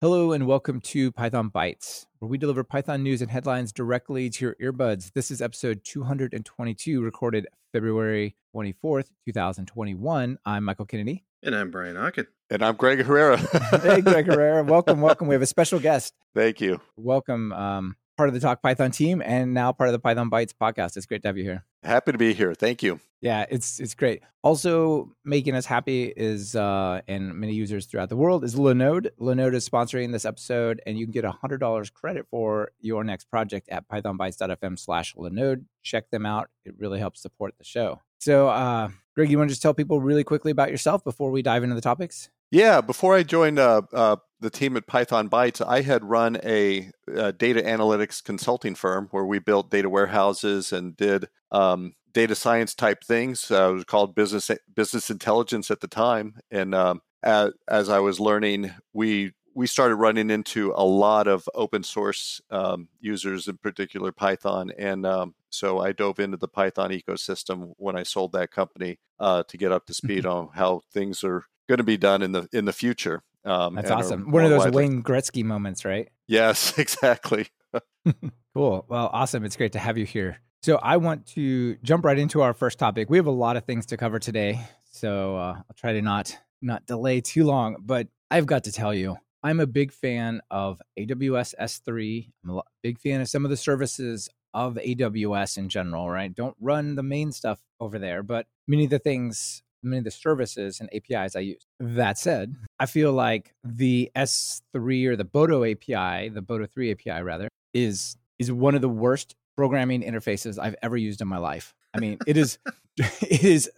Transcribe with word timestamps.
Hello 0.00 0.30
and 0.30 0.46
welcome 0.46 0.80
to 0.82 1.10
Python 1.10 1.50
Bytes, 1.50 2.06
where 2.20 2.28
we 2.28 2.38
deliver 2.38 2.62
Python 2.62 3.02
news 3.02 3.20
and 3.20 3.28
headlines 3.30 3.72
directly 3.72 4.30
to 4.30 4.44
your 4.44 4.56
earbuds. 4.72 5.12
This 5.12 5.30
is 5.32 5.42
episode 5.42 5.80
222, 5.82 7.02
recorded 7.02 7.48
February 7.72 8.36
24th, 8.54 9.10
2021. 9.26 10.38
I'm 10.46 10.64
Michael 10.64 10.86
Kennedy. 10.86 11.24
And 11.42 11.54
I'm 11.54 11.72
Brian 11.72 11.96
Okken. 11.96 12.26
And 12.48 12.62
I'm 12.64 12.76
Greg 12.76 13.04
Herrera. 13.04 13.38
hey, 13.82 14.00
Greg 14.00 14.26
Herrera. 14.30 14.62
Welcome, 14.62 15.00
welcome. 15.00 15.26
We 15.26 15.34
have 15.34 15.42
a 15.42 15.46
special 15.46 15.80
guest. 15.80 16.14
Thank 16.32 16.60
you. 16.60 16.80
Welcome. 16.96 17.52
Um, 17.52 17.96
part 18.18 18.28
of 18.28 18.34
the 18.34 18.40
Talk 18.40 18.60
Python 18.60 18.90
team 18.90 19.22
and 19.24 19.54
now 19.54 19.70
part 19.72 19.88
of 19.88 19.92
the 19.92 20.00
Python 20.00 20.28
Bytes 20.28 20.52
podcast. 20.52 20.96
It's 20.96 21.06
great 21.06 21.22
to 21.22 21.28
have 21.28 21.38
you 21.38 21.44
here. 21.44 21.64
Happy 21.84 22.10
to 22.10 22.18
be 22.18 22.34
here. 22.34 22.52
Thank 22.52 22.82
you. 22.82 23.00
Yeah, 23.20 23.46
it's 23.48 23.80
it's 23.80 23.94
great. 23.94 24.22
Also 24.42 25.12
making 25.24 25.54
us 25.54 25.66
happy 25.66 26.12
is 26.16 26.54
uh 26.54 27.00
and 27.08 27.34
many 27.34 27.54
users 27.54 27.86
throughout 27.86 28.08
the 28.08 28.16
world 28.16 28.44
is 28.44 28.56
Linode. 28.56 29.10
Linode 29.20 29.54
is 29.54 29.68
sponsoring 29.68 30.12
this 30.12 30.24
episode 30.24 30.82
and 30.84 30.98
you 30.98 31.06
can 31.06 31.12
get 31.12 31.24
a 31.24 31.30
hundred 31.30 31.58
dollars 31.58 31.90
credit 31.90 32.26
for 32.30 32.72
your 32.80 33.04
next 33.04 33.26
project 33.30 33.68
at 33.70 33.88
pythonbytes.fm 33.88 34.78
slash 34.78 35.14
Linode. 35.14 35.64
Check 35.82 36.10
them 36.10 36.26
out. 36.26 36.50
It 36.64 36.74
really 36.76 36.98
helps 36.98 37.22
support 37.22 37.54
the 37.56 37.64
show. 37.64 38.00
So 38.18 38.48
uh 38.48 38.90
Greg, 39.14 39.30
you 39.30 39.38
want 39.38 39.48
to 39.48 39.52
just 39.52 39.62
tell 39.62 39.74
people 39.74 40.00
really 40.00 40.24
quickly 40.24 40.50
about 40.50 40.70
yourself 40.70 41.02
before 41.02 41.30
we 41.30 41.42
dive 41.42 41.62
into 41.62 41.74
the 41.74 41.80
topics? 41.80 42.30
Yeah, 42.50 42.80
before 42.80 43.14
I 43.14 43.24
joined 43.24 43.58
uh, 43.58 43.82
uh, 43.92 44.16
the 44.40 44.48
team 44.48 44.76
at 44.76 44.86
Python 44.86 45.28
Bytes, 45.28 45.64
I 45.66 45.82
had 45.82 46.04
run 46.04 46.38
a, 46.42 46.90
a, 47.14 47.32
data 47.32 47.60
analytics 47.60 48.24
consulting 48.24 48.74
firm 48.74 49.08
where 49.10 49.26
we 49.26 49.38
built 49.38 49.70
data 49.70 49.90
warehouses 49.90 50.72
and 50.72 50.96
did 50.96 51.28
um, 51.52 51.92
data 52.12 52.34
science 52.34 52.74
type 52.74 53.04
things. 53.04 53.50
Uh, 53.50 53.70
it 53.70 53.74
was 53.74 53.84
called 53.84 54.14
business 54.14 54.50
business 54.74 55.10
intelligence 55.10 55.70
at 55.70 55.80
the 55.80 55.88
time, 55.88 56.36
and 56.50 56.74
um, 56.74 57.02
as, 57.22 57.52
as, 57.68 57.88
I 57.90 57.98
was 57.98 58.18
learning, 58.18 58.72
we 58.94 59.32
we 59.54 59.66
started 59.66 59.96
running 59.96 60.30
into 60.30 60.72
a 60.74 60.84
lot 60.84 61.28
of 61.28 61.46
open 61.54 61.82
source 61.82 62.40
um, 62.50 62.88
users, 62.98 63.46
in 63.46 63.58
particular 63.58 64.10
Python, 64.10 64.70
and 64.78 65.04
um, 65.04 65.34
so 65.50 65.80
I 65.80 65.92
dove 65.92 66.18
into 66.18 66.38
the 66.38 66.48
Python 66.48 66.90
ecosystem 66.92 67.72
when 67.76 67.94
I 67.96 68.04
sold 68.04 68.32
that 68.32 68.52
company 68.52 68.98
uh, 69.20 69.42
to 69.48 69.58
get 69.58 69.70
up 69.70 69.84
to 69.86 69.94
speed 69.94 70.24
on 70.24 70.48
how 70.54 70.80
things 70.92 71.22
are 71.24 71.44
going 71.68 71.78
to 71.78 71.84
be 71.84 71.96
done 71.96 72.22
in 72.22 72.32
the 72.32 72.48
in 72.52 72.64
the 72.64 72.72
future. 72.72 73.22
Um, 73.44 73.76
That's 73.76 73.90
awesome. 73.90 74.30
One 74.30 74.44
of 74.44 74.50
those 74.50 74.64
widely. 74.64 74.88
Wayne 74.88 75.02
Gretzky 75.02 75.44
moments, 75.44 75.84
right? 75.84 76.08
Yes, 76.26 76.78
exactly. 76.78 77.48
cool. 78.54 78.84
Well, 78.88 79.10
awesome. 79.12 79.44
It's 79.44 79.56
great 79.56 79.72
to 79.72 79.78
have 79.78 79.96
you 79.98 80.04
here. 80.04 80.40
So 80.62 80.76
I 80.76 80.96
want 80.96 81.26
to 81.28 81.76
jump 81.76 82.04
right 82.04 82.18
into 82.18 82.40
our 82.40 82.52
first 82.52 82.78
topic. 82.78 83.08
We 83.08 83.16
have 83.16 83.26
a 83.26 83.32
lot 83.32 83.56
of 83.56 83.64
things 83.64 83.86
to 83.86 83.96
cover 83.96 84.18
today, 84.18 84.60
so 84.90 85.36
uh, 85.36 85.54
I'll 85.56 85.76
try 85.76 85.92
to 85.92 86.02
not 86.02 86.36
not 86.60 86.86
delay 86.86 87.20
too 87.20 87.44
long. 87.44 87.76
But 87.80 88.08
I've 88.30 88.46
got 88.46 88.64
to 88.64 88.72
tell 88.72 88.92
you, 88.92 89.16
I'm 89.42 89.60
a 89.60 89.66
big 89.66 89.92
fan 89.92 90.40
of 90.50 90.82
AWS 90.98 91.54
S3. 91.60 92.30
I'm 92.44 92.56
a 92.56 92.62
big 92.82 92.98
fan 92.98 93.20
of 93.20 93.28
some 93.28 93.44
of 93.44 93.50
the 93.50 93.56
services 93.56 94.28
of 94.52 94.74
AWS 94.74 95.58
in 95.58 95.68
general. 95.68 96.10
Right? 96.10 96.34
Don't 96.34 96.56
run 96.60 96.96
the 96.96 97.04
main 97.04 97.30
stuff 97.30 97.60
over 97.78 97.98
there, 97.98 98.24
but 98.24 98.46
many 98.66 98.84
of 98.84 98.90
the 98.90 98.98
things 98.98 99.62
many 99.82 99.98
of 99.98 100.04
the 100.04 100.10
services 100.10 100.80
and 100.80 100.88
APIs 100.92 101.36
I 101.36 101.40
use. 101.40 101.62
That 101.80 102.18
said, 102.18 102.56
I 102.78 102.86
feel 102.86 103.12
like 103.12 103.52
the 103.64 104.10
S3 104.16 105.06
or 105.06 105.16
the 105.16 105.24
Boto 105.24 105.70
API, 105.70 106.28
the 106.28 106.42
Boto 106.42 106.70
3 106.70 106.92
API 106.92 107.22
rather, 107.22 107.48
is 107.74 108.16
is 108.38 108.52
one 108.52 108.74
of 108.74 108.80
the 108.80 108.88
worst 108.88 109.34
programming 109.56 110.02
interfaces 110.02 110.58
I've 110.58 110.76
ever 110.82 110.96
used 110.96 111.20
in 111.20 111.28
my 111.28 111.38
life. 111.38 111.74
I 111.94 111.98
mean, 112.00 112.18
it 112.26 112.36
is 112.36 112.58
it 112.98 113.44
is 113.44 113.70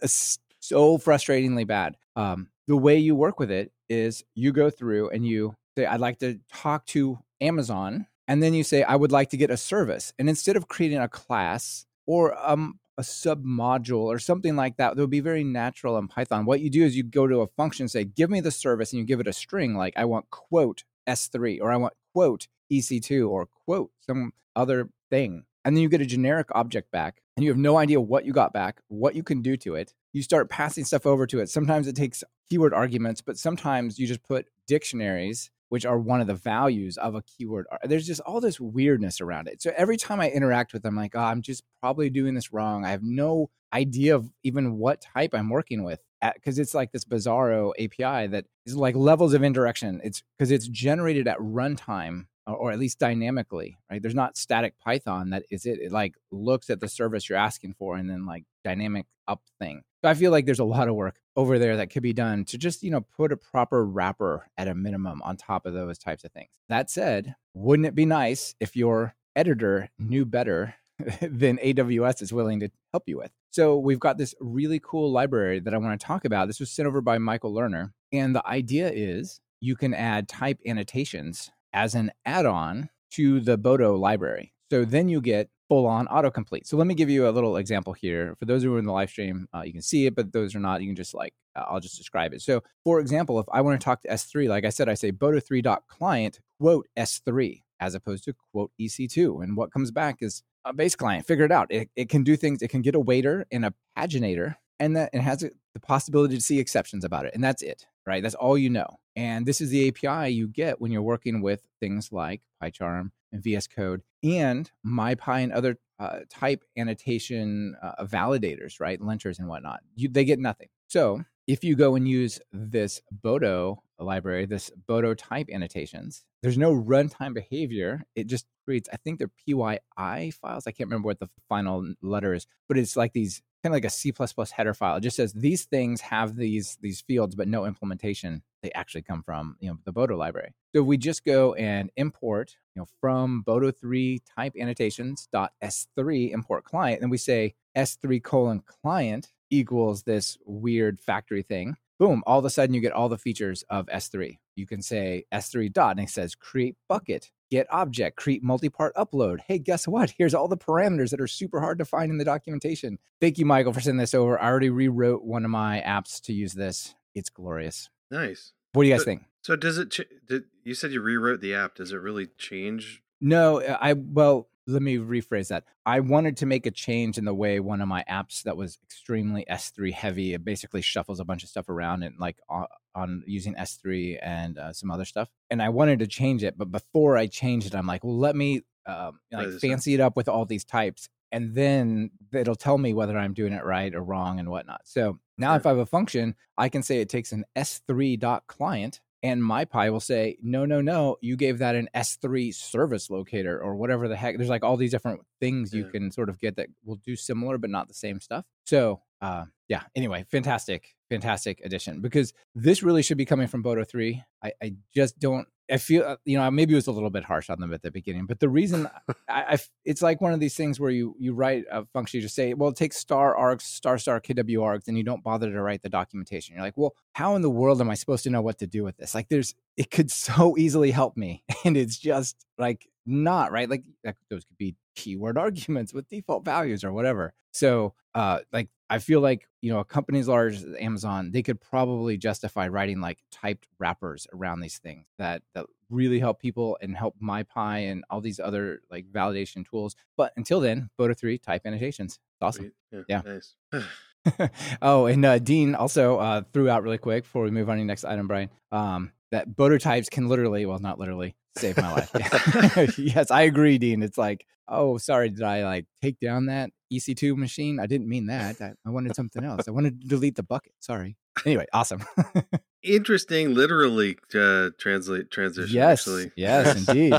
so 0.59 0.97
frustratingly 0.97 1.67
bad. 1.67 1.95
Um, 2.15 2.49
the 2.67 2.77
way 2.77 2.97
you 2.97 3.15
work 3.15 3.39
with 3.39 3.51
it 3.51 3.71
is 3.89 4.23
you 4.35 4.51
go 4.51 4.69
through 4.69 5.09
and 5.09 5.25
you 5.25 5.55
say, 5.77 5.85
"I'd 5.85 5.99
like 5.99 6.19
to 6.19 6.39
talk 6.51 6.85
to 6.87 7.19
Amazon," 7.39 8.07
and 8.27 8.41
then 8.41 8.53
you 8.53 8.63
say, 8.63 8.83
"I 8.83 8.95
would 8.95 9.11
like 9.11 9.29
to 9.31 9.37
get 9.37 9.51
a 9.51 9.57
service." 9.57 10.13
And 10.17 10.29
instead 10.29 10.55
of 10.55 10.67
creating 10.67 10.99
a 10.99 11.07
class 11.07 11.85
or 12.07 12.35
um, 12.47 12.79
a 13.01 13.03
sub 13.03 13.43
module 13.43 14.03
or 14.03 14.19
something 14.19 14.55
like 14.55 14.77
that 14.77 14.95
that 14.95 15.01
would 15.01 15.09
be 15.09 15.21
very 15.21 15.43
natural 15.43 15.97
in 15.97 16.07
Python. 16.07 16.45
What 16.45 16.61
you 16.61 16.69
do 16.69 16.83
is 16.83 16.95
you 16.95 17.01
go 17.01 17.25
to 17.25 17.41
a 17.41 17.47
function, 17.47 17.87
say, 17.87 18.03
give 18.03 18.29
me 18.29 18.41
the 18.41 18.51
service, 18.51 18.93
and 18.93 18.99
you 18.99 19.05
give 19.05 19.19
it 19.19 19.27
a 19.27 19.33
string 19.33 19.73
like 19.73 19.93
I 19.97 20.05
want 20.05 20.29
quote 20.29 20.83
S3 21.09 21.59
or 21.59 21.71
I 21.71 21.77
want 21.77 21.95
quote 22.13 22.47
EC2 22.71 23.27
or 23.27 23.47
quote 23.65 23.89
some 24.05 24.33
other 24.55 24.89
thing. 25.09 25.45
And 25.65 25.75
then 25.75 25.81
you 25.81 25.89
get 25.89 26.01
a 26.01 26.05
generic 26.05 26.49
object 26.53 26.91
back 26.91 27.23
and 27.35 27.43
you 27.43 27.49
have 27.49 27.57
no 27.57 27.77
idea 27.77 27.99
what 27.99 28.23
you 28.23 28.33
got 28.33 28.53
back, 28.53 28.81
what 28.87 29.15
you 29.15 29.23
can 29.23 29.41
do 29.41 29.57
to 29.57 29.73
it. 29.73 29.95
You 30.13 30.21
start 30.21 30.49
passing 30.49 30.85
stuff 30.85 31.07
over 31.07 31.25
to 31.25 31.39
it. 31.39 31.49
Sometimes 31.49 31.87
it 31.87 31.95
takes 31.95 32.23
keyword 32.51 32.73
arguments, 32.73 33.21
but 33.21 33.37
sometimes 33.37 33.97
you 33.97 34.05
just 34.05 34.21
put 34.21 34.45
dictionaries 34.67 35.49
which 35.71 35.85
are 35.85 35.97
one 35.97 36.19
of 36.19 36.27
the 36.27 36.35
values 36.35 36.97
of 36.97 37.15
a 37.15 37.21
keyword. 37.21 37.65
There's 37.85 38.05
just 38.05 38.19
all 38.19 38.41
this 38.41 38.59
weirdness 38.59 39.21
around 39.21 39.47
it. 39.47 39.61
So 39.61 39.71
every 39.77 39.95
time 39.95 40.19
I 40.19 40.29
interact 40.29 40.73
with 40.73 40.83
them, 40.83 40.97
like, 40.97 41.15
oh, 41.15 41.21
I'm 41.21 41.41
just 41.41 41.63
probably 41.79 42.09
doing 42.09 42.33
this 42.33 42.51
wrong. 42.51 42.83
I 42.83 42.89
have 42.89 43.03
no 43.03 43.49
idea 43.71 44.15
of 44.15 44.29
even 44.43 44.77
what 44.77 44.99
type 44.99 45.33
I'm 45.33 45.49
working 45.49 45.85
with 45.85 46.01
because 46.35 46.59
it's 46.59 46.73
like 46.73 46.91
this 46.91 47.05
bizarro 47.05 47.71
API 47.79 48.27
that 48.27 48.47
is 48.65 48.75
like 48.75 48.97
levels 48.97 49.33
of 49.33 49.43
indirection. 49.43 50.01
It's 50.03 50.23
because 50.37 50.51
it's 50.51 50.67
generated 50.67 51.25
at 51.25 51.39
runtime 51.39 52.25
or 52.47 52.71
at 52.71 52.79
least 52.79 52.99
dynamically, 52.99 53.77
right? 53.89 54.01
There's 54.01 54.15
not 54.15 54.37
static 54.37 54.73
Python 54.79 55.29
that 55.29 55.43
is 55.49 55.65
it. 55.65 55.79
It 55.79 55.91
like 55.91 56.15
looks 56.31 56.69
at 56.69 56.79
the 56.79 56.87
service 56.87 57.29
you're 57.29 57.37
asking 57.37 57.75
for 57.77 57.95
and 57.95 58.09
then 58.09 58.25
like 58.25 58.45
dynamic 58.63 59.05
up 59.27 59.41
thing. 59.59 59.81
So 60.03 60.09
I 60.09 60.15
feel 60.15 60.31
like 60.31 60.45
there's 60.45 60.59
a 60.59 60.65
lot 60.65 60.87
of 60.87 60.95
work 60.95 61.19
over 61.35 61.59
there 61.59 61.77
that 61.77 61.91
could 61.91 62.03
be 62.03 62.13
done 62.13 62.43
to 62.45 62.57
just, 62.57 62.81
you 62.81 62.89
know, 62.89 63.01
put 63.01 63.31
a 63.31 63.37
proper 63.37 63.85
wrapper 63.85 64.47
at 64.57 64.67
a 64.67 64.75
minimum 64.75 65.21
on 65.23 65.37
top 65.37 65.65
of 65.65 65.73
those 65.73 65.99
types 65.99 66.23
of 66.23 66.31
things. 66.31 66.49
That 66.69 66.89
said, 66.89 67.35
wouldn't 67.53 67.85
it 67.85 67.95
be 67.95 68.05
nice 68.05 68.55
if 68.59 68.75
your 68.75 69.15
editor 69.35 69.89
knew 69.99 70.25
better 70.25 70.75
than 71.21 71.57
AWS 71.57 72.23
is 72.23 72.33
willing 72.33 72.61
to 72.61 72.71
help 72.91 73.03
you 73.05 73.17
with? 73.17 73.31
So 73.51 73.77
we've 73.77 73.99
got 73.99 74.17
this 74.17 74.33
really 74.39 74.79
cool 74.83 75.11
library 75.11 75.59
that 75.59 75.73
I 75.73 75.77
want 75.77 75.99
to 75.99 76.05
talk 76.05 76.25
about. 76.25 76.47
This 76.47 76.59
was 76.59 76.71
sent 76.71 76.87
over 76.87 77.01
by 77.01 77.17
Michael 77.19 77.53
Lerner. 77.53 77.91
And 78.11 78.35
the 78.35 78.45
idea 78.47 78.91
is 78.91 79.39
you 79.59 79.75
can 79.75 79.93
add 79.93 80.27
type 80.27 80.59
annotations 80.65 81.51
as 81.73 81.95
an 81.95 82.11
add 82.25 82.45
on 82.45 82.89
to 83.11 83.39
the 83.39 83.57
Boto 83.57 83.97
library. 83.99 84.53
So 84.71 84.85
then 84.85 85.09
you 85.09 85.21
get 85.21 85.49
full 85.67 85.85
on 85.85 86.07
autocomplete. 86.07 86.65
So 86.65 86.77
let 86.77 86.87
me 86.87 86.93
give 86.93 87.09
you 87.09 87.27
a 87.27 87.31
little 87.31 87.57
example 87.57 87.93
here. 87.93 88.35
For 88.39 88.45
those 88.45 88.63
who 88.63 88.75
are 88.75 88.79
in 88.79 88.85
the 88.85 88.91
live 88.91 89.09
stream, 89.09 89.47
uh, 89.53 89.61
you 89.61 89.73
can 89.73 89.81
see 89.81 90.05
it, 90.05 90.15
but 90.15 90.33
those 90.33 90.55
are 90.55 90.59
not, 90.59 90.81
you 90.81 90.87
can 90.87 90.95
just 90.95 91.13
like, 91.13 91.33
uh, 91.55 91.65
I'll 91.67 91.79
just 91.79 91.97
describe 91.97 92.33
it. 92.33 92.41
So 92.41 92.61
for 92.83 92.99
example, 92.99 93.39
if 93.39 93.45
I 93.51 93.61
want 93.61 93.79
to 93.79 93.83
talk 93.83 94.01
to 94.01 94.09
S3, 94.09 94.47
like 94.47 94.65
I 94.65 94.69
said, 94.69 94.89
I 94.89 94.93
say 94.93 95.11
boto3.client 95.11 96.39
quote 96.59 96.87
S3 96.97 97.61
as 97.81 97.95
opposed 97.95 98.23
to 98.25 98.33
quote 98.51 98.71
EC2. 98.79 99.43
And 99.43 99.57
what 99.57 99.73
comes 99.73 99.91
back 99.91 100.17
is 100.21 100.43
a 100.63 100.73
base 100.73 100.95
client. 100.95 101.25
Figure 101.25 101.45
it 101.45 101.51
out. 101.51 101.67
It, 101.71 101.89
it 101.95 102.09
can 102.09 102.23
do 102.23 102.37
things. 102.37 102.61
It 102.61 102.69
can 102.69 102.81
get 102.81 102.95
a 102.95 102.99
waiter 102.99 103.45
and 103.51 103.65
a 103.65 103.73
paginator, 103.97 104.55
and 104.79 104.95
that 104.95 105.09
it 105.13 105.21
has 105.21 105.39
the 105.39 105.79
possibility 105.81 106.35
to 106.35 106.41
see 106.41 106.59
exceptions 106.59 107.03
about 107.03 107.25
it. 107.25 107.33
And 107.33 107.43
that's 107.43 107.61
it, 107.61 107.85
right? 108.05 108.21
That's 108.21 108.35
all 108.35 108.57
you 108.57 108.69
know. 108.69 108.99
And 109.15 109.45
this 109.45 109.61
is 109.61 109.69
the 109.69 109.87
API 109.87 110.31
you 110.31 110.47
get 110.47 110.79
when 110.79 110.91
you're 110.91 111.01
working 111.01 111.41
with 111.41 111.61
things 111.79 112.11
like 112.11 112.41
PyCharm 112.61 113.11
and 113.31 113.43
VS 113.43 113.67
Code 113.67 114.01
and 114.23 114.69
MyPy 114.85 115.43
and 115.43 115.51
other 115.51 115.77
uh, 115.99 116.19
type 116.29 116.63
annotation 116.77 117.75
uh, 117.81 118.05
validators, 118.05 118.79
right? 118.79 118.99
Linters 118.99 119.39
and 119.39 119.47
whatnot. 119.47 119.81
You, 119.95 120.09
they 120.09 120.25
get 120.25 120.39
nothing. 120.39 120.69
So 120.87 121.23
if 121.47 121.63
you 121.63 121.75
go 121.75 121.95
and 121.95 122.07
use 122.07 122.39
this 122.51 123.01
Boto 123.23 123.77
library, 123.99 124.45
this 124.45 124.71
Boto 124.87 125.15
type 125.17 125.47
annotations, 125.51 126.23
there's 126.41 126.57
no 126.57 126.73
runtime 126.73 127.33
behavior. 127.33 128.03
It 128.15 128.27
just 128.27 128.45
creates, 128.65 128.89
I 128.91 128.97
think 128.97 129.19
they're 129.19 129.31
PYI 129.47 130.33
files. 130.33 130.65
I 130.65 130.71
can't 130.71 130.89
remember 130.89 131.07
what 131.07 131.19
the 131.19 131.29
final 131.49 131.93
letter 132.01 132.33
is, 132.33 132.47
but 132.67 132.77
it's 132.77 132.95
like 132.95 133.13
these 133.13 133.41
kind 133.63 133.73
of 133.73 133.75
like 133.75 133.85
a 133.85 133.89
C++ 133.89 134.13
header 134.51 134.73
file. 134.73 134.97
It 134.97 135.01
just 135.01 135.15
says 135.15 135.33
these 135.33 135.65
things 135.65 136.01
have 136.01 136.35
these 136.35 136.77
these 136.81 137.01
fields, 137.01 137.35
but 137.35 137.47
no 137.47 137.65
implementation. 137.65 138.41
They 138.63 138.71
actually 138.73 139.03
come 139.03 139.23
from 139.23 139.57
you 139.59 139.69
know 139.69 139.77
the 139.85 139.93
Boto 139.93 140.17
library. 140.17 140.53
So 140.75 140.83
we 140.83 140.97
just 140.97 141.25
go 141.25 141.53
and 141.55 141.91
import 141.95 142.55
you 142.75 142.81
know 142.81 142.87
from 142.99 143.43
Boto3 143.47 144.19
type 144.35 144.53
annotations 144.59 145.27
dot 145.31 145.53
s3 145.63 146.31
import 146.31 146.63
client, 146.63 147.01
and 147.01 147.11
we 147.11 147.17
say 147.17 147.55
s3 147.75 148.21
colon 148.23 148.61
client 148.65 149.31
equals 149.49 150.03
this 150.03 150.37
weird 150.45 150.99
factory 150.99 151.43
thing. 151.43 151.75
Boom! 151.99 152.23
All 152.25 152.39
of 152.39 152.45
a 152.45 152.49
sudden, 152.49 152.73
you 152.73 152.81
get 152.81 152.93
all 152.93 153.09
the 153.09 153.17
features 153.17 153.63
of 153.69 153.85
S3. 153.85 154.39
You 154.61 154.67
can 154.67 154.83
say 154.83 155.25
S3 155.33 155.73
dot, 155.73 155.97
and 155.97 156.07
it 156.07 156.11
says 156.11 156.35
create 156.35 156.77
bucket 156.87 157.31
get 157.51 157.67
object, 157.69 158.15
create 158.15 158.41
multi-part 158.41 158.95
upload. 158.95 159.39
Hey, 159.45 159.59
guess 159.59 159.87
what? 159.87 160.11
Here's 160.17 160.33
all 160.33 160.47
the 160.47 160.57
parameters 160.57 161.11
that 161.11 161.21
are 161.21 161.27
super 161.27 161.59
hard 161.59 161.77
to 161.77 161.85
find 161.85 162.09
in 162.09 162.17
the 162.17 162.25
documentation. 162.25 162.97
Thank 163.19 163.37
you, 163.37 163.45
Michael, 163.45 163.73
for 163.73 163.81
sending 163.81 163.99
this 163.99 164.15
over. 164.15 164.41
I 164.41 164.47
already 164.47 164.69
rewrote 164.69 165.23
one 165.23 165.45
of 165.45 165.51
my 165.51 165.83
apps 165.85 166.21
to 166.21 166.33
use 166.33 166.53
this. 166.53 166.95
It's 167.13 167.29
glorious. 167.29 167.89
Nice. 168.09 168.53
What 168.73 168.83
do 168.83 168.89
you 168.89 168.93
guys 168.93 169.01
so, 169.01 169.05
think? 169.05 169.23
So 169.43 169.55
does 169.55 169.77
it? 169.77 169.91
Ch- 169.91 170.07
did 170.27 170.45
you 170.63 170.73
said 170.73 170.91
you 170.91 171.01
rewrote 171.01 171.41
the 171.41 171.53
app? 171.53 171.75
Does 171.75 171.91
it 171.91 171.97
really 171.97 172.27
change? 172.37 173.03
No, 173.19 173.61
uh, 173.61 173.77
I 173.79 173.93
well, 173.93 174.47
let 174.67 174.81
me 174.81 174.97
rephrase 174.97 175.49
that. 175.49 175.63
I 175.85 175.99
wanted 175.99 176.37
to 176.37 176.45
make 176.45 176.65
a 176.65 176.71
change 176.71 177.17
in 177.17 177.25
the 177.25 177.33
way 177.33 177.59
one 177.59 177.81
of 177.81 177.87
my 177.87 178.03
apps 178.09 178.43
that 178.43 178.55
was 178.55 178.77
extremely 178.83 179.45
S3 179.49 179.91
heavy. 179.93 180.33
It 180.33 180.45
basically 180.45 180.81
shuffles 180.81 181.19
a 181.19 181.25
bunch 181.25 181.43
of 181.43 181.49
stuff 181.49 181.69
around 181.69 182.03
and 182.03 182.15
like 182.19 182.37
on, 182.49 182.67
on 182.95 183.23
using 183.25 183.55
S3 183.55 184.19
and 184.21 184.57
uh, 184.57 184.73
some 184.73 184.91
other 184.91 185.05
stuff. 185.05 185.29
And 185.49 185.61
I 185.61 185.69
wanted 185.69 185.99
to 185.99 186.07
change 186.07 186.43
it, 186.43 186.57
but 186.57 186.71
before 186.71 187.17
I 187.17 187.27
changed 187.27 187.67
it, 187.67 187.75
I'm 187.75 187.87
like, 187.87 188.03
well, 188.03 188.17
let 188.17 188.35
me 188.35 188.61
um, 188.85 189.19
like 189.31 189.59
fancy 189.59 189.93
it 189.93 189.99
up 189.99 190.15
with 190.15 190.27
all 190.27 190.45
these 190.45 190.63
types, 190.63 191.09
and 191.31 191.53
then 191.53 192.11
it'll 192.33 192.55
tell 192.55 192.77
me 192.77 192.93
whether 192.93 193.17
I'm 193.17 193.33
doing 193.33 193.53
it 193.53 193.63
right 193.63 193.93
or 193.93 194.03
wrong 194.03 194.39
and 194.39 194.49
whatnot. 194.49 194.81
So 194.85 195.19
now, 195.37 195.55
if 195.55 195.65
I 195.65 195.69
have 195.69 195.77
a 195.77 195.85
function, 195.85 196.35
I 196.57 196.69
can 196.69 196.83
say 196.83 196.99
it 196.99 197.09
takes 197.09 197.31
an 197.31 197.45
S3 197.55 198.19
dot 198.19 198.47
client 198.47 198.99
and 199.23 199.41
MyPy 199.41 199.91
will 199.91 199.99
say, 199.99 200.37
no, 200.41 200.65
no, 200.65 200.81
no, 200.81 201.17
you 201.21 201.35
gave 201.35 201.59
that 201.59 201.75
an 201.75 201.89
S3 201.95 202.53
service 202.53 203.09
locator 203.09 203.61
or 203.61 203.75
whatever 203.75 204.07
the 204.07 204.15
heck. 204.15 204.37
There's 204.37 204.49
like 204.49 204.63
all 204.63 204.77
these 204.77 204.91
different 204.91 205.21
things 205.39 205.73
you 205.73 205.85
can 205.85 206.11
sort 206.11 206.29
of 206.29 206.39
get 206.39 206.55
that 206.55 206.69
will 206.83 206.95
do 206.95 207.15
similar 207.15 207.57
but 207.57 207.69
not 207.69 207.87
the 207.87 207.93
same 207.93 208.19
stuff. 208.19 208.45
So, 208.65 209.01
uh, 209.21 209.45
yeah, 209.67 209.83
anyway, 209.95 210.25
fantastic, 210.29 210.95
fantastic 211.09 211.61
addition 211.63 212.01
because 212.01 212.33
this 212.55 212.83
really 212.83 213.03
should 213.03 213.17
be 213.17 213.25
coming 213.25 213.47
from 213.47 213.63
Boto 213.63 213.87
3. 213.87 214.23
I, 214.43 214.51
I 214.61 214.73
just 214.93 215.19
don't 215.19 215.47
I 215.71 215.77
feel 215.77 216.03
uh, 216.03 216.17
you 216.25 216.37
know 216.37 216.51
maybe 216.51 216.73
it 216.73 216.75
was 216.75 216.87
a 216.87 216.91
little 216.91 217.09
bit 217.09 217.23
harsh 217.23 217.49
on 217.49 217.59
them 217.59 217.73
at 217.73 217.81
the 217.81 217.91
beginning, 217.91 218.25
but 218.25 218.39
the 218.39 218.49
reason 218.49 218.89
I, 219.29 219.43
I, 219.53 219.57
it's 219.85 220.01
like 220.01 220.19
one 220.19 220.33
of 220.33 220.39
these 220.39 220.55
things 220.55 220.79
where 220.79 220.91
you 220.91 221.15
you 221.17 221.33
write 221.33 221.63
a 221.71 221.85
function, 221.85 222.17
you 222.17 222.21
just 222.21 222.35
say, 222.35 222.53
well, 222.53 222.73
take 222.73 222.93
star 222.93 223.35
args, 223.35 223.61
star 223.61 223.97
star 223.97 224.19
kw 224.19 224.43
args, 224.57 224.87
and 224.87 224.97
you 224.97 225.03
don't 225.03 225.23
bother 225.23 225.51
to 225.51 225.61
write 225.61 225.81
the 225.81 225.89
documentation. 225.89 226.55
You're 226.55 226.63
like, 226.63 226.77
well, 226.77 226.93
how 227.13 227.35
in 227.35 227.41
the 227.41 227.49
world 227.49 227.79
am 227.79 227.89
I 227.89 227.95
supposed 227.95 228.23
to 228.25 228.29
know 228.29 228.41
what 228.41 228.59
to 228.59 228.67
do 228.67 228.83
with 228.83 228.97
this? 228.97 229.15
Like, 229.15 229.29
there's 229.29 229.55
it 229.77 229.89
could 229.89 230.11
so 230.27 230.57
easily 230.57 230.91
help 230.91 231.15
me, 231.15 231.43
and 231.63 231.77
it's 231.77 231.97
just 231.97 232.45
like 232.57 232.87
not 233.05 233.51
right. 233.51 233.69
Like 233.69 233.83
those 234.29 234.43
could 234.43 234.57
be 234.57 234.75
keyword 234.95 235.37
arguments 235.37 235.93
with 235.93 236.09
default 236.09 236.43
values 236.43 236.83
or 236.83 236.91
whatever. 236.91 237.33
So, 237.51 237.93
uh, 238.13 238.39
like 238.51 238.69
I 238.91 238.99
feel 238.99 239.21
like 239.21 239.47
you 239.61 239.71
know 239.71 239.79
a 239.79 239.85
company 239.85 240.19
as 240.19 240.27
large 240.27 240.55
as 240.55 240.65
Amazon, 240.77 241.31
they 241.31 241.41
could 241.41 241.61
probably 241.61 242.17
justify 242.17 242.67
writing 242.67 242.99
like 242.99 243.19
typed 243.31 243.65
wrappers 243.79 244.27
around 244.33 244.59
these 244.59 244.79
things 244.79 245.05
that 245.17 245.43
that 245.55 245.65
really 245.89 246.19
help 246.19 246.41
people 246.41 246.77
and 246.81 246.95
help 246.95 247.15
MyPy 247.23 247.89
and 247.89 248.03
all 248.09 248.19
these 248.19 248.39
other 248.39 248.81
like 248.91 249.05
validation 249.05 249.67
tools. 249.67 249.95
But 250.17 250.33
until 250.35 250.59
then, 250.59 250.89
Boto 250.99 251.17
three 251.17 251.37
type 251.37 251.61
annotations. 251.65 252.19
It's 252.35 252.41
awesome. 252.41 252.73
Yeah. 252.91 253.03
yeah. 253.07 253.21
Nice. 253.25 254.49
oh, 254.81 255.05
and 255.05 255.23
uh, 255.23 255.39
Dean 255.39 255.73
also 255.73 256.17
uh, 256.19 256.41
threw 256.51 256.69
out 256.69 256.83
really 256.83 256.97
quick 256.97 257.23
before 257.23 257.43
we 257.43 257.51
move 257.51 257.69
on 257.69 257.77
to 257.77 257.81
the 257.81 257.85
next 257.85 258.03
item, 258.03 258.27
Brian. 258.27 258.49
Um, 258.73 259.13
that 259.31 259.49
Boto 259.49 259.79
types 259.79 260.09
can 260.09 260.27
literally, 260.27 260.65
well, 260.65 260.79
not 260.79 260.99
literally, 260.99 261.35
save 261.57 261.77
my 261.77 261.93
life. 261.93 262.11
yes, 262.97 263.31
I 263.31 263.43
agree, 263.43 263.77
Dean. 263.77 264.03
It's 264.03 264.17
like, 264.17 264.45
oh, 264.67 264.97
sorry, 264.97 265.29
did 265.29 265.43
I 265.43 265.63
like 265.63 265.85
take 266.01 266.19
down 266.19 266.47
that 266.47 266.71
EC2 266.91 267.35
machine? 267.35 267.79
I 267.79 267.87
didn't 267.87 268.07
mean 268.07 268.27
that. 268.27 268.61
I, 268.61 268.71
I 268.85 268.89
wanted 268.89 269.15
something 269.15 269.43
else. 269.43 269.67
I 269.67 269.71
wanted 269.71 270.01
to 270.01 270.07
delete 270.07 270.35
the 270.35 270.43
bucket. 270.43 270.73
Sorry. 270.79 271.17
Anyway, 271.45 271.65
awesome. 271.73 272.03
Interesting, 272.83 273.53
literally 273.53 274.17
uh, 274.35 274.69
translate 274.77 275.31
transition. 275.31 275.75
Yes, 275.75 276.01
actually. 276.01 276.31
yes, 276.35 276.87
indeed. 276.87 277.13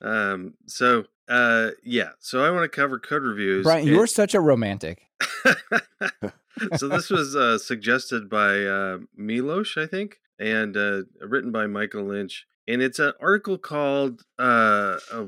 um. 0.00 0.54
So, 0.66 1.04
uh, 1.28 1.70
yeah. 1.82 2.10
So 2.20 2.44
I 2.44 2.50
want 2.50 2.64
to 2.64 2.68
cover 2.68 2.98
code 2.98 3.22
reviews. 3.22 3.64
Brian, 3.64 3.86
you're 3.86 4.06
such 4.06 4.34
a 4.34 4.40
romantic. 4.40 5.02
so 6.76 6.88
this 6.88 7.10
was 7.10 7.34
uh, 7.34 7.58
suggested 7.58 8.28
by 8.28 8.64
uh, 8.64 8.98
Milos, 9.16 9.76
I 9.76 9.86
think, 9.86 10.18
and 10.38 10.76
uh, 10.76 11.02
written 11.20 11.50
by 11.50 11.66
Michael 11.66 12.04
Lynch 12.04 12.46
and 12.68 12.82
it's 12.82 12.98
an 12.98 13.14
article 13.20 13.58
called 13.58 14.22
uh, 14.38 14.98
uh 15.10 15.24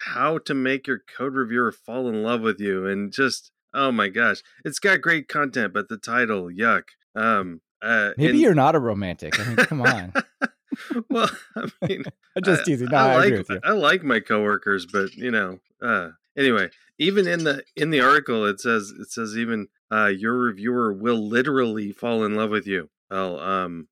"How 0.00 0.38
to 0.38 0.54
Make 0.54 0.86
Your 0.86 1.00
Code 1.16 1.34
Reviewer 1.34 1.72
Fall 1.72 2.08
in 2.08 2.22
Love 2.22 2.42
with 2.42 2.60
You," 2.60 2.86
and 2.86 3.12
just 3.12 3.52
oh 3.72 3.92
my 3.92 4.08
gosh, 4.08 4.42
it's 4.64 4.78
got 4.78 5.00
great 5.00 5.28
content, 5.28 5.72
but 5.72 5.88
the 5.88 5.96
title, 5.96 6.50
yuck. 6.50 6.82
Um, 7.14 7.60
uh, 7.80 8.10
maybe 8.16 8.30
and... 8.30 8.40
you're 8.40 8.54
not 8.54 8.74
a 8.74 8.80
romantic. 8.80 9.38
I 9.38 9.44
mean, 9.44 9.56
come 9.56 9.82
on. 9.82 10.12
well, 11.10 11.30
I 11.56 11.68
mean, 11.88 12.04
just 12.42 12.64
teasing. 12.64 12.88
No, 12.90 12.96
I, 12.98 13.12
I, 13.12 13.28
like 13.28 13.46
I 13.64 13.70
like 13.70 14.02
my 14.02 14.20
coworkers, 14.20 14.86
but 14.86 15.14
you 15.14 15.30
know, 15.30 15.60
uh, 15.80 16.10
anyway, 16.36 16.70
even 16.98 17.26
in 17.26 17.44
the 17.44 17.62
in 17.76 17.90
the 17.90 18.00
article, 18.00 18.44
it 18.46 18.60
says 18.60 18.92
it 18.98 19.10
says 19.10 19.36
even 19.36 19.68
uh, 19.92 20.06
your 20.06 20.36
reviewer 20.36 20.92
will 20.92 21.28
literally 21.28 21.92
fall 21.92 22.24
in 22.24 22.34
love 22.34 22.50
with 22.50 22.66
you. 22.66 22.90
Well, 23.10 23.38
um, 23.38 23.88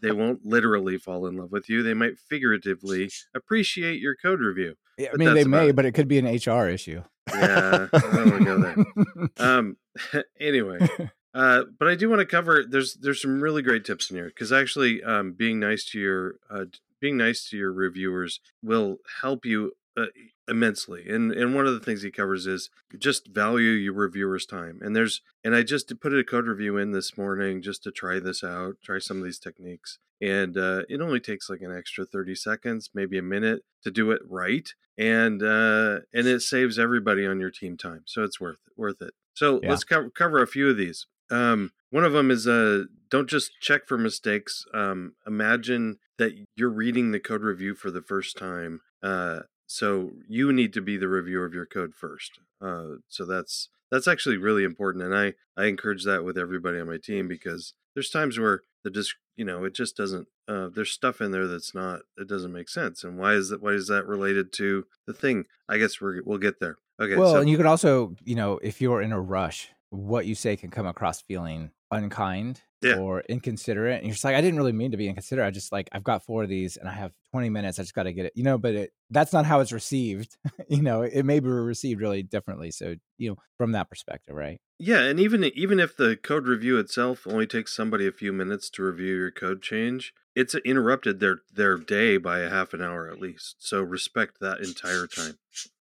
they 0.00 0.12
won't 0.12 0.44
literally 0.44 0.98
fall 0.98 1.26
in 1.26 1.36
love 1.36 1.52
with 1.52 1.68
you. 1.68 1.82
They 1.82 1.94
might 1.94 2.18
figuratively 2.18 3.10
appreciate 3.34 4.00
your 4.00 4.16
code 4.16 4.40
review. 4.40 4.74
Yeah, 4.98 5.10
I 5.14 5.16
mean, 5.16 5.34
they 5.34 5.44
may, 5.44 5.68
it. 5.68 5.76
but 5.76 5.84
it 5.84 5.92
could 5.92 6.08
be 6.08 6.18
an 6.18 6.26
HR 6.26 6.68
issue. 6.68 7.02
Yeah, 7.34 7.88
I 7.92 7.98
don't 7.98 8.44
go 8.44 8.58
there. 8.58 8.76
Um, 9.38 9.76
anyway, 10.40 10.78
uh, 11.34 11.64
but 11.78 11.88
I 11.88 11.94
do 11.94 12.08
want 12.08 12.20
to 12.20 12.26
cover. 12.26 12.64
There's 12.68 12.94
there's 12.94 13.22
some 13.22 13.40
really 13.40 13.62
great 13.62 13.84
tips 13.84 14.10
in 14.10 14.16
here 14.16 14.26
because 14.26 14.52
actually, 14.52 15.02
um, 15.02 15.32
being 15.32 15.58
nice 15.58 15.84
to 15.90 16.00
your 16.00 16.34
uh, 16.50 16.64
being 17.00 17.16
nice 17.16 17.48
to 17.48 17.56
your 17.56 17.72
reviewers 17.72 18.40
will 18.62 18.98
help 19.22 19.44
you 19.44 19.72
uh, 19.96 20.06
immensely. 20.48 21.08
And 21.08 21.32
and 21.32 21.54
one 21.54 21.66
of 21.66 21.74
the 21.74 21.80
things 21.80 22.02
he 22.02 22.10
covers 22.10 22.46
is 22.46 22.70
just 22.98 23.28
value 23.28 23.70
your 23.70 23.94
reviewers' 23.94 24.46
time. 24.46 24.80
And 24.82 24.94
there's 24.94 25.22
and 25.44 25.54
I 25.54 25.62
just 25.62 25.92
put 26.00 26.14
a 26.14 26.24
code 26.24 26.46
review 26.46 26.76
in 26.76 26.92
this 26.92 27.16
morning 27.16 27.62
just 27.62 27.82
to 27.84 27.90
try 27.90 28.18
this 28.18 28.42
out, 28.44 28.76
try 28.82 28.98
some 28.98 29.18
of 29.18 29.24
these 29.24 29.38
techniques. 29.38 29.98
And 30.20 30.56
uh, 30.56 30.82
it 30.88 31.00
only 31.00 31.20
takes 31.20 31.48
like 31.48 31.62
an 31.62 31.74
extra 31.74 32.04
30 32.04 32.34
seconds, 32.34 32.90
maybe 32.92 33.16
a 33.16 33.22
minute 33.22 33.62
to 33.84 33.90
do 33.90 34.10
it 34.10 34.20
right. 34.28 34.68
And 34.98 35.42
uh, 35.42 36.00
and 36.12 36.26
it 36.26 36.42
saves 36.42 36.78
everybody 36.78 37.26
on 37.26 37.40
your 37.40 37.50
team 37.50 37.76
time. 37.76 38.02
So 38.06 38.22
it's 38.22 38.40
worth 38.40 38.58
it, 38.66 38.72
worth 38.76 39.00
it. 39.00 39.14
So 39.34 39.60
yeah. 39.62 39.70
let's 39.70 39.84
cover, 39.84 40.10
cover 40.10 40.42
a 40.42 40.46
few 40.46 40.68
of 40.68 40.76
these. 40.76 41.06
Um, 41.30 41.72
one 41.90 42.04
of 42.04 42.12
them 42.12 42.30
is 42.30 42.46
uh, 42.46 42.84
don't 43.08 43.28
just 43.28 43.52
check 43.60 43.86
for 43.86 43.96
mistakes. 43.96 44.66
Um, 44.74 45.14
imagine 45.26 45.98
that 46.18 46.32
you're 46.54 46.68
reading 46.68 47.12
the 47.12 47.20
code 47.20 47.42
review 47.42 47.74
for 47.74 47.90
the 47.90 48.02
first 48.02 48.36
time 48.36 48.80
uh, 49.02 49.40
so 49.70 50.10
you 50.28 50.52
need 50.52 50.72
to 50.72 50.80
be 50.80 50.96
the 50.96 51.06
reviewer 51.06 51.44
of 51.44 51.54
your 51.54 51.64
code 51.64 51.94
first. 51.94 52.40
Uh, 52.60 52.96
so 53.08 53.24
that's 53.24 53.68
that's 53.88 54.08
actually 54.08 54.36
really 54.36 54.64
important, 54.64 55.04
and 55.04 55.14
I 55.16 55.34
I 55.56 55.66
encourage 55.66 56.04
that 56.04 56.24
with 56.24 56.36
everybody 56.36 56.80
on 56.80 56.88
my 56.88 56.98
team 56.98 57.28
because 57.28 57.74
there's 57.94 58.10
times 58.10 58.36
where 58.36 58.62
the 58.82 58.90
just 58.90 59.14
you 59.36 59.44
know 59.44 59.64
it 59.64 59.74
just 59.74 59.96
doesn't 59.96 60.26
uh, 60.48 60.68
there's 60.74 60.90
stuff 60.90 61.20
in 61.20 61.30
there 61.30 61.46
that's 61.46 61.72
not 61.72 62.00
it 62.16 62.26
doesn't 62.26 62.52
make 62.52 62.68
sense 62.68 63.04
and 63.04 63.16
why 63.16 63.34
is 63.34 63.50
that 63.50 63.62
why 63.62 63.70
is 63.70 63.86
that 63.86 64.06
related 64.06 64.52
to 64.54 64.86
the 65.06 65.12
thing 65.12 65.44
i 65.68 65.76
guess 65.76 66.00
we're, 66.00 66.22
we'll 66.24 66.38
get 66.38 66.60
there 66.60 66.76
okay 67.00 67.16
well 67.16 67.32
so, 67.32 67.40
and 67.40 67.50
you 67.50 67.56
can 67.56 67.66
also 67.66 68.14
you 68.24 68.34
know 68.34 68.58
if 68.62 68.80
you're 68.80 69.02
in 69.02 69.12
a 69.12 69.20
rush 69.20 69.70
what 69.90 70.26
you 70.26 70.34
say 70.34 70.56
can 70.56 70.70
come 70.70 70.86
across 70.86 71.20
feeling 71.20 71.70
unkind 71.90 72.60
yeah. 72.82 72.96
or 72.96 73.20
inconsiderate. 73.28 73.98
And 73.98 74.06
you're 74.06 74.14
just 74.14 74.24
like, 74.24 74.34
I 74.34 74.40
didn't 74.40 74.58
really 74.58 74.72
mean 74.72 74.92
to 74.92 74.96
be 74.96 75.08
inconsiderate. 75.08 75.46
I 75.46 75.50
just 75.50 75.72
like, 75.72 75.88
I've 75.92 76.04
got 76.04 76.24
four 76.24 76.42
of 76.42 76.48
these 76.48 76.76
and 76.76 76.88
I 76.88 76.92
have 76.92 77.12
20 77.32 77.50
minutes. 77.50 77.78
I 77.78 77.82
just 77.82 77.94
got 77.94 78.04
to 78.04 78.12
get 78.12 78.26
it, 78.26 78.32
you 78.34 78.42
know, 78.42 78.58
but 78.58 78.74
it, 78.74 78.92
that's 79.10 79.32
not 79.32 79.46
how 79.46 79.60
it's 79.60 79.72
received. 79.72 80.36
you 80.68 80.82
know, 80.82 81.02
it 81.02 81.24
may 81.24 81.40
be 81.40 81.48
received 81.48 82.00
really 82.00 82.22
differently. 82.22 82.70
So, 82.70 82.96
you 83.18 83.30
know, 83.30 83.36
from 83.58 83.72
that 83.72 83.90
perspective, 83.90 84.34
right? 84.34 84.60
Yeah. 84.78 85.00
And 85.00 85.20
even, 85.20 85.44
even 85.44 85.78
if 85.78 85.96
the 85.96 86.16
code 86.16 86.46
review 86.46 86.78
itself 86.78 87.26
only 87.26 87.46
takes 87.46 87.74
somebody 87.74 88.06
a 88.06 88.12
few 88.12 88.32
minutes 88.32 88.70
to 88.70 88.82
review 88.82 89.14
your 89.16 89.30
code 89.30 89.62
change, 89.62 90.14
it's 90.34 90.54
interrupted 90.54 91.20
their, 91.20 91.40
their 91.52 91.76
day 91.76 92.16
by 92.16 92.40
a 92.40 92.50
half 92.50 92.72
an 92.72 92.80
hour 92.80 93.10
at 93.10 93.20
least. 93.20 93.56
So 93.58 93.82
respect 93.82 94.38
that 94.40 94.60
entire 94.60 95.06
time. 95.06 95.38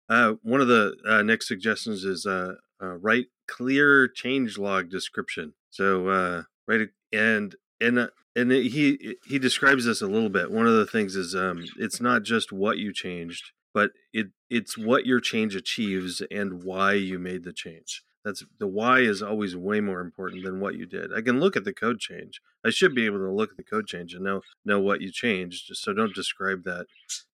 Uh, 0.10 0.34
one 0.41 0.62
of 0.62 0.67
the 0.67 0.96
uh, 1.08 1.22
next 1.22 1.48
suggestions 1.48 2.05
is 2.05 2.25
uh, 2.25 2.53
uh, 2.81 2.98
write 2.98 3.27
clear 3.48 4.08
change 4.08 4.58
log 4.58 4.89
description. 4.89 5.53
So 5.69 6.07
uh, 6.09 6.43
right 6.67 6.89
and 7.12 7.55
and 7.79 8.00
uh, 8.00 8.07
and 8.36 8.51
he 8.51 9.17
he 9.25 9.39
describes 9.39 9.86
this 9.86 10.01
a 10.01 10.07
little 10.07 10.29
bit. 10.29 10.51
One 10.51 10.67
of 10.67 10.75
the 10.75 10.86
things 10.86 11.15
is 11.15 11.36
um, 11.36 11.65
it's 11.77 12.01
not 12.01 12.24
just 12.24 12.51
what 12.51 12.77
you 12.77 12.93
changed, 12.93 13.51
but 13.74 13.91
it 14.13 14.27
it's 14.50 14.77
what 14.77 15.05
your 15.05 15.19
change 15.19 15.55
achieves 15.55 16.21
and 16.31 16.63
why 16.63 16.93
you 16.93 17.19
made 17.19 17.43
the 17.43 17.53
change. 17.53 18.03
That's 18.24 18.43
the 18.59 18.67
why 18.67 19.00
is 19.00 19.21
always 19.21 19.55
way 19.55 19.79
more 19.79 20.01
important 20.01 20.43
than 20.43 20.59
what 20.59 20.75
you 20.75 20.86
did. 20.86 21.13
I 21.13 21.21
can 21.21 21.39
look 21.39 21.55
at 21.55 21.63
the 21.63 21.74
code 21.74 22.00
change. 22.00 22.41
I 22.65 22.71
should 22.71 22.93
be 22.93 23.05
able 23.05 23.19
to 23.19 23.31
look 23.31 23.51
at 23.51 23.57
the 23.57 23.63
code 23.63 23.88
change 23.88 24.13
and 24.13 24.24
know 24.24 24.41
know 24.65 24.81
what 24.81 25.01
you 25.01 25.12
changed. 25.12 25.75
So 25.77 25.93
don't 25.93 26.13
describe 26.13 26.63
that 26.65 26.88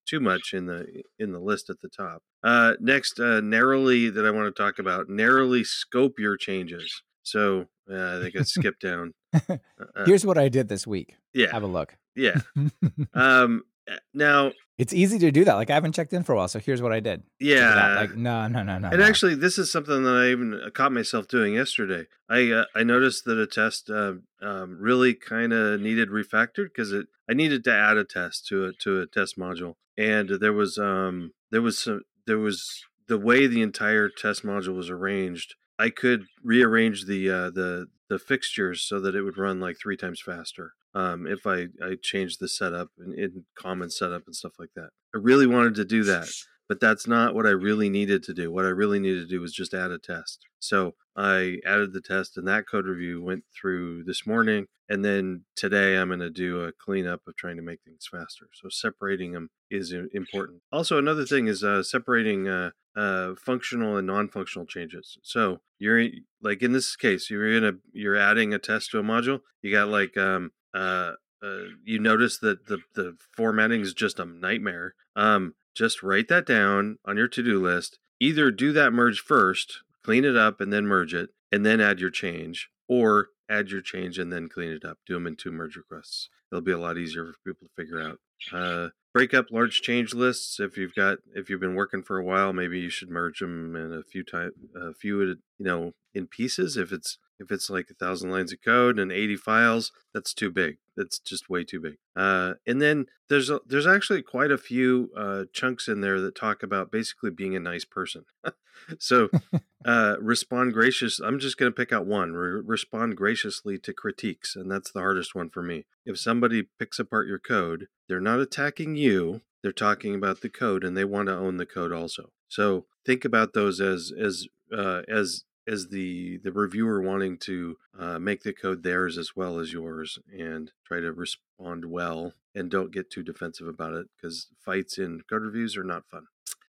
too 0.05 0.19
much 0.19 0.53
in 0.53 0.67
the 0.67 1.01
in 1.17 1.31
the 1.31 1.39
list 1.39 1.69
at 1.69 1.81
the 1.81 1.89
top. 1.89 2.21
Uh, 2.43 2.73
next, 2.79 3.19
uh, 3.19 3.41
narrowly 3.41 4.09
that 4.09 4.25
I 4.25 4.31
want 4.31 4.53
to 4.55 4.61
talk 4.63 4.77
about 4.77 5.09
narrowly 5.09 5.63
scope 5.63 6.19
your 6.19 6.37
changes. 6.37 7.01
So 7.23 7.65
uh, 7.89 8.17
I 8.17 8.21
think 8.21 8.35
I 8.37 8.43
skipped 8.43 8.81
down. 8.81 9.13
Uh, 9.33 9.39
uh, 9.49 10.05
Here's 10.05 10.25
what 10.25 10.37
I 10.37 10.49
did 10.49 10.69
this 10.69 10.85
week. 10.85 11.15
Yeah, 11.33 11.51
have 11.51 11.63
a 11.63 11.67
look. 11.67 11.95
Yeah. 12.15 12.35
um. 13.13 13.63
Eh, 13.87 13.97
now 14.13 14.51
it's 14.77 14.93
easy 14.93 15.19
to 15.19 15.31
do 15.31 15.45
that. 15.45 15.53
Like 15.53 15.69
I 15.69 15.75
haven't 15.75 15.93
checked 15.93 16.13
in 16.13 16.23
for 16.23 16.33
a 16.33 16.35
while, 16.35 16.47
so 16.47 16.59
here's 16.59 16.81
what 16.81 16.91
I 16.91 16.99
did. 16.99 17.23
Yeah. 17.39 17.95
Like 17.95 18.15
no, 18.15 18.47
no, 18.47 18.63
no, 18.63 18.79
no. 18.79 18.89
And 18.89 18.99
no. 18.99 19.05
actually, 19.05 19.35
this 19.35 19.57
is 19.57 19.71
something 19.71 20.03
that 20.03 20.15
I 20.15 20.31
even 20.31 20.59
uh, 20.59 20.69
caught 20.71 20.91
myself 20.91 21.27
doing 21.27 21.53
yesterday. 21.53 22.07
I 22.27 22.51
uh, 22.51 22.65
I 22.75 22.83
noticed 22.83 23.25
that 23.25 23.37
a 23.37 23.45
test 23.45 23.89
uh, 23.89 24.13
um, 24.41 24.77
really 24.79 25.13
kind 25.13 25.53
of 25.53 25.79
needed 25.79 26.09
refactored 26.09 26.69
because 26.69 26.91
it 26.91 27.07
I 27.29 27.33
needed 27.33 27.63
to 27.65 27.73
add 27.73 27.97
a 27.97 28.03
test 28.03 28.47
to 28.47 28.65
a 28.65 28.73
to 28.73 29.01
a 29.01 29.05
test 29.05 29.37
module, 29.37 29.75
and 29.97 30.29
there 30.29 30.53
was 30.53 30.77
um 30.77 31.33
there 31.51 31.61
was 31.61 31.77
some 31.77 32.01
there 32.25 32.39
was 32.39 32.83
the 33.07 33.19
way 33.19 33.45
the 33.45 33.61
entire 33.61 34.09
test 34.09 34.43
module 34.43 34.75
was 34.75 34.89
arranged, 34.89 35.55
I 35.83 35.89
could 35.89 36.27
rearrange 36.41 37.05
the 37.07 37.29
uh, 37.29 37.49
the 37.49 37.87
the 38.07 38.17
fixtures 38.17 38.81
so 38.81 39.01
that 39.01 39.15
it 39.15 39.23
would 39.23 39.37
run 39.37 39.59
like 39.59 39.77
three 39.77 39.97
times 39.97 40.21
faster. 40.21 40.75
Um, 40.95 41.27
if 41.27 41.45
I 41.45 41.67
I 41.83 41.97
changed 42.01 42.39
the 42.39 42.47
setup 42.47 42.87
in, 42.97 43.13
in 43.19 43.45
common 43.55 43.89
setup 43.89 44.23
and 44.25 44.35
stuff 44.35 44.53
like 44.57 44.73
that. 44.77 44.91
I 45.13 45.17
really 45.19 45.45
wanted 45.45 45.75
to 45.75 45.85
do 45.85 46.05
that, 46.05 46.29
but 46.69 46.79
that's 46.79 47.05
not 47.05 47.35
what 47.35 47.45
I 47.45 47.49
really 47.49 47.89
needed 47.89 48.23
to 48.23 48.33
do. 48.33 48.49
What 48.49 48.63
I 48.63 48.69
really 48.69 48.99
needed 48.99 49.27
to 49.27 49.35
do 49.35 49.41
was 49.41 49.51
just 49.51 49.73
add 49.73 49.91
a 49.91 49.99
test. 49.99 50.45
So 50.59 50.93
I 51.17 51.57
added 51.65 51.91
the 51.91 52.01
test, 52.01 52.37
and 52.37 52.47
that 52.47 52.65
code 52.69 52.85
review 52.85 53.21
went 53.21 53.43
through 53.53 54.05
this 54.05 54.25
morning. 54.25 54.67
And 54.87 55.03
then 55.03 55.43
today, 55.57 55.97
I'm 55.97 56.07
going 56.07 56.19
to 56.19 56.29
do 56.29 56.63
a 56.63 56.71
cleanup 56.71 57.21
of 57.27 57.35
trying 57.35 57.57
to 57.57 57.61
make 57.61 57.81
things 57.83 58.07
faster. 58.09 58.47
So 58.53 58.69
separating 58.69 59.33
them 59.33 59.49
is 59.69 59.93
important. 60.13 60.61
Also, 60.71 60.97
another 60.97 61.25
thing 61.25 61.47
is 61.47 61.63
uh, 61.63 61.83
separating 61.83 62.47
uh, 62.47 62.71
uh, 62.95 63.33
functional 63.35 63.97
and 63.97 64.07
non-functional 64.07 64.65
changes. 64.65 65.17
So 65.23 65.61
you're 65.79 66.07
like 66.41 66.61
in 66.61 66.73
this 66.73 66.95
case, 66.95 67.29
you're 67.29 67.51
in 67.51 67.63
a 67.63 67.73
you're 67.91 68.15
adding 68.15 68.53
a 68.53 68.59
test 68.59 68.91
to 68.91 68.99
a 68.99 69.03
module. 69.03 69.41
You 69.61 69.71
got 69.71 69.87
like 69.89 70.17
um, 70.17 70.51
uh, 70.73 71.13
uh, 71.43 71.63
you 71.83 71.99
notice 71.99 72.37
that 72.39 72.67
the 72.67 72.79
the 72.95 73.17
formatting 73.35 73.81
is 73.81 73.93
just 73.93 74.19
a 74.19 74.25
nightmare. 74.25 74.95
Um, 75.15 75.55
just 75.75 76.03
write 76.03 76.27
that 76.27 76.45
down 76.45 76.97
on 77.05 77.17
your 77.17 77.27
to-do 77.27 77.61
list. 77.61 77.97
Either 78.19 78.51
do 78.51 78.71
that 78.73 78.93
merge 78.93 79.19
first, 79.19 79.81
clean 80.03 80.23
it 80.23 80.37
up, 80.37 80.61
and 80.61 80.71
then 80.71 80.85
merge 80.85 81.13
it, 81.13 81.31
and 81.51 81.65
then 81.65 81.81
add 81.81 81.99
your 81.99 82.11
change, 82.11 82.69
or 82.87 83.29
add 83.49 83.69
your 83.69 83.81
change 83.81 84.17
and 84.17 84.31
then 84.31 84.47
clean 84.47 84.71
it 84.71 84.85
up. 84.85 84.99
Do 85.05 85.15
them 85.15 85.27
in 85.27 85.35
two 85.35 85.51
merge 85.51 85.75
requests. 85.75 86.29
It'll 86.51 86.61
be 86.61 86.71
a 86.71 86.77
lot 86.77 86.97
easier 86.97 87.25
for 87.25 87.37
people 87.45 87.67
to 87.67 87.73
figure 87.81 88.01
out. 88.01 88.19
Uh, 88.51 88.89
break 89.13 89.33
up 89.33 89.47
large 89.51 89.81
change 89.81 90.13
lists. 90.13 90.59
If 90.59 90.77
you've 90.77 90.95
got 90.95 91.19
if 91.33 91.49
you've 91.49 91.59
been 91.59 91.75
working 91.75 92.03
for 92.03 92.17
a 92.17 92.23
while, 92.23 92.51
maybe 92.53 92.79
you 92.79 92.89
should 92.89 93.09
merge 93.09 93.39
them 93.39 93.75
in 93.75 93.93
a 93.93 94.03
few 94.03 94.23
time 94.23 94.51
a 94.75 94.93
few 94.93 95.21
you 95.21 95.37
know 95.59 95.93
in 96.13 96.27
pieces. 96.27 96.77
If 96.77 96.91
it's 96.91 97.17
if 97.43 97.51
it's 97.51 97.69
like 97.69 97.89
a 97.89 97.93
thousand 97.93 98.31
lines 98.31 98.53
of 98.53 98.61
code 98.63 98.97
and 98.97 99.11
80 99.11 99.35
files, 99.37 99.91
that's 100.13 100.33
too 100.33 100.49
big. 100.49 100.77
That's 100.95 101.19
just 101.19 101.49
way 101.49 101.63
too 101.63 101.79
big. 101.79 101.97
Uh, 102.15 102.53
and 102.65 102.81
then 102.81 103.07
there's 103.29 103.49
a, 103.49 103.59
there's 103.65 103.87
actually 103.87 104.21
quite 104.21 104.51
a 104.51 104.57
few 104.57 105.11
uh, 105.15 105.43
chunks 105.53 105.87
in 105.87 106.01
there 106.01 106.21
that 106.21 106.35
talk 106.35 106.63
about 106.63 106.91
basically 106.91 107.31
being 107.31 107.55
a 107.55 107.59
nice 107.59 107.85
person. 107.85 108.25
so 108.99 109.29
uh, 109.85 110.15
respond 110.19 110.73
gracious. 110.73 111.19
I'm 111.19 111.39
just 111.39 111.57
going 111.57 111.71
to 111.71 111.75
pick 111.75 111.91
out 111.91 112.05
one. 112.05 112.33
Re- 112.33 112.61
respond 112.65 113.17
graciously 113.17 113.77
to 113.79 113.93
critiques, 113.93 114.55
and 114.55 114.71
that's 114.71 114.91
the 114.91 114.99
hardest 114.99 115.35
one 115.35 115.49
for 115.49 115.61
me. 115.61 115.85
If 116.05 116.19
somebody 116.19 116.67
picks 116.79 116.99
apart 116.99 117.27
your 117.27 117.39
code, 117.39 117.87
they're 118.07 118.21
not 118.21 118.39
attacking 118.39 118.95
you. 118.95 119.41
They're 119.61 119.71
talking 119.71 120.13
about 120.13 120.41
the 120.41 120.49
code, 120.49 120.83
and 120.83 120.95
they 120.95 121.05
want 121.05 121.27
to 121.27 121.37
own 121.37 121.57
the 121.57 121.65
code 121.65 121.93
also. 121.93 122.31
So 122.49 122.85
think 123.05 123.25
about 123.25 123.53
those 123.53 123.79
as 123.79 124.11
as 124.17 124.47
uh, 124.75 125.01
as 125.07 125.45
as 125.67 125.89
the 125.89 126.37
the 126.43 126.51
reviewer 126.51 127.01
wanting 127.01 127.37
to 127.37 127.77
uh, 127.97 128.19
make 128.19 128.43
the 128.43 128.53
code 128.53 128.83
theirs 128.83 129.17
as 129.17 129.35
well 129.35 129.59
as 129.59 129.71
yours 129.71 130.19
and 130.31 130.71
try 130.85 130.99
to 130.99 131.11
respond 131.11 131.85
well 131.85 132.33
and 132.55 132.69
don't 132.69 132.91
get 132.91 133.09
too 133.09 133.23
defensive 133.23 133.67
about 133.67 133.93
it 133.93 134.07
because 134.15 134.47
fights 134.59 134.97
in 134.97 135.21
code 135.29 135.43
reviews 135.43 135.77
are 135.77 135.83
not 135.83 136.05
fun. 136.09 136.27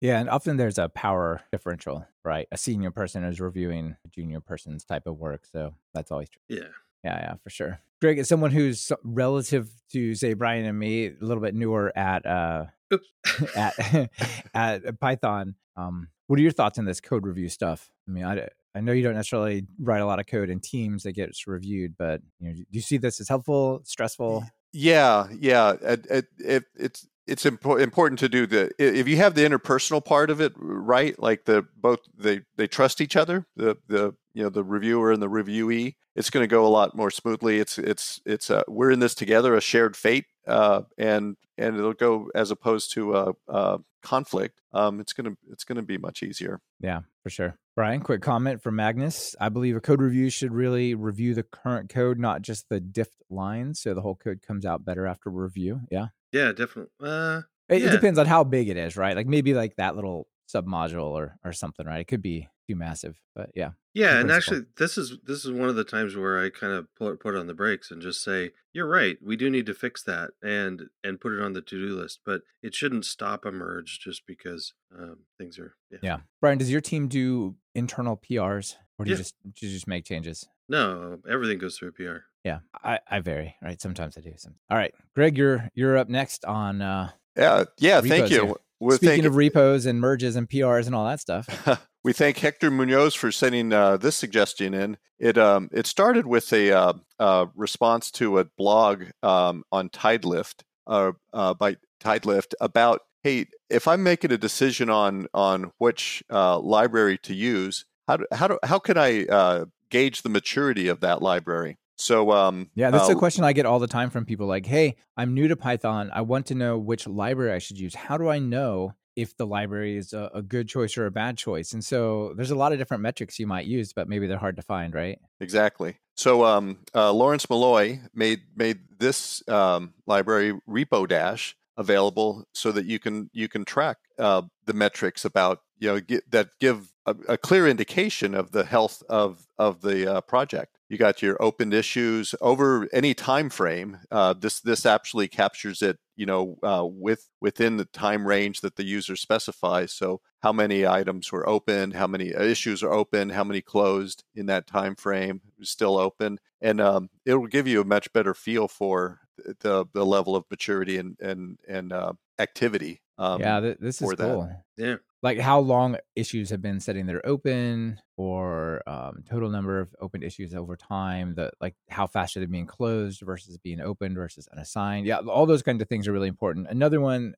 Yeah 0.01 0.20
and 0.20 0.30
often 0.30 0.58
there's 0.58 0.77
a 0.77 0.89
power 0.89 1.42
differential 1.51 2.08
right? 2.24 2.48
A 2.51 2.58
senior 2.58 2.92
person 2.92 3.24
is 3.24 3.39
reviewing 3.39 3.96
a 4.06 4.08
junior 4.10 4.39
person's 4.39 4.84
type 4.84 5.08
of 5.08 5.18
work 5.18 5.46
so 5.51 5.74
that's 5.94 6.12
always 6.12 6.30
true 6.30 6.42
yeah. 6.48 6.63
Yeah 7.04 7.20
yeah 7.20 7.34
for 7.44 7.50
sure. 7.50 7.80
Greg 8.01 8.20
as 8.20 8.27
someone 8.27 8.51
who's 8.51 8.92
relative 9.04 9.70
to 9.92 10.15
say 10.15 10.34
brian 10.34 10.65
and 10.65 10.77
me 10.77 11.08
a 11.08 11.13
little 11.22 11.42
bit 11.42 11.56
newer 11.56 11.92
at 11.98 12.25
uh 12.25 12.65
at 13.56 14.10
at 14.54 15.00
python 15.00 15.56
um 15.75 16.10
what 16.27 16.39
are 16.39 16.44
your 16.44 16.51
thoughts 16.51 16.80
on 16.80 16.86
this 16.86 17.00
code 17.00 17.25
review 17.25 17.50
stuff? 17.50 17.89
I 18.08 18.12
mean 18.12 18.25
i 18.25 18.48
I 18.75 18.82
know 18.82 18.91
you 18.91 19.03
don't 19.03 19.15
necessarily 19.15 19.65
write 19.79 20.01
a 20.01 20.05
lot 20.05 20.20
of 20.20 20.27
code 20.27 20.50
in 20.50 20.60
teams 20.60 21.03
that 21.03 21.13
gets 21.13 21.48
reviewed, 21.48 21.96
but 21.98 22.22
you 22.39 22.50
know, 22.50 22.53
do 22.55 22.65
you 22.72 22.82
see 22.82 22.98
this 22.98 23.22
as 23.22 23.29
helpful, 23.29 23.82
stressful? 23.86 24.46
Yeah, 24.74 25.27
yeah. 25.39 25.75
It, 25.82 26.05
it, 26.10 26.25
it, 26.38 26.63
it's 26.75 27.08
it's 27.25 27.46
impo- 27.46 27.82
important 27.82 28.20
to 28.20 28.29
do 28.29 28.46
the 28.46 28.72
if 28.77 29.08
you 29.08 29.17
have 29.17 29.34
the 29.34 29.48
interpersonal 29.48 30.03
part 30.03 30.29
of 30.29 30.41
it 30.41 30.53
right, 30.58 31.17
like 31.17 31.46
the 31.46 31.65
both 31.77 32.00
they 32.17 32.41
they 32.58 32.67
trust 32.67 33.00
each 33.00 33.15
other, 33.15 33.46
the 33.55 33.77
the 33.88 34.13
you 34.34 34.44
know 34.44 34.50
the 34.50 34.63
reviewer 34.63 35.12
and 35.12 35.22
the 35.22 35.29
reviewee, 35.29 35.96
it's 36.15 36.29
going 36.29 36.44
to 36.44 36.48
go 36.48 36.65
a 36.65 36.70
lot 36.70 36.96
more 36.96 37.10
smoothly. 37.10 37.60
It's 37.60 37.77
it's 37.77 38.20
it's 38.25 38.51
uh, 38.51 38.63
we're 38.67 38.91
in 38.91 39.00
this 39.00 39.15
together, 39.15 39.55
a 39.55 39.62
shared 39.62 39.96
fate, 39.96 40.25
uh, 40.46 40.82
and 40.98 41.38
and 41.58 41.77
it'll 41.77 41.94
go 41.94 42.29
as 42.36 42.51
opposed 42.51 42.91
to 42.94 43.15
a 43.15 43.79
conflict. 44.05 44.62
Um, 44.71 45.00
it's 45.00 45.12
gonna 45.13 45.33
it's 45.51 45.63
gonna 45.63 45.81
be 45.81 45.97
much 45.97 46.24
easier. 46.24 46.62
Yeah, 46.79 47.01
for 47.24 47.29
sure. 47.29 47.57
Brian, 47.75 48.00
quick 48.00 48.21
comment 48.21 48.62
from 48.62 48.77
Magnus. 48.77 49.35
I 49.39 49.50
believe 49.50 49.75
a 49.75 49.81
code 49.81 50.01
review 50.01 50.29
should 50.29 50.53
really 50.53 50.95
review 50.95 51.33
the 51.33 51.43
current 51.43 51.89
code, 51.89 52.19
not 52.19 52.41
just 52.41 52.69
the 52.69 52.79
diff 52.79 53.09
lines, 53.29 53.81
so 53.81 53.93
the 53.93 54.01
whole 54.01 54.15
code 54.15 54.41
comes 54.45 54.65
out 54.65 54.85
better 54.85 55.05
after 55.05 55.29
review. 55.29 55.81
Yeah. 55.91 56.07
Yeah, 56.31 56.53
definitely. 56.53 56.91
Uh, 57.01 57.41
it, 57.67 57.81
yeah. 57.81 57.88
it 57.88 57.91
depends 57.91 58.19
on 58.19 58.27
how 58.27 58.43
big 58.43 58.69
it 58.69 58.77
is, 58.77 58.95
right? 58.95 59.15
Like 59.15 59.27
maybe 59.27 59.53
like 59.53 59.75
that 59.77 59.95
little 59.95 60.27
submodule 60.53 61.11
or 61.11 61.37
or 61.43 61.53
something, 61.53 61.85
right? 61.85 61.99
It 61.99 62.07
could 62.07 62.21
be 62.21 62.47
too 62.67 62.75
massive, 62.75 63.19
but 63.35 63.51
yeah. 63.55 63.71
Yeah, 63.93 64.19
and 64.19 64.29
actually, 64.29 64.65
this 64.77 64.97
is 64.97 65.17
this 65.23 65.45
is 65.45 65.51
one 65.51 65.69
of 65.69 65.75
the 65.75 65.85
times 65.85 66.17
where 66.17 66.43
I 66.43 66.49
kind 66.49 66.73
of 66.73 66.93
put 66.95 67.21
put 67.21 67.35
on 67.35 67.47
the 67.47 67.53
brakes 67.53 67.91
and 67.91 68.01
just 68.01 68.21
say, 68.21 68.51
"You're 68.73 68.89
right. 68.89 69.17
We 69.23 69.37
do 69.37 69.49
need 69.49 69.65
to 69.67 69.73
fix 69.73 70.03
that 70.03 70.31
and 70.43 70.89
and 71.01 71.21
put 71.21 71.31
it 71.31 71.41
on 71.41 71.53
the 71.53 71.61
to 71.61 71.87
do 71.87 71.95
list." 71.95 72.19
But 72.25 72.41
it 72.61 72.75
shouldn't 72.75 73.05
stop 73.05 73.45
a 73.45 73.51
merge 73.51 73.99
just 73.99 74.27
because 74.27 74.73
um, 74.93 75.19
things 75.37 75.57
are. 75.57 75.75
Yeah. 75.89 75.99
yeah. 76.01 76.17
Brian, 76.41 76.57
does 76.57 76.71
your 76.71 76.81
team 76.81 77.07
do 77.07 77.55
internal 77.73 78.17
PRs, 78.17 78.75
or 78.99 79.05
do 79.05 79.11
yeah. 79.11 79.13
you 79.13 79.23
just 79.23 79.35
do 79.43 79.65
you 79.65 79.71
just 79.71 79.87
make 79.87 80.03
changes? 80.03 80.45
No, 80.67 81.19
everything 81.29 81.57
goes 81.57 81.77
through 81.77 81.89
a 81.89 81.91
PR. 81.93 82.17
Yeah, 82.43 82.59
I, 82.83 82.99
I 83.09 83.21
vary. 83.21 83.55
Right, 83.61 83.79
sometimes 83.79 84.17
I 84.17 84.21
do. 84.21 84.33
Some. 84.35 84.55
All 84.69 84.77
right, 84.77 84.93
Greg, 85.15 85.37
you're 85.37 85.69
you're 85.73 85.97
up 85.97 86.09
next 86.09 86.43
on. 86.43 86.81
uh 86.81 87.11
Yeah, 87.37 87.63
yeah. 87.77 88.01
Thank 88.01 88.29
you. 88.29 88.57
Speaking 88.91 89.25
of 89.25 89.36
repos 89.36 89.86
and 89.86 90.00
merges 90.00 90.36
and 90.36 90.50
PRs 90.50 90.86
and 90.86 90.96
all 90.96 91.05
that 91.05 91.20
stuff. 91.20 91.48
we 92.03 92.13
thank 92.13 92.38
Hector 92.38 92.70
Munoz 92.70 93.15
for 93.15 93.32
sending 93.32 93.74
uh, 93.74 93.98
this 93.98 94.15
suggestion 94.15 94.74
in. 94.74 94.98
It 95.17 95.38
um, 95.38 95.70
it 95.72 95.88
started 95.88 96.27
with 96.27 96.51
a 96.51 96.72
uh, 96.72 96.94
uh, 97.20 97.46
response 97.55 98.12
to 98.12 98.39
a 98.39 98.46
blog 98.46 99.05
um, 99.24 99.63
on 99.72 99.89
Tidelift 99.89 100.63
uh, 100.88 101.13
uh, 101.34 101.53
by 101.53 101.77
Tidelift 102.00 102.53
about 102.60 103.01
hey, 103.24 103.48
if 103.70 103.88
I'm 103.88 104.03
making 104.03 104.32
a 104.32 104.38
decision 104.38 104.89
on 104.89 105.27
on 105.34 105.72
which 105.77 106.24
uh, 106.29 106.60
library 106.60 107.17
to 107.20 107.34
use, 107.34 107.86
how 108.08 108.17
do, 108.17 108.25
how 108.32 108.48
do, 108.50 108.60
how 108.63 108.79
can 108.79 108.98
I 108.98 109.65
gauge 109.89 110.22
the 110.22 110.29
maturity 110.29 110.88
of 110.89 111.00
that 111.00 111.22
library? 111.22 111.77
So, 111.97 112.31
um, 112.31 112.69
yeah, 112.75 112.91
that's 112.91 113.09
uh, 113.09 113.13
a 113.13 113.15
question 113.15 113.43
I 113.43 113.53
get 113.53 113.65
all 113.65 113.79
the 113.79 113.87
time 113.87 114.09
from 114.09 114.25
people 114.25 114.47
like, 114.47 114.65
hey, 114.65 114.97
I'm 115.15 115.33
new 115.33 115.47
to 115.47 115.55
Python. 115.55 116.11
I 116.13 116.21
want 116.21 116.47
to 116.47 116.55
know 116.55 116.77
which 116.77 117.07
library 117.07 117.53
I 117.53 117.59
should 117.59 117.79
use. 117.79 117.95
How 117.95 118.17
do 118.17 118.27
I 118.27 118.39
know 118.39 118.93
if 119.15 119.37
the 119.37 119.47
library 119.47 119.95
is 119.95 120.11
a, 120.11 120.29
a, 120.33 120.41
good 120.41 120.67
choice 120.67 120.97
or 120.97 121.05
a 121.05 121.11
bad 121.11 121.37
choice? 121.37 121.71
And 121.71 121.83
so 121.83 122.33
there's 122.35 122.51
a 122.51 122.55
lot 122.55 122.73
of 122.73 122.79
different 122.79 123.01
metrics 123.01 123.39
you 123.39 123.47
might 123.47 123.65
use, 123.65 123.93
but 123.93 124.09
maybe 124.09 124.27
they're 124.27 124.37
hard 124.37 124.57
to 124.57 124.61
find, 124.61 124.93
right? 124.93 125.17
Exactly. 125.39 125.95
So 126.15 126.45
um, 126.45 126.79
uh, 126.93 127.11
Lawrence 127.13 127.49
Malloy 127.49 127.99
made 128.13 128.41
made 128.55 128.79
this 128.99 129.47
um, 129.49 129.93
library 130.05 130.53
Repo 130.67 131.07
Dash 131.07 131.55
available 131.77 132.45
so 132.53 132.71
that 132.71 132.85
you 132.85 132.99
can 132.99 133.29
you 133.33 133.47
can 133.47 133.65
track 133.65 133.97
uh, 134.17 134.43
the 134.65 134.73
metrics 134.73 135.25
about 135.25 135.59
you 135.77 135.89
know 135.89 135.99
get, 135.99 136.29
that 136.31 136.49
give 136.59 136.93
a, 137.05 137.15
a, 137.27 137.37
clear 137.37 137.67
indication 137.67 138.33
of 138.33 138.51
the 138.51 138.63
health 138.63 139.03
of 139.09 139.45
of 139.57 139.81
the 139.81 140.15
uh, 140.15 140.21
project. 140.21 140.75
You 140.89 140.98
got 140.98 141.22
your 141.22 141.42
opened 141.42 141.74
issues 141.74 142.36
over 142.42 142.88
any 142.94 143.13
time 143.13 143.50
frame. 143.50 144.00
Uh, 144.12 144.34
this 144.34 144.62
this 144.62 144.86
actually 144.86 145.27
captures 145.27 145.82
it, 145.82 145.98
you 146.15 146.25
know, 146.25 146.58
uh, 146.62 146.86
with 146.86 147.27
within 147.42 147.77
the 147.77 147.86
time 147.86 148.27
range 148.27 148.62
that 148.62 148.75
the 148.75 148.86
user 148.86 149.15
specifies. 149.15 149.94
So 149.94 150.22
how 150.42 150.54
many 150.54 150.86
items 150.86 151.32
were 151.32 151.48
opened, 151.48 151.94
how 151.94 152.08
many 152.08 152.30
issues 152.30 152.84
are 152.84 152.94
open, 152.94 153.30
how 153.30 153.44
many 153.44 153.62
closed 153.62 154.24
in 154.36 154.46
that 154.46 154.68
time 154.68 154.96
frame, 154.96 155.42
still 155.62 155.98
open, 155.98 156.38
and 156.62 156.80
um, 156.80 157.10
it 157.25 157.34
will 157.34 157.48
give 157.48 157.68
you 157.68 157.82
a 157.82 157.86
much 157.86 158.13
better 158.13 158.36
feel 158.36 158.68
for 158.68 159.22
the 159.38 159.86
the 159.92 160.06
level 160.06 160.36
of 160.36 160.46
maturity 160.51 160.98
and 160.98 161.18
and 161.20 161.58
and 161.68 161.94
uh, 161.94 162.13
activity. 162.39 163.01
Um, 163.18 163.42
yeah, 163.42 163.60
th- 163.60 163.77
this 163.80 164.01
is 164.01 164.13
cool. 164.13 164.42
That. 164.42 164.63
Yeah, 164.77 164.96
like 165.25 165.39
how 165.39 165.60
long 165.60 165.98
issues 166.15 166.51
have 166.51 166.62
been 166.62 166.79
sitting 166.79 167.08
there 167.08 167.25
open, 167.25 168.00
or 168.15 168.88
um, 168.88 169.24
total 169.27 169.50
number 169.50 169.79
of 169.79 169.89
open 170.00 170.22
issues 170.22 170.53
over 170.53 170.75
time. 170.75 171.34
The 171.34 171.50
like 171.60 171.74
how 171.89 172.05
fast 172.05 172.38
are 172.38 172.41
they 172.41 172.46
being 172.46 172.67
closed 172.67 173.22
versus 173.22 173.58
being 173.58 173.82
opened 173.82 174.17
versus 174.17 174.48
unassigned. 174.53 175.08
Yeah, 175.08 175.17
all 175.17 175.48
those 175.48 175.63
kinds 175.63 175.82
of 175.82 175.89
things 175.89 176.08
are 176.08 176.12
really 176.12 176.27
important. 176.27 176.67
Another 176.70 177.01
one, 177.01 177.34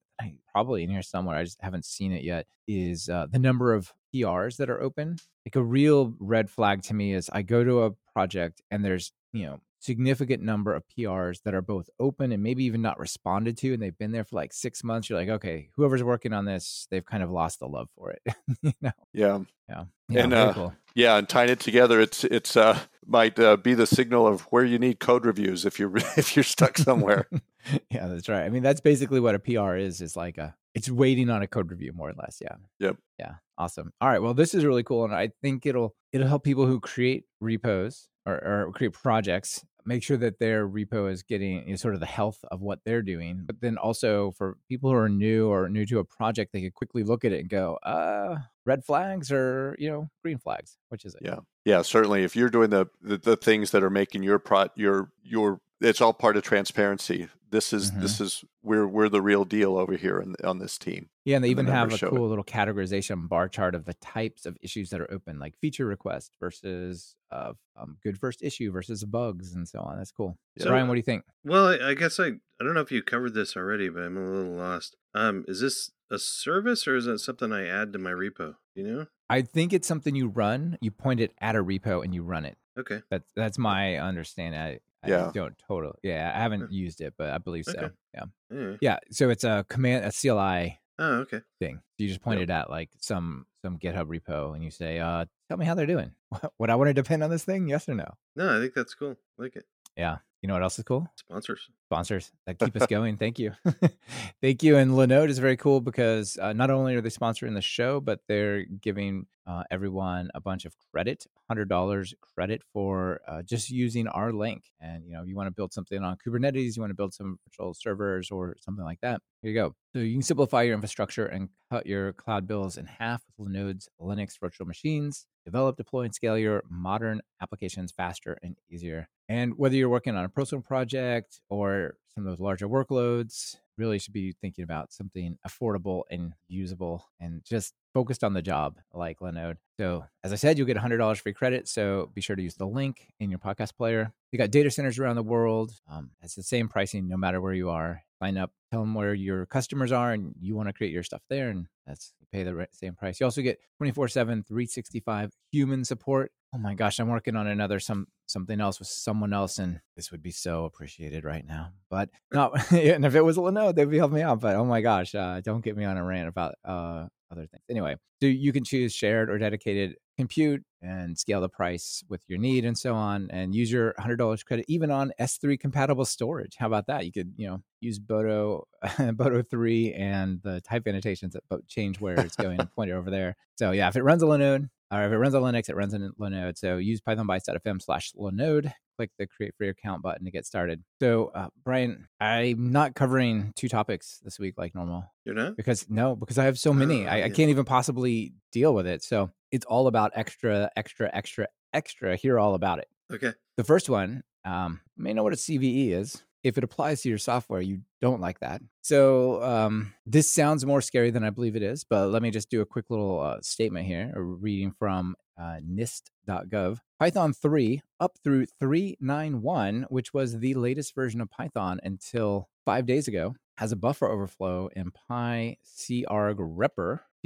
probably 0.52 0.84
in 0.84 0.90
here 0.90 1.02
somewhere, 1.02 1.38
I 1.38 1.46
just 1.46 1.62
haven't 1.62 1.86
seen 1.86 2.12
it 2.12 2.26
yet, 2.26 2.46
is 2.68 3.08
uh, 3.08 3.28
the 3.32 3.40
number 3.40 3.74
of 3.74 3.94
PRs 4.14 4.58
that 4.58 4.70
are 4.70 4.82
open. 4.82 5.16
Like 5.46 5.56
a 5.56 5.64
real 5.64 6.14
red 6.20 6.50
flag 6.50 6.82
to 6.84 6.94
me 6.94 7.14
is 7.14 7.30
I 7.32 7.42
go 7.42 7.64
to 7.64 7.84
a 7.84 7.92
project 8.12 8.62
and 8.70 8.84
there's 8.84 9.14
you 9.32 9.46
know 9.46 9.62
significant 9.80 10.44
number 10.44 10.74
of 10.74 10.84
PRs 10.88 11.42
that 11.44 11.54
are 11.54 11.62
both 11.62 11.90
open 12.00 12.32
and 12.32 12.44
maybe 12.44 12.64
even 12.66 12.82
not 12.82 13.00
responded 13.00 13.58
to, 13.58 13.74
and 13.74 13.82
they've 13.82 13.98
been 13.98 14.12
there 14.12 14.24
for 14.24 14.36
like 14.36 14.54
six 14.54 14.84
months. 14.84 15.10
You're 15.10 15.20
like, 15.20 15.30
okay, 15.30 15.70
whoever's 15.76 16.04
working 16.04 16.34
on 16.34 16.46
this, 16.46 16.88
they've 16.92 17.06
kind 17.06 17.24
of 17.24 17.32
lost 17.32 17.60
the 17.60 17.68
love 17.68 17.90
for 17.96 18.12
it. 18.12 18.22
you 18.62 18.74
know? 18.82 18.92
Yeah. 19.14 19.40
Yeah. 19.70 19.86
Yeah. 20.10 20.24
And, 20.24 20.34
uh, 20.34 20.54
cool. 20.54 20.74
Yeah, 20.98 21.18
and 21.18 21.30
tying 21.30 21.50
it 21.50 21.60
together, 21.60 22.02
it's 22.02 22.24
it's 22.24 22.58
uh 22.58 22.80
might 23.06 23.38
uh, 23.40 23.56
be 23.58 23.76
the 23.76 23.86
signal 23.86 24.26
of 24.26 24.42
where 24.50 24.64
you 24.64 24.80
need 24.80 25.00
code 25.00 25.26
reviews 25.26 25.64
if 25.64 25.78
you're 25.78 25.96
if 26.18 26.36
you're 26.36 26.44
stuck 26.44 26.78
somewhere. 26.78 27.28
yeah, 27.92 28.08
that's 28.08 28.28
right. 28.28 28.44
I 28.44 28.50
mean, 28.50 28.64
that's 28.64 28.82
basically 28.82 29.20
what 29.20 29.36
a 29.36 29.40
PR 29.40 29.76
is. 29.76 30.02
Is 30.02 30.16
like 30.16 30.40
a 30.40 30.56
it's 30.78 30.92
waiting 30.92 31.32
on 31.32 31.42
a 31.42 31.48
code 31.48 31.72
review 31.72 31.92
more 31.92 32.10
or 32.10 32.14
less. 32.14 32.38
Yeah. 32.40 32.56
Yep. 32.80 32.98
Yeah. 33.18 33.34
Awesome. 33.58 33.92
All 34.00 34.08
right. 34.08 34.22
Well, 34.22 34.36
this 34.36 34.54
is 34.54 34.64
really 34.64 34.84
cool, 34.84 35.06
and 35.06 35.14
I 35.14 35.32
think 35.42 35.66
it'll 35.66 35.96
it'll 36.14 36.28
help 36.28 36.44
people 36.44 36.68
who 36.68 36.80
create 36.80 37.24
repos 37.42 38.10
or, 38.28 38.36
or 38.36 38.72
create 38.74 38.94
projects 38.94 39.66
make 39.88 40.04
sure 40.04 40.18
that 40.18 40.38
their 40.38 40.68
repo 40.68 41.10
is 41.10 41.24
getting 41.24 41.64
you 41.64 41.70
know, 41.70 41.76
sort 41.78 41.94
of 41.94 42.02
the 42.02 42.06
health 42.06 42.44
of 42.52 42.62
what 42.62 42.80
they're 42.86 43.02
doing. 43.02 43.44
But 43.46 43.62
then 43.62 43.78
also 43.78 44.32
for 44.32 44.58
people 44.68 44.90
who 44.92 44.98
are 44.98 45.08
new 45.08 45.48
or 45.48 45.70
new 45.70 45.86
to 45.86 46.00
a 46.00 46.04
project, 46.04 46.52
they 46.52 46.62
could 46.62 46.74
quickly 46.74 47.04
look 47.04 47.24
at 47.24 47.32
it 47.32 47.40
and 47.40 47.50
go, 47.50 47.78
uh, 47.84 48.36
red 48.66 48.84
flags 48.84 49.32
or, 49.32 49.78
you 49.80 49.90
know, 49.90 50.10
green 50.22 50.40
flags. 50.40 50.78
Which 50.90 51.06
is 51.06 51.16
it? 51.16 51.22
Yeah. 51.24 51.40
Yeah. 51.64 51.82
Certainly. 51.84 52.26
If 52.26 52.36
you're 52.36 52.50
doing 52.50 52.70
the, 52.70 52.88
the, 53.02 53.18
the 53.18 53.38
things 53.38 53.72
that 53.72 53.82
are 53.82 53.90
making 53.90 54.24
your 54.24 54.40
pro, 54.40 54.68
your, 54.76 55.10
your, 55.24 55.62
it's 55.82 56.02
all 56.02 56.14
part 56.14 56.38
of 56.38 56.44
transparency. 56.44 57.30
This 57.50 57.72
is 57.72 57.92
mm-hmm. 57.92 58.02
this 58.02 58.20
is 58.20 58.44
we're 58.62 58.88
we're 58.88 59.08
the 59.08 59.22
real 59.22 59.46
deal 59.46 59.78
over 59.78 59.96
here 59.96 60.22
on, 60.22 60.36
on 60.44 60.60
this 60.60 60.78
team. 60.78 61.10
Yeah, 61.24 61.38
and 61.38 61.46
they 61.46 61.50
even 61.50 61.66
the 61.66 61.72
have 61.72 61.94
a 61.94 61.98
cool 61.98 62.26
it. 62.26 62.30
little 62.30 62.44
categorization 62.44 63.30
bar 63.30 63.48
chart 63.48 63.74
of 63.74 63.86
the 63.86 63.94
types 63.96 64.46
of 64.46 64.58
issues 64.62 64.90
that 64.90 65.00
are 65.00 65.12
open, 65.12 65.40
like 65.40 65.58
feature 65.58 65.86
request 65.86 66.32
versus 66.42 67.16
uh, 67.32 67.54
um, 67.80 67.98
good 68.04 68.20
first 68.20 68.44
issue 68.44 68.72
versus 68.72 69.06
bugs 69.06 69.54
and 69.54 69.68
so 69.68 69.80
on. 69.80 69.98
That's 69.98 70.12
cool. 70.12 70.38
So, 70.58 70.70
Brian, 70.70 70.88
what 70.90 70.96
do 70.96 71.00
you 71.00 71.04
think? 71.04 71.24
Well, 71.46 71.68
I, 71.68 71.92
I 71.92 71.94
guess 71.94 72.20
I 72.20 72.28
I 72.60 72.64
don't 72.64 72.74
know 72.74 72.82
if 72.82 72.92
you 72.92 73.02
covered 73.02 73.34
this 73.34 73.56
already, 73.56 73.88
but 73.88 74.04
I'm 74.04 74.18
a 74.18 74.30
little 74.30 74.54
lost. 74.54 74.98
Um, 75.14 75.46
is 75.48 75.62
this 75.62 75.92
a 76.12 76.20
service 76.20 76.88
or 76.88 76.96
is 76.96 77.08
it 77.08 77.20
something 77.20 77.54
I 77.54 77.68
add 77.68 77.94
to 77.94 78.00
my 78.00 78.12
repo? 78.12 78.56
You 78.76 78.84
know? 78.84 79.08
I 79.30 79.42
think 79.42 79.74
it's 79.74 79.88
something 79.88 80.16
you 80.16 80.28
run. 80.28 80.78
You 80.82 80.92
point 80.92 81.20
it 81.20 81.34
at 81.40 81.56
a 81.56 81.64
repo 81.64 82.04
and 82.04 82.14
you 82.14 82.24
run 82.24 82.46
it. 82.46 82.58
Okay. 82.78 83.02
That's 83.10 83.32
that's 83.36 83.58
my 83.58 83.98
understanding. 83.98 84.80
I, 85.04 85.10
yeah. 85.10 85.32
Don't 85.34 85.56
totally. 85.68 85.98
Yeah, 86.04 86.32
I 86.34 86.40
haven't 86.40 86.72
used 86.72 87.02
it, 87.02 87.14
but 87.18 87.30
I 87.30 87.38
believe 87.38 87.66
so. 87.66 87.74
Okay. 87.78 87.94
Yeah. 88.14 88.24
yeah. 88.52 88.76
Yeah. 88.82 88.98
So 89.12 89.30
it's 89.30 89.44
a 89.44 89.66
command, 89.70 90.06
a 90.06 90.12
CLI. 90.12 90.80
Oh, 91.00 91.14
okay. 91.20 91.42
Thing. 91.60 91.82
You 92.00 92.08
just 92.08 92.22
pointed 92.22 92.50
yep. 92.50 92.64
at 92.64 92.70
like 92.70 92.90
some 93.00 93.46
some 93.64 93.78
GitHub 93.78 94.06
repo, 94.06 94.56
and 94.56 94.64
you 94.64 94.72
say, 94.72 95.00
"Uh, 95.00 95.26
tell 95.48 95.58
me 95.58 95.66
how 95.66 95.76
they're 95.76 95.86
doing. 95.86 96.12
Would 96.60 96.70
I 96.70 96.76
want 96.76 96.90
to 96.90 96.94
depend 96.94 97.24
on 97.24 97.30
this 97.30 97.44
thing? 97.44 97.68
Yes 97.68 97.88
or 97.88 97.94
no?" 97.94 98.12
No, 98.36 98.58
I 98.58 98.62
think 98.62 98.74
that's 98.74 98.96
cool. 98.96 99.16
I 99.40 99.44
like 99.44 99.56
it. 99.56 99.66
Yeah. 99.96 100.18
You 100.42 100.48
know 100.48 100.54
what 100.54 100.64
else 100.64 100.80
is 100.80 100.86
cool? 100.86 101.08
Sponsors. 101.16 101.70
Sponsors 101.88 102.34
that 102.46 102.60
keep 102.60 102.76
us 102.76 102.86
going. 102.90 103.16
Thank 103.16 103.40
you. 103.40 103.54
Thank 104.42 104.62
you. 104.62 104.76
And 104.76 104.92
Linode 104.92 105.30
is 105.30 105.40
very 105.40 105.56
cool 105.56 105.80
because 105.80 106.38
uh, 106.38 106.52
not 106.52 106.70
only 106.70 106.96
are 106.96 107.02
they 107.02 107.10
sponsoring 107.10 107.54
the 107.54 107.62
show, 107.62 108.02
but 108.02 108.20
they're 108.28 108.66
giving 108.66 109.26
uh, 109.48 109.64
everyone 109.72 110.30
a 110.36 110.42
bunch 110.42 110.66
of 110.66 110.76
credit, 110.92 111.26
$100 111.50 112.14
credit 112.36 112.62
for 112.74 113.22
uh, 113.28 113.42
just 113.42 113.70
using 113.70 114.08
our 114.10 114.34
link. 114.34 114.66
And, 114.82 115.06
you 115.06 115.14
know, 115.14 115.22
if 115.22 115.28
you 115.30 115.36
want 115.36 115.48
to 115.48 115.54
build 115.54 115.72
something 115.72 116.04
on 116.04 116.18
Kubernetes, 116.18 116.76
you 116.76 116.82
want 116.82 116.92
to 116.92 116.96
build 116.96 117.14
some 117.14 117.40
virtual 117.48 117.74
servers 117.74 118.30
or 118.30 118.58
something 118.60 118.84
like 118.84 119.00
that, 119.02 119.22
here 119.42 119.52
you 119.52 119.58
go. 119.58 119.74
So 119.94 120.00
you 120.00 120.14
can 120.14 120.22
simplify 120.22 120.64
your 120.64 120.74
infrastructure 120.74 121.26
and 121.26 121.48
cut 121.72 121.88
your 121.88 122.12
cloud 122.14 122.46
bills 122.48 122.78
in 122.78 122.86
half 122.86 123.24
with 123.38 123.48
Linode's 123.50 123.88
Linux 124.02 124.38
virtual 124.40 124.68
machines. 124.68 125.26
Develop, 125.46 125.78
deploy, 125.78 126.02
and 126.02 126.14
scale 126.14 126.38
your 126.38 126.64
modern 126.70 127.22
applications 127.42 127.94
faster 127.94 128.38
and 128.44 128.58
easier. 128.70 129.08
And 129.30 129.58
whether 129.58 129.76
you're 129.76 129.88
working 129.88 130.16
on 130.16 130.26
a 130.26 130.30
personal 130.30 130.62
project 130.62 131.40
or 131.50 131.77
some 132.14 132.26
of 132.26 132.32
those 132.32 132.40
larger 132.40 132.68
workloads, 132.68 133.58
really 133.78 134.00
should 134.00 134.14
be 134.14 134.34
thinking 134.42 134.64
about 134.64 134.92
something 134.92 135.38
affordable 135.48 136.04
and 136.10 136.34
usable 136.48 137.06
and 137.20 137.44
just 137.44 137.74
focused 137.94 138.24
on 138.24 138.34
the 138.34 138.42
job 138.42 138.78
like 138.94 139.20
Linode. 139.20 139.58
So, 139.80 140.06
as 140.24 140.34
I 140.34 140.36
said, 140.36 140.58
you'll 140.58 140.68
get 140.68 140.78
$100 140.78 141.18
free 141.20 141.34
credit. 141.34 141.68
So, 141.68 142.10
be 142.14 142.22
sure 142.22 142.36
to 142.36 142.42
use 142.42 142.56
the 142.56 142.66
link 142.66 143.08
in 143.20 143.30
your 143.30 143.40
podcast 143.40 143.76
player. 143.78 144.12
You 144.32 144.40
got 144.40 144.52
data 144.52 144.72
centers 144.72 145.00
around 145.00 145.16
the 145.16 145.24
world. 145.24 145.72
Um, 145.92 146.12
it's 146.22 146.36
the 146.36 146.44
same 146.44 146.68
pricing 146.68 147.08
no 147.08 147.18
matter 147.18 147.40
where 147.40 147.54
you 147.54 147.70
are. 147.70 148.02
Sign 148.22 148.38
up, 148.38 148.52
tell 148.72 148.82
them 148.82 148.96
where 148.96 149.14
your 149.14 149.46
customers 149.46 149.92
are, 149.92 150.12
and 150.12 150.34
you 150.40 150.56
want 150.56 150.70
to 150.70 150.74
create 150.74 150.92
your 150.92 151.04
stuff 151.04 151.22
there. 151.30 151.50
And 151.50 151.68
that's 151.86 152.14
pay 152.32 152.44
the 152.44 152.68
same 152.72 152.96
price. 152.96 153.20
You 153.20 153.26
also 153.26 153.42
get 153.42 153.60
24 153.78 154.08
7, 154.08 154.44
365 154.44 155.32
human 155.52 155.86
support. 155.86 156.32
Oh 156.56 156.58
my 156.58 156.76
gosh, 156.76 157.00
I'm 157.00 157.10
working 157.10 157.36
on 157.36 157.48
another 157.48 157.80
some 157.80 158.08
something 158.26 158.60
else 158.62 158.80
with 158.80 158.88
someone 158.88 159.34
else, 159.34 159.58
and 159.58 159.80
this 159.96 160.12
would 160.12 160.24
be 160.24 160.32
so 160.32 160.66
appreciated 160.66 161.24
right 161.24 161.46
now. 161.46 161.72
But 161.90 162.10
no, 162.34 162.54
and 162.72 163.06
if 163.06 163.16
it 163.16 163.26
was 163.26 163.38
a 163.38 163.42
Linode, 163.42 163.76
they'd 163.76 163.90
be 163.90 163.98
helping 163.98 164.16
me 164.16 164.22
out. 164.22 164.40
But 164.40 164.56
oh 164.56 164.66
my 164.66 164.82
gosh, 164.82 165.14
uh, 165.14 165.42
don't 165.42 165.64
get 165.64 165.76
me 165.76 165.86
on 165.86 165.98
a 165.98 166.04
rant 166.04 166.30
about 166.30 166.56
uh, 166.64 167.08
other 167.32 167.48
things. 167.48 167.64
Anyway, 167.70 167.96
so 168.22 168.28
you 168.28 168.54
can 168.54 168.64
choose 168.64 168.94
shared 168.94 169.30
or 169.30 169.38
dedicated 169.38 169.96
compute 170.18 170.64
and 170.82 171.18
scale 171.18 171.42
the 171.42 171.50
price 171.50 172.04
with 172.10 172.22
your 172.28 172.40
need 172.40 172.66
and 172.66 172.78
so 172.78 172.96
on 172.96 173.30
and 173.30 173.54
use 173.54 173.72
your 173.72 173.94
$100 174.00 174.46
credit 174.46 174.66
even 174.68 174.90
on 174.90 175.12
S3 175.20 175.60
compatible 175.60 176.06
storage. 176.06 176.56
How 176.58 176.66
about 176.66 176.88
that? 176.88 177.06
You 177.06 177.12
could, 177.12 177.34
you 177.36 177.48
know, 177.48 177.62
use 177.82 178.00
Boto 178.00 178.64
Boto 178.84 179.48
3 179.48 179.94
and 179.94 180.42
the 180.44 180.62
type 180.62 180.88
annotations 180.88 181.34
that 181.34 181.68
change 181.68 182.00
where 182.00 182.20
it's 182.20 182.36
going 182.36 182.60
and 182.60 182.72
point 182.72 182.90
it 182.90 182.94
over 182.94 183.12
there. 183.12 183.36
So 183.58 183.72
yeah, 183.72 183.88
if 183.88 183.96
it 183.96 184.04
runs 184.04 184.24
a 184.24 184.26
Linode 184.26 184.70
or 184.92 185.04
if 185.04 185.12
it 185.12 185.18
runs 185.18 185.36
on 185.36 185.44
Linux, 185.44 185.70
it 185.70 185.76
runs 185.76 185.94
in 185.94 186.12
Linode. 186.20 186.58
So 186.58 186.78
use 186.78 187.02
pythonbytes.fm 187.02 187.82
slash 187.82 188.12
Linode 188.14 188.72
click 188.98 189.12
the 189.18 189.28
create 189.28 189.54
free 189.58 189.70
account 189.70 190.02
button 190.02 190.26
to 190.26 190.32
get 190.32 190.46
started. 190.46 190.84
So, 191.00 191.32
uh, 191.34 191.48
Brian, 191.64 192.08
I'm 192.20 192.72
not 192.72 192.96
covering 192.96 193.54
two 193.56 193.70
topics 193.70 194.20
this 194.24 194.40
week 194.40 194.56
like 194.58 194.76
normal. 194.76 195.06
You're 195.24 195.36
not? 195.36 195.56
Because 195.56 195.86
no, 195.90 196.16
because 196.16 196.38
I 196.38 196.46
have 196.46 196.60
so 196.60 196.74
many. 196.74 197.08
Uh, 197.08 197.14
I, 197.14 197.18
yeah. 197.18 197.26
I 197.26 197.30
can't 197.30 197.50
even 197.50 197.64
possibly 197.64 198.34
deal 198.52 198.74
with 198.74 198.88
it. 198.88 199.04
So 199.04 199.30
it's 199.52 199.66
all 199.66 199.88
about 199.88 200.12
extra, 200.16 200.70
extra, 200.76 201.10
extra, 201.14 201.48
extra. 201.74 202.16
Hear 202.16 202.40
all 202.40 202.56
about 202.56 202.80
it. 202.80 202.88
Okay. 203.14 203.34
The 203.56 203.64
first 203.64 203.90
one, 203.90 204.24
um, 204.44 204.82
may 204.98 205.14
know 205.14 205.24
what 205.24 205.34
a 205.34 205.38
CVE 205.38 205.92
is. 205.92 206.24
If 206.48 206.58
it 206.58 206.64
applies 206.64 207.02
to 207.02 207.10
your 207.10 207.18
software, 207.18 207.62
you 207.62 207.82
don't 208.02 208.22
like 208.22 208.40
that. 208.40 208.62
So 208.82 209.44
um, 209.44 209.94
this 210.06 210.32
sounds 210.32 210.66
more 210.66 210.82
scary 210.82 211.12
than 211.12 211.24
I 211.24 211.30
believe 211.30 211.56
it 211.56 211.64
is. 211.64 211.84
But 211.84 212.10
let 212.10 212.22
me 212.22 212.32
just 212.32 212.50
do 212.50 212.62
a 212.62 212.66
quick 212.66 212.90
little 212.90 213.20
uh, 213.20 213.42
statement 213.42 213.86
here, 213.86 214.14
a 214.16 214.22
reading 214.22 214.72
from 214.72 215.16
uh, 215.38 215.60
NIST.gov. 215.62 216.80
Python 217.00 217.34
3 217.34 217.82
up 218.00 218.14
through 218.24 218.46
391, 218.60 219.88
which 219.90 220.14
was 220.14 220.40
the 220.40 220.54
latest 220.54 220.96
version 220.96 221.22
of 221.22 221.30
Python 221.30 221.80
until 221.84 222.50
five 222.66 222.86
days 222.86 223.08
ago, 223.08 223.36
has 223.58 223.72
a 223.72 223.76
buffer 223.76 224.08
overflow 224.08 224.70
in 224.76 224.92
PyCarg 225.10 226.38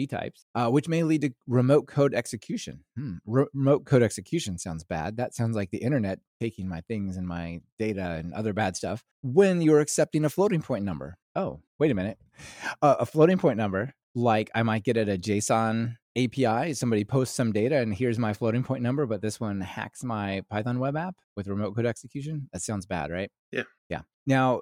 types, 0.07 0.45
uh, 0.55 0.69
which 0.69 0.87
may 0.87 1.03
lead 1.03 1.21
to 1.21 1.31
remote 1.47 1.87
code 1.87 2.13
execution. 2.13 2.83
Hmm. 2.97 3.15
Re- 3.25 3.45
remote 3.53 3.85
code 3.85 4.03
execution 4.03 4.57
sounds 4.57 4.83
bad. 4.83 5.17
That 5.17 5.33
sounds 5.33 5.55
like 5.55 5.71
the 5.71 5.79
internet 5.79 6.19
taking 6.39 6.67
my 6.67 6.81
things 6.81 7.17
and 7.17 7.27
my 7.27 7.61
data 7.77 8.11
and 8.19 8.33
other 8.33 8.53
bad 8.53 8.75
stuff 8.75 9.03
when 9.21 9.61
you're 9.61 9.79
accepting 9.79 10.25
a 10.25 10.29
floating 10.29 10.61
point 10.61 10.83
number. 10.83 11.17
Oh, 11.35 11.61
wait 11.79 11.91
a 11.91 11.95
minute. 11.95 12.17
Uh, 12.81 12.95
a 12.99 13.05
floating 13.05 13.37
point 13.37 13.57
number, 13.57 13.93
like 14.15 14.49
I 14.53 14.63
might 14.63 14.83
get 14.83 14.97
at 14.97 15.09
a 15.09 15.17
JSON 15.17 15.95
API, 16.17 16.73
somebody 16.73 17.05
posts 17.05 17.35
some 17.35 17.51
data 17.51 17.77
and 17.77 17.93
here's 17.93 18.19
my 18.19 18.33
floating 18.33 18.63
point 18.63 18.83
number, 18.83 19.05
but 19.05 19.21
this 19.21 19.39
one 19.39 19.61
hacks 19.61 20.03
my 20.03 20.41
Python 20.49 20.79
web 20.79 20.97
app 20.97 21.15
with 21.35 21.47
remote 21.47 21.75
code 21.75 21.85
execution. 21.85 22.49
That 22.51 22.61
sounds 22.61 22.85
bad, 22.85 23.11
right? 23.11 23.31
Yeah. 23.51 23.63
Yeah. 23.89 24.01
Now, 24.27 24.61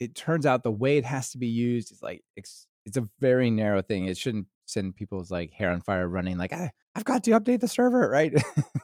it 0.00 0.14
turns 0.14 0.46
out 0.46 0.62
the 0.62 0.72
way 0.72 0.96
it 0.96 1.04
has 1.04 1.30
to 1.30 1.38
be 1.38 1.46
used 1.46 1.92
is 1.92 2.02
like 2.02 2.22
it's, 2.36 2.66
it's 2.84 2.96
a 2.96 3.08
very 3.20 3.50
narrow 3.50 3.82
thing. 3.82 4.06
It 4.06 4.16
shouldn't 4.16 4.46
send 4.68 4.96
people's 4.96 5.30
like 5.30 5.52
hair 5.52 5.70
on 5.70 5.80
fire 5.80 6.08
running 6.08 6.38
like 6.38 6.52
I, 6.52 6.70
I've 6.94 7.04
got 7.04 7.24
to 7.24 7.32
update 7.32 7.60
the 7.60 7.68
server, 7.68 8.08
right? 8.08 8.32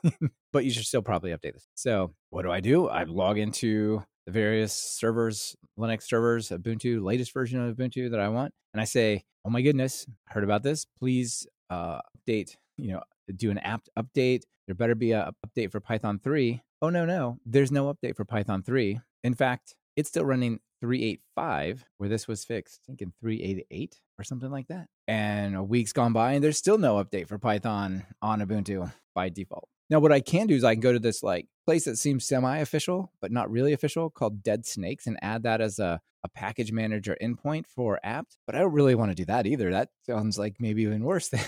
but 0.53 0.65
you 0.65 0.71
should 0.71 0.87
still 0.87 1.03
probably 1.03 1.31
update 1.31 1.55
this. 1.55 1.69
So, 1.75 2.15
what 2.31 2.43
do 2.43 2.51
I 2.51 2.61
do? 2.61 2.89
I 2.89 3.05
log 3.05 3.39
into 3.39 4.03
the 4.27 4.33
various 4.33 4.73
servers, 4.73 5.57
Linux 5.79 6.05
servers, 6.05 6.49
Ubuntu, 6.49 7.03
latest 7.03 7.33
version 7.33 7.61
of 7.61 7.77
Ubuntu 7.77 8.11
that 8.11 8.21
I 8.21 8.29
want, 8.29 8.53
and 8.73 8.81
I 8.81 8.85
say, 8.85 9.25
"Oh 9.45 9.51
my 9.51 9.63
goodness, 9.63 10.07
heard 10.29 10.45
about 10.45 10.63
this? 10.63 10.87
Please 10.99 11.47
uh, 11.71 12.01
update, 12.19 12.57
you 12.77 12.93
know, 12.93 13.03
do 13.35 13.51
an 13.51 13.59
apt 13.59 13.89
update. 13.99 14.43
There 14.67 14.75
better 14.75 14.95
be 14.95 15.13
a 15.13 15.33
update 15.47 15.71
for 15.71 15.81
Python 15.81 16.19
3. 16.23 16.63
Oh, 16.83 16.91
no, 16.91 17.05
no, 17.05 17.39
there's 17.47 17.73
no 17.73 17.93
update 17.93 18.17
for 18.17 18.25
Python 18.25 18.63
3. 18.63 19.01
In 19.23 19.35
fact, 19.35 19.75
it's 19.97 20.09
still 20.09 20.25
running 20.25 20.61
385 20.85 21.87
where 21.97 22.11
this 22.11 22.29
was 22.29 22.45
fixed, 22.45 22.81
I 22.85 22.87
think 22.87 23.01
in 23.01 23.13
388 23.19 24.01
or 24.19 24.25
something 24.25 24.51
like 24.51 24.69
that. 24.69 24.89
And 25.09 25.57
a 25.57 25.63
week's 25.63 25.95
gone 25.95 26.13
by 26.13 26.35
and 26.35 26.45
there's 26.45 26.59
still 26.59 26.77
no 26.77 27.03
update 27.03 27.27
for 27.27 27.39
Python 27.39 28.05
on 28.21 28.41
Ubuntu 28.41 28.93
by 29.15 29.31
default. 29.31 29.67
Now, 29.89 30.01
what 30.01 30.13
I 30.13 30.21
can 30.21 30.47
do 30.47 30.55
is 30.55 30.63
I 30.63 30.75
can 30.75 30.83
go 30.83 30.93
to 30.93 30.99
this 30.99 31.23
like 31.23 31.47
place 31.65 31.87
that 31.87 31.97
seems 31.97 32.27
semi-official 32.27 33.11
but 33.23 33.33
not 33.33 33.51
really 33.51 33.73
official 33.73 34.11
called 34.11 34.43
deadsnakes 34.43 35.07
and 35.07 35.19
add 35.23 35.45
that 35.45 35.63
as 35.63 35.79
a, 35.79 36.03
a 36.23 36.29
package 36.29 36.71
manager 36.71 37.17
endpoint 37.23 37.67
for 37.67 37.99
apt. 38.05 38.37
But 38.47 38.55
I 38.55 38.59
don't 38.59 38.73
really 38.73 38.95
want 38.95 39.11
to 39.11 39.15
do 39.15 39.25
that 39.25 39.47
either. 39.47 39.71
That 39.71 39.89
sounds 40.03 40.39
like 40.39 40.57
maybe 40.61 40.83
even 40.83 41.03
worse 41.03 41.29
than 41.31 41.41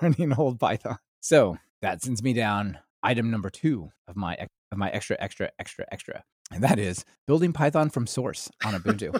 running 0.00 0.32
old 0.32 0.60
Python. 0.60 0.98
So 1.20 1.58
that 1.82 2.02
sends 2.02 2.22
me 2.22 2.34
down 2.34 2.78
item 3.02 3.32
number 3.32 3.50
two 3.50 3.90
of 4.06 4.14
my 4.14 4.36
of 4.70 4.78
my 4.78 4.90
extra 4.90 5.16
extra 5.18 5.50
extra 5.58 5.86
extra. 5.90 6.24
And 6.52 6.62
that 6.62 6.78
is 6.78 7.04
building 7.26 7.52
Python 7.52 7.90
from 7.90 8.06
source 8.06 8.50
on 8.64 8.74
Ubuntu. 8.74 9.12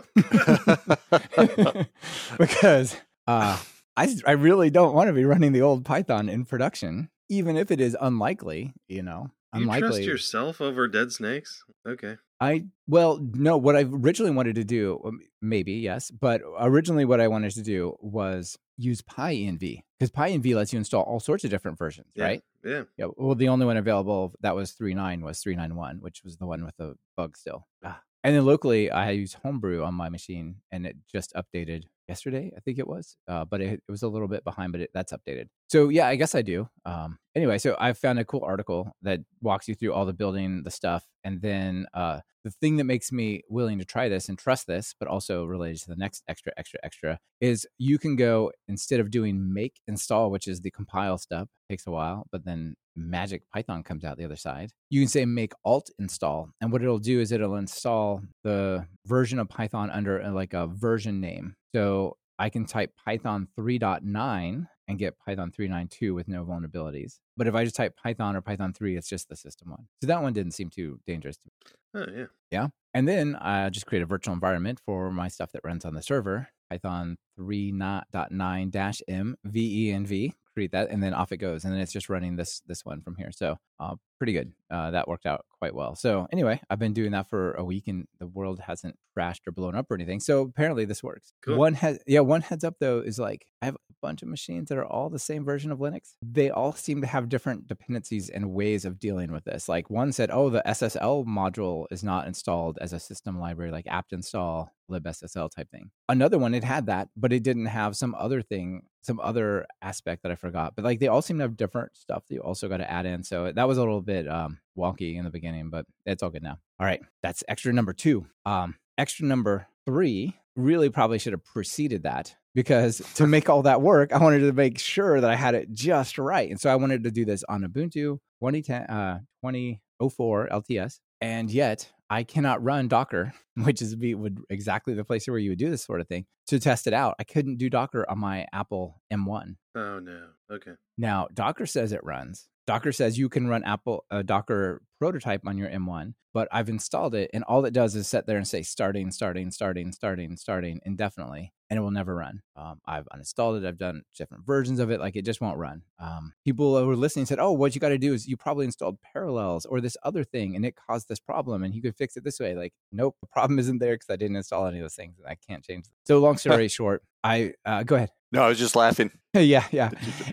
because 2.39 2.97
uh, 3.27 3.59
I, 3.97 4.17
I 4.27 4.33
really 4.33 4.71
don't 4.71 4.95
want 4.95 5.09
to 5.09 5.13
be 5.13 5.25
running 5.25 5.53
the 5.53 5.63
old 5.63 5.85
Python 5.85 6.29
in 6.29 6.45
production, 6.45 7.11
even 7.29 7.57
if 7.57 7.71
it 7.71 7.81
is 7.81 7.97
unlikely, 8.01 8.75
you 8.89 9.03
know. 9.03 9.31
Unlikely. 9.53 9.87
You 9.87 9.93
trust 9.93 10.03
yourself 10.03 10.61
over 10.61 10.89
deadsnakes? 10.89 11.59
Okay. 11.87 12.17
I 12.41 12.67
well, 12.87 13.19
no. 13.33 13.57
What 13.57 13.77
I 13.77 13.83
originally 13.83 14.33
wanted 14.33 14.57
to 14.57 14.65
do, 14.65 15.01
um, 15.05 15.21
maybe 15.41 15.73
yes, 15.73 16.11
but 16.11 16.43
originally 16.61 17.07
what 17.07 17.21
I 17.21 17.29
wanted 17.29 17.53
to 17.53 17.63
do 17.63 17.97
was 18.01 18.59
use 18.77 19.01
PyEnv 19.01 19.83
because 19.99 20.11
PyEnv 20.11 20.55
lets 20.55 20.73
you 20.73 20.79
install 20.79 21.03
all 21.03 21.21
sorts 21.21 21.45
of 21.45 21.51
different 21.51 21.79
versions, 21.79 22.09
Yeah. 22.15 22.25
right? 22.25 22.45
Yeah. 22.65 22.83
Yeah. 22.97 23.07
Well, 23.17 23.35
the 23.35 23.49
only 23.49 23.67
one 23.67 23.77
available 23.77 24.35
that 24.41 24.55
was 24.55 24.73
3.9 24.73 25.23
was 25.23 25.43
3.9.1, 25.43 26.01
which 26.01 26.23
was 26.25 26.37
the 26.37 26.47
one 26.47 26.65
with 26.65 26.77
the 26.77 26.97
bug 27.17 27.37
still. 27.37 27.67
Ah. 27.85 28.01
And 28.27 28.35
then 28.35 28.45
locally, 28.45 28.91
I 28.91 29.13
use 29.13 29.35
Homebrew 29.35 29.85
on 29.85 29.95
my 29.95 30.09
machine, 30.09 30.57
and 30.73 30.85
it 30.85 30.97
just 31.09 31.33
updated 31.35 31.85
yesterday, 32.09 32.51
I 32.57 32.61
think 32.61 32.81
it 32.81 32.89
was. 32.89 33.17
Uh, 33.29 33.45
but 33.45 33.61
it, 33.61 33.75
it 33.75 33.83
was 33.89 34.03
a 34.03 34.09
little 34.09 34.27
bit 34.27 34.43
behind, 34.43 34.73
but 34.73 34.81
it, 34.81 34.91
that's 34.93 35.13
updated. 35.13 35.47
So 35.69 35.91
yeah, 35.91 36.09
I 36.09 36.17
guess 36.17 36.35
I 36.35 36.43
do. 36.43 36.69
Um, 36.85 37.21
anyway, 37.37 37.59
so 37.59 37.77
I 37.79 37.93
found 37.93 38.19
a 38.19 38.25
cool 38.25 38.43
article 38.43 38.91
that 39.03 39.21
walks 39.41 39.69
you 39.69 39.77
through 39.77 39.93
all 39.93 40.07
the 40.07 40.13
building, 40.13 40.65
the 40.65 40.73
stuff, 40.73 41.05
and 41.23 41.41
then 41.41 41.87
uh, 41.95 42.19
the 42.43 42.51
thing 42.51 42.79
that 42.79 42.85
makes 42.85 43.13
me 43.13 43.43
willing 43.49 43.79
to 43.79 43.85
try 43.85 44.09
this 44.09 44.29
and 44.29 44.37
trust 44.37 44.67
this, 44.67 44.93
but 44.99 45.09
also 45.09 45.45
related 45.45 45.83
to 45.83 45.91
the 45.91 45.97
next 45.97 46.25
extra, 46.27 46.53
extra, 46.57 46.81
extra, 46.83 47.21
is 47.41 47.65
you 47.79 47.97
can 47.97 48.17
go 48.17 48.51
instead 48.67 48.99
of 48.99 49.13
doing 49.13 49.55
make 49.55 49.75
install, 49.87 50.33
which 50.33 50.49
is 50.49 50.63
the 50.63 50.73
compile 50.73 51.17
step, 51.17 51.47
takes 51.71 51.87
a 51.87 51.93
while, 51.93 52.27
but 52.33 52.45
then 52.45 52.75
magic 52.97 53.43
Python 53.53 53.83
comes 53.83 54.05
out 54.05 54.17
the 54.17 54.25
other 54.25 54.37
side. 54.37 54.73
You 54.91 55.01
can 55.01 55.09
say 55.09 55.25
make 55.25 55.53
altinstall. 55.67 56.49
And 56.61 56.73
what 56.73 56.83
it'll 56.83 56.99
do 56.99 57.21
is 57.21 57.33
it'll 57.33 57.57
install 57.57 58.23
the 58.43 58.87
version 59.07 59.39
of 59.39 59.49
Python 59.49 59.91
under 59.91 60.23
uh, 60.23 60.33
like 60.33 60.55
a 60.55 60.67
version 60.67 61.21
name. 61.21 61.57
So 61.75 62.17
I 62.39 62.51
can 62.51 62.67
type 62.67 62.93
Python 63.05 63.49
3.9 63.59 64.67
and 64.89 64.99
get 64.99 65.19
Python 65.19 65.51
3.9.2 65.51 66.15
with 66.15 66.29
no 66.29 66.45
vulnerabilities. 66.45 67.19
But 67.37 67.47
if 67.47 67.55
I 67.55 67.65
just 67.65 67.77
type 67.77 67.97
Python 67.97 68.37
or 68.37 68.41
Python 68.41 68.73
3, 68.73 68.97
it's 68.97 69.09
just 69.09 69.29
the 69.29 69.37
system 69.37 69.71
one. 69.71 69.87
So 70.01 70.07
that 70.07 70.23
one 70.23 70.33
didn't 70.33 70.53
seem 70.53 70.71
too 70.71 71.01
dangerous 71.07 71.37
to 71.39 71.47
me. 71.47 71.53
Oh 71.95 72.27
yeah. 72.51 72.69
And 72.95 73.09
then 73.09 73.37
I 73.37 73.69
just 73.71 73.87
create 73.87 74.03
a 74.03 74.07
virtual 74.07 74.35
environment 74.35 74.81
for 74.85 75.11
my 75.11 75.29
stuff 75.29 75.53
that 75.53 75.65
runs 75.65 75.85
on 75.85 75.95
the 75.95 76.03
server, 76.03 76.49
Python 76.71 77.19
3.9-m 77.39 79.37
venv, 79.47 80.33
create 80.55 80.73
that, 80.73 80.91
and 80.91 81.03
then 81.03 81.15
off 81.15 81.33
it 81.33 81.37
goes. 81.39 81.65
And 81.65 81.73
then 81.73 81.81
it's 81.81 81.93
just 81.93 82.09
running 82.09 82.37
this 82.37 82.63
this 82.67 82.85
one 82.85 83.03
from 83.03 83.17
here. 83.17 83.31
So 83.33 83.59
uh, 83.79 83.97
pretty 84.19 84.33
good. 84.33 84.53
Uh, 84.71 84.91
that 84.93 85.07
worked 85.07 85.27
out 85.27 85.45
quite 85.59 85.75
well. 85.75 85.95
So 85.95 86.27
anyway, 86.33 86.61
I've 86.71 86.79
been 86.79 86.93
doing 86.95 87.13
that 87.13 87.29
for 87.29 87.53
a 87.53 87.65
week, 87.65 87.89
and 87.89 88.07
the 88.19 88.27
world 88.27 88.61
hasn't 88.61 88.97
crashed 89.15 89.47
or 89.47 89.53
blown 89.53 89.75
up 89.75 89.91
or 89.91 89.95
anything. 89.95 90.21
So 90.21 90.43
apparently 90.43 90.85
this 90.85 91.03
works. 91.03 91.33
Cool. 91.43 91.57
One 91.57 91.75
has 91.75 91.99
yeah. 92.07 92.21
One 92.21 92.41
heads 92.41 92.65
up 92.65 92.77
though 92.81 93.01
is 93.01 93.19
like 93.19 93.47
I 93.63 93.67
have 93.67 93.77
a 93.77 93.95
bunch 94.03 94.23
of 94.23 94.29
machines 94.29 94.69
that 94.69 94.79
are 94.79 94.87
all 94.87 95.09
the 95.09 95.19
same 95.19 95.45
version 95.45 95.71
of 95.71 95.79
Linux. 95.79 96.15
They 96.23 96.51
all 96.51 96.73
seem 96.73 97.01
to 97.01 97.07
have 97.07 97.29
different 97.29 97.67
dependencies 97.67 98.29
and 98.29 98.53
ways 98.53 98.85
of 98.85 98.99
dealing 98.99 99.33
with 99.33 99.45
this. 99.45 99.69
Like 99.69 99.91
one 99.91 100.13
said, 100.13 100.31
oh, 100.33 100.51
the 100.51 100.63
SSL 100.67 101.27
module 101.27 101.87
is 101.91 102.03
not 102.03 102.27
installed 102.27 102.79
as 102.81 102.93
a 102.93 103.01
system 103.01 103.39
library, 103.39 103.71
like 103.71 103.87
apt 103.87 104.13
install 104.13 104.71
libssl 104.91 105.51
type 105.51 105.71
thing. 105.71 105.91
Another 106.09 106.39
one, 106.39 106.55
it 106.55 106.65
had 106.65 106.87
that, 106.87 107.09
but 107.17 107.26
it 107.33 107.43
didn't 107.43 107.67
have 107.67 107.97
some 107.97 108.15
other 108.15 108.43
thing, 108.43 108.83
some 109.03 109.21
other 109.21 109.67
aspect 109.83 110.23
that 110.23 110.33
I 110.33 110.35
forgot. 110.35 110.75
But 110.77 110.85
like 110.85 111.01
they 111.01 111.09
all 111.09 111.23
seem 111.23 111.39
to 111.39 111.45
have 111.45 111.57
different 111.57 111.97
stuff 111.97 112.25
that 112.27 112.35
you 112.35 112.41
also 112.41 112.69
got 112.69 112.79
to 112.79 112.91
add 112.91 113.07
in. 113.07 113.23
So 113.23 113.53
that 113.53 113.69
was 113.69 113.79
a 113.79 113.81
little 113.81 114.03
bit 114.03 114.29
um, 114.29 114.59
wonky 114.77 115.17
in 115.17 115.25
the 115.25 115.31
beginning, 115.31 115.71
but 115.71 115.87
it's 116.05 116.23
all 116.23 116.31
good 116.31 116.43
now. 116.43 116.59
All 116.79 116.87
right, 116.87 117.01
that's 117.23 117.45
extra 117.49 117.73
number 117.73 117.93
two. 117.93 118.27
Um, 118.45 118.77
extra 118.99 119.27
number 119.27 119.67
three 119.87 120.35
really 120.57 120.89
probably 120.89 121.19
should 121.19 121.33
have 121.33 121.45
preceded 121.45 122.03
that 122.05 122.35
because 122.55 123.01
to 123.15 123.27
make 123.29 123.49
all 123.49 123.63
that 123.63 123.83
work, 123.83 124.13
I 124.13 124.19
wanted 124.19 124.41
to 124.41 124.53
make 124.53 124.79
sure 124.79 125.21
that 125.21 125.31
I 125.31 125.37
had 125.37 125.55
it 125.55 125.73
just 125.73 126.19
right. 126.19 126.51
And 126.51 126.61
so 126.61 126.71
I 126.71 126.77
wanted 126.77 127.05
to 127.05 127.11
do 127.11 127.25
this 127.25 127.45
on 127.49 127.63
Ubuntu 127.63 128.19
2010, 128.41 128.83
uh, 128.85 129.19
2004 129.45 130.49
LTS. 130.51 131.01
And 131.21 131.51
yet 131.51 131.91
I 132.09 132.23
cannot 132.23 132.63
run 132.63 132.89
Docker, 132.89 133.33
which 133.57 133.83
is 133.83 133.95
be 133.97 134.15
would 134.15 134.41
exactly 134.51 134.95
the 134.95 135.05
place 135.05 135.27
where 135.27 135.39
you 135.39 135.51
would 135.51 135.59
do 135.59 135.71
this 135.71 135.85
sort 135.85 136.01
of 136.01 136.09
thing 136.09 136.27
to 136.49 136.59
test 136.59 136.87
it 136.87 136.93
out. 136.93 137.15
I 137.19 137.25
couldn't 137.25 137.59
do 137.59 137.69
Docker 137.69 138.09
on 138.09 138.19
my 138.19 138.47
Apple 138.53 139.01
M1. 139.13 139.57
Oh 139.75 139.99
no. 139.99 140.29
Okay. 140.51 140.73
Now, 140.97 141.29
Docker 141.33 141.67
says 141.67 141.93
it 141.93 142.05
runs. 142.05 142.49
Docker 142.67 142.93
says 142.93 143.19
you 143.19 143.29
can 143.29 143.47
run 143.47 143.65
Apple 143.65 144.05
a 144.11 144.23
Docker 144.23 144.83
prototype 144.99 145.43
on 145.47 145.57
your 145.57 145.69
M1, 145.69 146.15
but 146.35 146.49
I've 146.51 146.69
installed 146.69 147.15
it 147.15 147.31
and 147.33 147.45
all 147.45 147.65
it 147.65 147.73
does 147.73 147.95
is 147.95 148.09
sit 148.09 148.27
there 148.27 148.37
and 148.37 148.49
say 148.49 148.63
starting, 148.63 149.11
starting, 149.11 149.51
starting, 149.51 149.93
starting, 149.93 150.37
starting 150.37 150.81
indefinitely, 150.85 151.53
and 151.71 151.79
it 151.79 151.81
will 151.81 151.91
never 151.91 152.15
run. 152.15 152.41
Um, 152.57 152.81
I've 152.87 153.07
uninstalled 153.15 153.59
it. 153.59 153.67
I've 153.67 153.79
done 153.79 154.03
different 154.17 154.45
versions 154.45 154.81
of 154.81 154.91
it. 154.91 155.01
Like 155.01 155.17
it 155.17 155.25
just 155.25 155.41
won't 155.41 155.59
run. 155.59 155.83
Um, 156.01 156.33
people 156.45 156.77
who 156.79 156.87
were 156.87 156.97
listening 156.97 157.27
said, 157.27 157.39
"Oh, 157.39 157.53
what 157.53 157.75
you 157.75 157.81
got 157.81 157.91
to 157.91 157.99
do 157.99 158.13
is 158.13 158.27
you 158.27 158.37
probably 158.37 158.65
installed 158.65 158.99
Parallels 159.01 159.65
or 159.67 159.81
this 159.81 159.97
other 160.03 160.25
thing, 160.25 160.57
and 160.57 160.65
it 160.65 160.77
caused 160.77 161.09
this 161.09 161.21
problem, 161.21 161.63
and 161.63 161.75
you 161.75 161.83
could 161.83 161.97
fix 161.97 162.17
it 162.17 162.25
this 162.25 162.41
way." 162.41 162.55
Like, 162.55 162.73
nope, 162.93 163.17
the 163.21 163.27
problem 163.33 163.59
isn't 163.59 163.79
there 163.79 163.95
because 163.95 164.11
I 164.11 164.17
didn't 164.17 164.37
install 164.37 164.67
any 164.67 164.79
of 164.79 164.85
those 164.85 164.95
things, 164.95 165.19
and 165.19 165.29
I 165.29 165.37
can't 165.37 165.65
change. 165.65 165.85
Them. 165.85 165.93
So, 166.05 166.19
long 166.19 166.37
story 166.37 166.69
short, 166.69 167.03
I 167.23 167.55
uh, 167.65 167.83
go 167.83 167.97
ahead. 167.97 168.11
No, 168.37 168.43
I 168.43 168.49
was 168.49 168.59
just 168.59 168.77
laughing. 168.77 169.11
yeah, 169.35 169.65
yeah. 169.73 169.91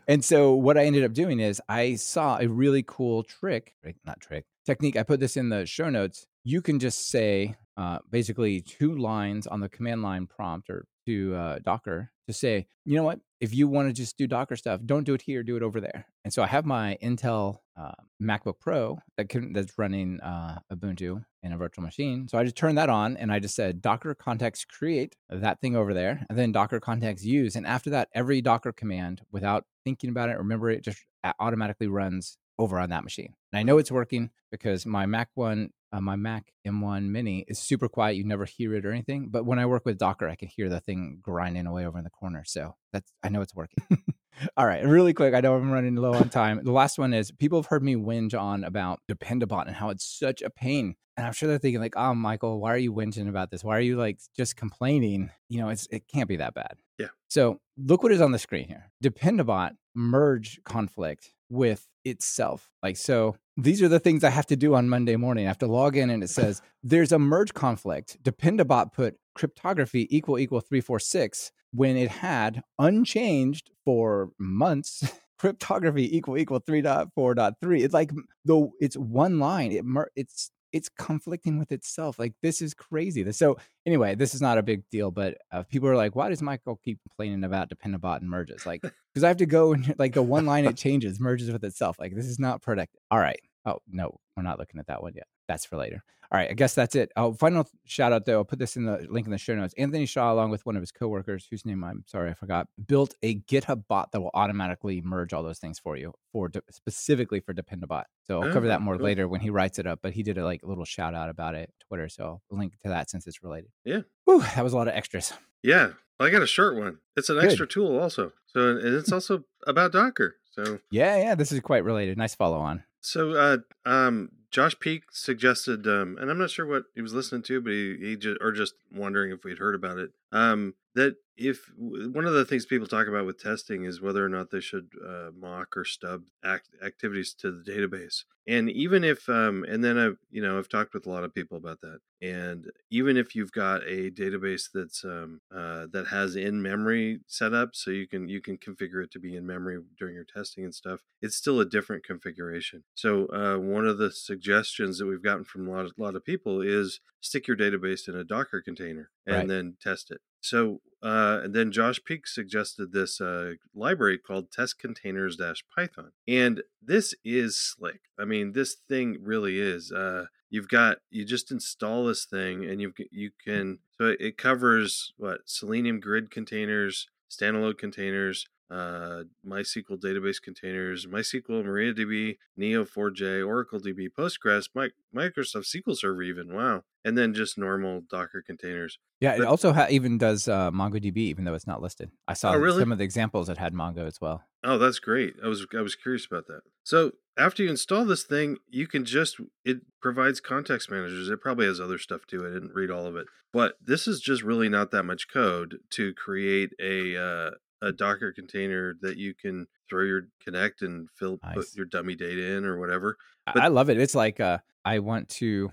And 0.10 0.26
so 0.26 0.54
what 0.54 0.78
I 0.78 0.84
ended 0.84 1.06
up 1.06 1.13
doing 1.13 1.39
is 1.39 1.62
I 1.70 1.96
saw 1.96 2.38
a 2.38 2.48
really 2.48 2.84
cool 2.86 3.24
trick, 3.24 3.76
right, 3.84 3.96
not 4.06 4.20
trick, 4.20 4.44
technique. 4.66 4.98
I 4.98 5.04
put 5.04 5.22
this 5.22 5.38
in 5.38 5.48
the 5.48 5.66
show 5.66 5.89
notes. 5.89 6.28
You 6.44 6.62
can 6.62 6.80
just 6.80 7.10
say 7.10 7.56
uh, 7.78 8.00
basically 8.12 8.60
two 8.60 8.98
lines 8.98 9.48
on 9.48 9.62
the 9.62 9.70
command 9.70 10.02
line 10.02 10.28
prompt 10.28 10.70
or 10.70 10.86
to 11.06 11.36
uh, 11.36 11.60
Docker 11.63 12.12
to 12.28 12.34
say, 12.34 12.68
you 12.86 12.96
know 12.96 13.04
what, 13.04 13.20
if 13.42 13.54
you 13.54 13.68
want 13.68 13.89
to 13.89 13.94
just 13.94 14.18
do 14.18 14.28
Docker 14.28 14.56
stuff, 14.56 14.80
don't 14.86 15.04
do 15.04 15.13
it 15.13 15.22
here, 15.22 15.44
do 15.44 15.58
it 15.58 15.63
over 15.63 15.82
there. 15.82 16.06
And 16.24 16.34
so 16.34 16.42
I 16.42 16.48
have 16.48 16.66
my 16.66 16.98
Intel 17.04 17.58
uh, 17.78 17.92
MacBook 18.22 18.60
Pro 18.60 19.00
that 19.18 19.28
can, 19.28 19.52
that's 19.52 19.78
running 19.78 20.22
uh, 20.22 20.60
Ubuntu 20.72 21.26
in 21.42 21.52
a 21.52 21.58
virtual 21.58 21.84
machine. 21.84 22.28
So 22.30 22.38
I 22.38 22.44
just 22.44 22.56
turned 22.56 22.78
that 22.78 22.89
on 22.89 23.18
and 23.18 23.32
I 23.32 23.39
just 23.39 23.56
said 23.56 23.82
Docker 23.82 24.16
context 24.16 24.70
create 24.70 25.18
that 25.30 25.60
thing 25.60 25.76
over 25.76 25.94
there, 25.94 26.26
and 26.30 26.39
then 26.39 26.54
Docker 26.54 26.80
context 26.80 27.26
use. 27.26 27.56
And 27.56 27.68
after 27.68 27.89
that, 27.89 28.08
every 28.13 28.42
Docker 28.42 28.72
command, 28.72 29.22
without 29.32 29.66
thinking 29.84 30.10
about 30.10 30.30
it, 30.30 30.38
remember 30.38 30.70
it 30.70 30.84
just 30.84 31.04
automatically 31.39 31.88
runs 31.88 32.38
over 32.60 32.80
on 32.80 32.89
that 32.92 33.04
machine. 33.04 33.34
And 33.52 33.60
I 33.60 33.63
know 33.63 33.78
it's 33.78 33.92
working 33.92 34.30
because 34.52 34.86
my 34.86 35.06
Mac 35.06 35.30
one, 35.34 35.72
uh, 35.94 36.02
my 36.02 36.16
Mac 36.16 36.52
M1 36.68 37.10
Mini 37.10 37.46
is 37.48 37.60
super 37.60 37.88
quiet. 37.88 38.18
You 38.18 38.24
never 38.24 38.46
hear 38.46 38.74
it 38.74 38.86
or 38.86 38.92
anything. 38.92 39.30
But 39.30 39.46
when 39.46 39.60
I 39.60 39.68
work 39.68 39.86
with 39.86 40.00
Docker, 40.00 40.28
I 40.28 40.36
can 40.36 40.48
hear 40.48 40.68
the 40.68 40.80
thing 40.80 41.20
grinding 41.22 41.68
away 41.68 41.86
over 41.86 42.00
in 42.00 42.04
the 42.04 42.10
corner. 42.10 42.44
So 42.46 42.76
that's 42.92 43.14
I 43.24 43.30
know 43.30 43.42
it's 43.42 43.54
working. 43.54 43.86
All 44.58 44.66
right, 44.66 44.84
really 44.84 45.14
quick. 45.14 45.36
I 45.36 45.42
know 45.42 45.56
I'm 45.56 45.72
running 45.72 45.96
low 45.96 46.14
on 46.14 46.30
time. 46.30 46.60
The 46.64 46.72
last 46.72 46.98
one 46.98 47.14
is 47.14 47.32
people 47.32 47.62
have 47.62 47.68
heard 47.68 47.84
me 47.84 47.96
whinge 47.96 48.38
on 48.38 48.64
about 48.64 49.02
Dependabot 49.10 49.68
and 49.68 49.76
how 49.76 49.90
it's 49.90 50.04
such 50.04 50.42
a 50.42 50.50
pain. 50.50 50.96
And 51.16 51.28
I'm 51.28 51.34
sure 51.34 51.48
they're 51.48 51.60
thinking 51.60 51.80
like, 51.80 51.94
"Oh, 51.96 52.16
Michael, 52.16 52.60
why 52.60 52.74
are 52.74 52.78
you 52.78 52.92
whinging 52.92 53.30
about 53.30 53.52
this? 53.52 53.64
Why 53.64 53.78
are 53.78 53.82
you 53.82 53.96
like 53.96 54.20
just 54.36 54.56
complaining? 54.56 55.30
You 55.48 55.62
know, 55.62 55.70
it's 55.70 55.88
it 55.92 56.08
can't 56.08 56.28
be 56.28 56.38
that 56.38 56.56
bad." 56.56 56.78
Yeah. 56.98 57.10
So 57.28 57.60
look 57.78 58.02
what 58.02 58.12
is 58.12 58.22
on 58.22 58.32
the 58.32 58.40
screen 58.40 58.68
here. 58.68 58.92
Dependabot 59.04 59.74
merge 59.96 60.62
conflict 60.64 61.32
with 61.50 61.88
itself. 62.06 62.70
Like 62.82 62.98
so, 62.98 63.36
these 63.58 63.82
are 63.82 63.88
the 63.88 64.00
things 64.00 64.24
I 64.24 64.30
have 64.30 64.48
to 64.48 64.56
do 64.56 64.74
on 64.76 64.90
Monday 64.90 65.16
morning. 65.16 65.46
I 65.46 65.50
have 65.50 65.60
to 65.60 65.68
log 65.68 65.96
in 65.96 66.10
and 66.10 66.24
it 66.24 66.30
says 66.30 66.62
there's 66.82 67.12
a 67.12 67.20
merge 67.20 67.54
conflict. 67.54 68.18
Dependabot 68.24 68.92
put 68.92 69.18
cryptography 69.36 70.08
equal 70.16 70.40
equal 70.40 70.62
three 70.62 70.82
four 70.82 71.00
six 71.00 71.52
when 71.72 71.98
it 71.98 72.10
had 72.10 72.64
unchanged 72.80 73.72
for 73.86 74.32
months. 74.40 75.04
cryptography 75.40 76.16
equal 76.16 76.38
equal 76.38 76.62
3.4.3 76.62 77.84
it's 77.84 77.94
like 77.94 78.12
the 78.46 78.70
it's 78.80 78.96
one 78.96 79.40
line 79.40 79.74
it 79.74 79.84
mer- 79.84 80.10
it's 80.16 80.52
it's 80.74 80.90
conflicting 80.90 81.60
with 81.60 81.72
itself 81.72 82.20
like 82.20 82.34
this 82.42 82.62
is 82.62 82.74
crazy 82.74 83.32
so 83.32 83.56
anyway 83.86 84.16
this 84.16 84.34
is 84.34 84.42
not 84.42 84.58
a 84.58 84.64
big 84.64 84.84
deal 84.90 85.12
but 85.12 85.38
uh, 85.52 85.64
people 85.64 85.88
are 85.88 85.96
like 85.96 86.16
why 86.16 86.28
does 86.28 86.42
michael 86.42 86.80
keep 86.84 87.00
complaining 87.08 87.44
about 87.44 87.70
dependabot 87.70 88.20
and 88.20 88.30
merges? 88.30 88.66
Like 88.66 88.82
because 88.82 89.24
i 89.24 89.28
have 89.28 89.38
to 89.38 89.46
go 89.46 89.74
and 89.74 89.96
like 89.98 90.14
the 90.14 90.24
one 90.24 90.46
line 90.46 90.66
it 90.66 90.76
changes 90.76 91.20
merges 91.20 91.52
with 91.52 91.64
itself 91.64 91.98
like 92.00 92.16
this 92.16 92.26
is 92.26 92.40
not 92.40 92.62
productive 92.62 93.00
all 93.12 93.20
right 93.20 93.40
oh 93.65 93.80
no 93.88 94.17
we're 94.36 94.43
not 94.43 94.60
looking 94.60 94.80
at 94.80 94.88
that 94.88 95.02
one 95.02 95.13
yet 95.15 95.28
that's 95.47 95.65
for 95.65 95.78
later 95.78 96.04
all 96.32 96.38
right 96.39 96.49
i 96.49 96.54
guess 96.54 96.73
that's 96.73 96.95
it 96.95 97.12
oh 97.15 97.34
final 97.34 97.67
shout 97.86 98.12
out 98.13 98.26
though 98.26 98.38
i'll 98.38 98.45
put 98.45 98.60
this 98.60 98.76
in 98.76 98.86
the 98.86 99.06
link 99.10 99.26
in 99.28 99.32
the 99.32 99.38
show 99.38 99.54
notes 99.56 99.73
anthony 99.78 100.06
shaw 100.06 100.32
along 100.34 100.49
with 100.49 100.65
one 100.65 100.76
of 100.76 100.82
his 100.82 100.91
coworkers 100.91 101.45
whose 101.49 101.65
name 101.65 101.84
i'm 101.84 102.04
sorry 102.08 102.30
i 102.30 102.34
forgot 102.34 102.67
built 102.88 103.13
a 103.21 103.36
github 103.41 103.84
bot 103.88 104.12
that 104.12 104.21
will 104.21 104.32
automatically 104.34 105.02
merge 105.02 105.34
all 105.34 105.43
those 105.43 105.60
things 105.60 105.80
for 105.80 105.95
you 105.97 106.13
for 106.32 106.49
de- 106.49 106.62
specifically 106.71 107.39
for 107.39 107.54
dependabot 107.54 108.04
so 108.23 108.41
i'll 108.41 108.52
cover 108.54 108.65
Oh, 108.65 108.69
that 108.69 108.82
more 108.82 108.97
cool. 108.97 109.06
later 109.06 109.28
when 109.28 109.41
he 109.41 109.49
writes 109.49 109.80
it 109.80 109.86
up 109.88 109.99
but 110.02 110.13
he 110.13 110.23
did 110.23 110.38
a 110.38 110.43
like 110.43 110.62
little 110.63 110.86
shout 110.86 111.13
out 111.13 111.30
about 111.30 111.56
it 111.56 111.71
twitter 111.88 112.10
so 112.10 112.41
i'll 112.52 112.58
link 112.58 112.73
to 112.84 112.89
that 112.89 113.10
since 113.10 113.28
it's 113.28 113.43
related 113.43 113.69
Yeah. 113.86 114.02
Whew, 114.26 114.41
that 114.41 114.63
was 114.63 114.73
a 114.73 114.78
lot 114.78 114.88
of 114.88 114.93
extras 114.95 115.34
Yeah. 115.62 115.89
I 116.19 116.30
got 116.30 116.43
a 116.43 116.47
short 116.47 116.78
one. 116.78 116.99
It's 117.17 117.28
an 117.30 117.36
Good. 117.38 117.45
extra 117.45 117.67
tool 117.67 117.99
also. 117.99 118.32
So 118.45 118.78
and 118.78 118.95
it's 118.95 119.10
hmm. 119.10 119.15
also 119.15 119.43
about 119.65 119.91
Docker. 119.91 120.36
So 120.52 120.80
yeah 120.91 121.17
yeah 121.17 121.36
this 121.36 121.52
is 121.52 121.60
quite 121.60 121.84
related 121.84 122.17
nice 122.17 122.36
follow 122.36 122.60
on 122.60 122.84
so 123.04 123.32
uh 123.34 123.58
um 123.86 124.30
Josh 124.54 124.80
Peak 124.80 125.06
suggested, 125.12 125.88
um, 125.88 126.16
and 126.22 126.30
I'm 126.30 126.38
not 126.38 126.52
sure 126.52 126.68
what 126.68 126.84
he 126.94 127.02
was 127.02 127.12
listening 127.12 127.42
to, 127.44 127.60
but 127.60 127.72
he, 127.72 127.98
he 128.00 128.16
just 128.16 128.38
or 128.39 128.52
just 128.52 128.76
wondering 128.94 129.32
if 129.32 129.44
we'd 129.44 129.58
heard 129.58 129.74
about 129.74 129.98
it. 129.98 130.12
Um, 130.32 130.76
that 130.96 131.16
if 131.36 131.72
one 131.78 132.26
of 132.26 132.34
the 132.34 132.46
things 132.46 132.66
people 132.66 132.88
talk 132.88 133.08
about 133.08 133.26
with 133.26 133.42
testing 133.42 133.86
is 133.86 134.02
whether 134.02 134.24
or 134.24 134.30
not 134.30 134.52
they 134.52 134.60
should 134.60 134.92
uh, 135.04 135.30
mock 135.36 135.76
or 135.76 135.84
stub 135.84 136.24
act, 136.44 136.70
activities 136.84 137.34
to 137.34 137.52
the 137.52 137.64
database. 137.64 138.24
And 138.48 138.70
even 138.70 139.04
if 139.04 139.28
um, 139.30 139.66
and 139.68 139.84
then 139.84 139.98
i've 139.98 140.18
you 140.30 140.42
know 140.42 140.58
i've 140.58 140.68
talked 140.68 140.94
with 140.94 141.08
a 141.08 141.10
lot 141.10 141.24
of 141.24 141.34
people 141.34 141.58
about 141.58 141.82
that. 141.82 142.00
And 142.22 142.72
even 142.92 143.18
if 143.18 143.36
you've 143.36 143.52
got 143.52 143.82
a 143.84 144.12
database 144.12 144.70
that's 144.74 145.04
um, 145.04 145.42
uh, 145.54 145.88
that 145.92 146.08
has 146.12 146.36
in 146.36 146.62
memory 146.62 147.22
set 147.26 147.54
up 147.54 147.70
so 147.74 147.90
you 147.90 148.08
can 148.08 148.28
you 148.28 148.42
can 148.42 148.58
configure 148.58 149.04
it 149.04 149.12
to 149.12 149.20
be 149.20 149.36
in 149.36 149.48
memory 149.48 149.80
during 149.98 150.14
your 150.14 150.26
testing 150.26 150.64
and 150.64 150.76
stuff 150.76 151.02
it's 151.22 151.36
still 151.36 151.60
a 151.60 151.66
different 151.66 152.06
configuration. 152.06 152.84
So 152.96 153.28
uh, 153.28 153.58
one 153.58 153.88
of 153.88 153.98
the 153.98 154.12
suggestions 154.12 155.00
that 155.00 155.08
we've 155.08 155.24
gotten 155.24 155.46
from 155.46 155.68
a 155.68 155.72
lot 155.72 155.86
of, 155.86 155.94
lot 155.98 156.16
of 156.16 156.26
people 156.26 156.62
is 156.62 157.00
stick 157.22 157.48
your 157.48 157.58
database 157.58 158.08
in 158.10 158.16
a 158.16 158.26
docker 158.26 158.62
container 158.62 159.10
and 159.26 159.36
right. 159.36 159.48
then 159.48 159.78
test 159.82 160.12
it 160.12 160.20
so, 160.44 160.82
uh, 161.02 161.40
and 161.44 161.54
then 161.54 161.72
Josh 161.72 162.04
Peak 162.04 162.28
suggested 162.28 162.92
this 162.92 163.22
uh, 163.22 163.54
library 163.74 164.18
called 164.18 164.52
Test 164.52 164.78
Containers 164.78 165.38
Python, 165.74 166.12
and 166.28 166.64
this 166.82 167.16
is 167.24 167.58
slick. 167.58 168.02
I 168.20 168.26
mean, 168.26 168.52
this 168.52 168.76
thing 168.76 169.18
really 169.22 169.60
is. 169.60 169.92
Uh, 169.92 170.26
you've 170.50 170.68
got 170.68 170.98
you 171.10 171.24
just 171.24 171.50
install 171.50 172.06
this 172.06 172.26
thing, 172.26 172.66
and 172.66 172.82
you 172.82 172.94
you 173.10 173.32
can 173.44 173.80
so 173.98 174.16
it 174.20 174.38
covers 174.38 175.14
what 175.18 175.42
Selenium 175.46 176.02
grid 176.02 176.30
containers, 176.30 177.08
standalone 177.32 177.78
containers, 177.78 178.46
uh, 178.74 179.24
MySQL 179.48 180.02
database 180.02 180.42
containers, 180.42 181.06
MySQL, 181.06 181.64
MariaDB, 181.64 182.38
Neo4j, 182.60 183.46
Oracle 183.46 183.80
DB, 183.80 184.08
Postgres, 184.10 184.70
My, 184.74 184.90
Microsoft 185.16 185.66
SQL 185.74 185.96
Server, 185.96 186.24
even. 186.24 186.54
Wow. 186.54 186.84
And 187.06 187.18
then 187.18 187.34
just 187.34 187.58
normal 187.58 188.02
Docker 188.10 188.42
containers. 188.46 188.98
Yeah, 189.20 189.38
but, 189.38 189.44
it 189.44 189.48
also 189.48 189.74
ha- 189.74 189.88
even 189.90 190.18
does 190.18 190.48
uh, 190.48 190.72
MongoDB, 190.72 191.18
even 191.18 191.44
though 191.44 191.54
it's 191.54 191.68
not 191.68 191.82
listed. 191.82 192.10
I 192.28 192.34
saw 192.34 192.54
oh, 192.54 192.58
really? 192.58 192.80
some 192.80 192.92
of 192.92 192.98
the 192.98 193.04
examples 193.04 193.48
that 193.48 193.58
had 193.58 193.74
Mongo 193.74 194.08
as 194.08 194.20
well. 194.20 194.44
Oh, 194.64 194.78
that's 194.78 195.00
great. 195.00 195.36
I 195.44 195.48
was 195.48 195.68
I 195.78 195.82
was 195.82 195.96
curious 195.96 196.26
about 196.26 196.48
that. 196.48 196.62
So 196.84 197.12
after 197.38 197.64
you 197.64 197.70
install 197.70 198.06
this 198.06 198.24
thing, 198.24 198.58
you 198.70 198.88
can 198.88 199.04
just 199.04 199.38
it 199.66 199.80
provides 200.02 200.40
context 200.40 200.90
managers. 200.90 201.30
It 201.30 201.42
probably 201.42 201.66
has 201.66 201.82
other 201.82 201.98
stuff 201.98 202.22
too. 202.26 202.46
I 202.46 202.54
didn't 202.54 202.74
read 202.74 202.90
all 202.90 203.06
of 203.06 203.18
it, 203.18 203.28
but 203.52 203.76
this 203.86 204.08
is 204.08 204.22
just 204.22 204.42
really 204.42 204.70
not 204.70 204.92
that 204.92 205.04
much 205.04 205.28
code 205.32 205.80
to 205.92 206.14
create 206.14 206.72
a 206.80 207.18
uh, 207.18 207.52
a 207.84 207.91
Docker 207.91 208.32
container 208.32 208.96
that 209.02 209.17
you 209.17 209.34
can 209.34 209.67
throw 209.89 210.04
your 210.04 210.28
connect 210.43 210.82
and 210.82 211.10
fill 211.12 211.38
nice. 211.43 211.56
put 211.56 211.65
your 211.76 211.86
dummy 211.86 212.15
data 212.15 212.56
in 212.56 212.65
or 212.65 212.80
whatever. 212.80 213.17
But, 213.46 213.62
I 213.62 213.67
love 213.67 213.89
it. 213.89 213.98
It's 213.98 214.15
like 214.15 214.39
uh, 214.39 214.60
I 214.86 215.00
want 215.00 215.30
to 215.30 215.72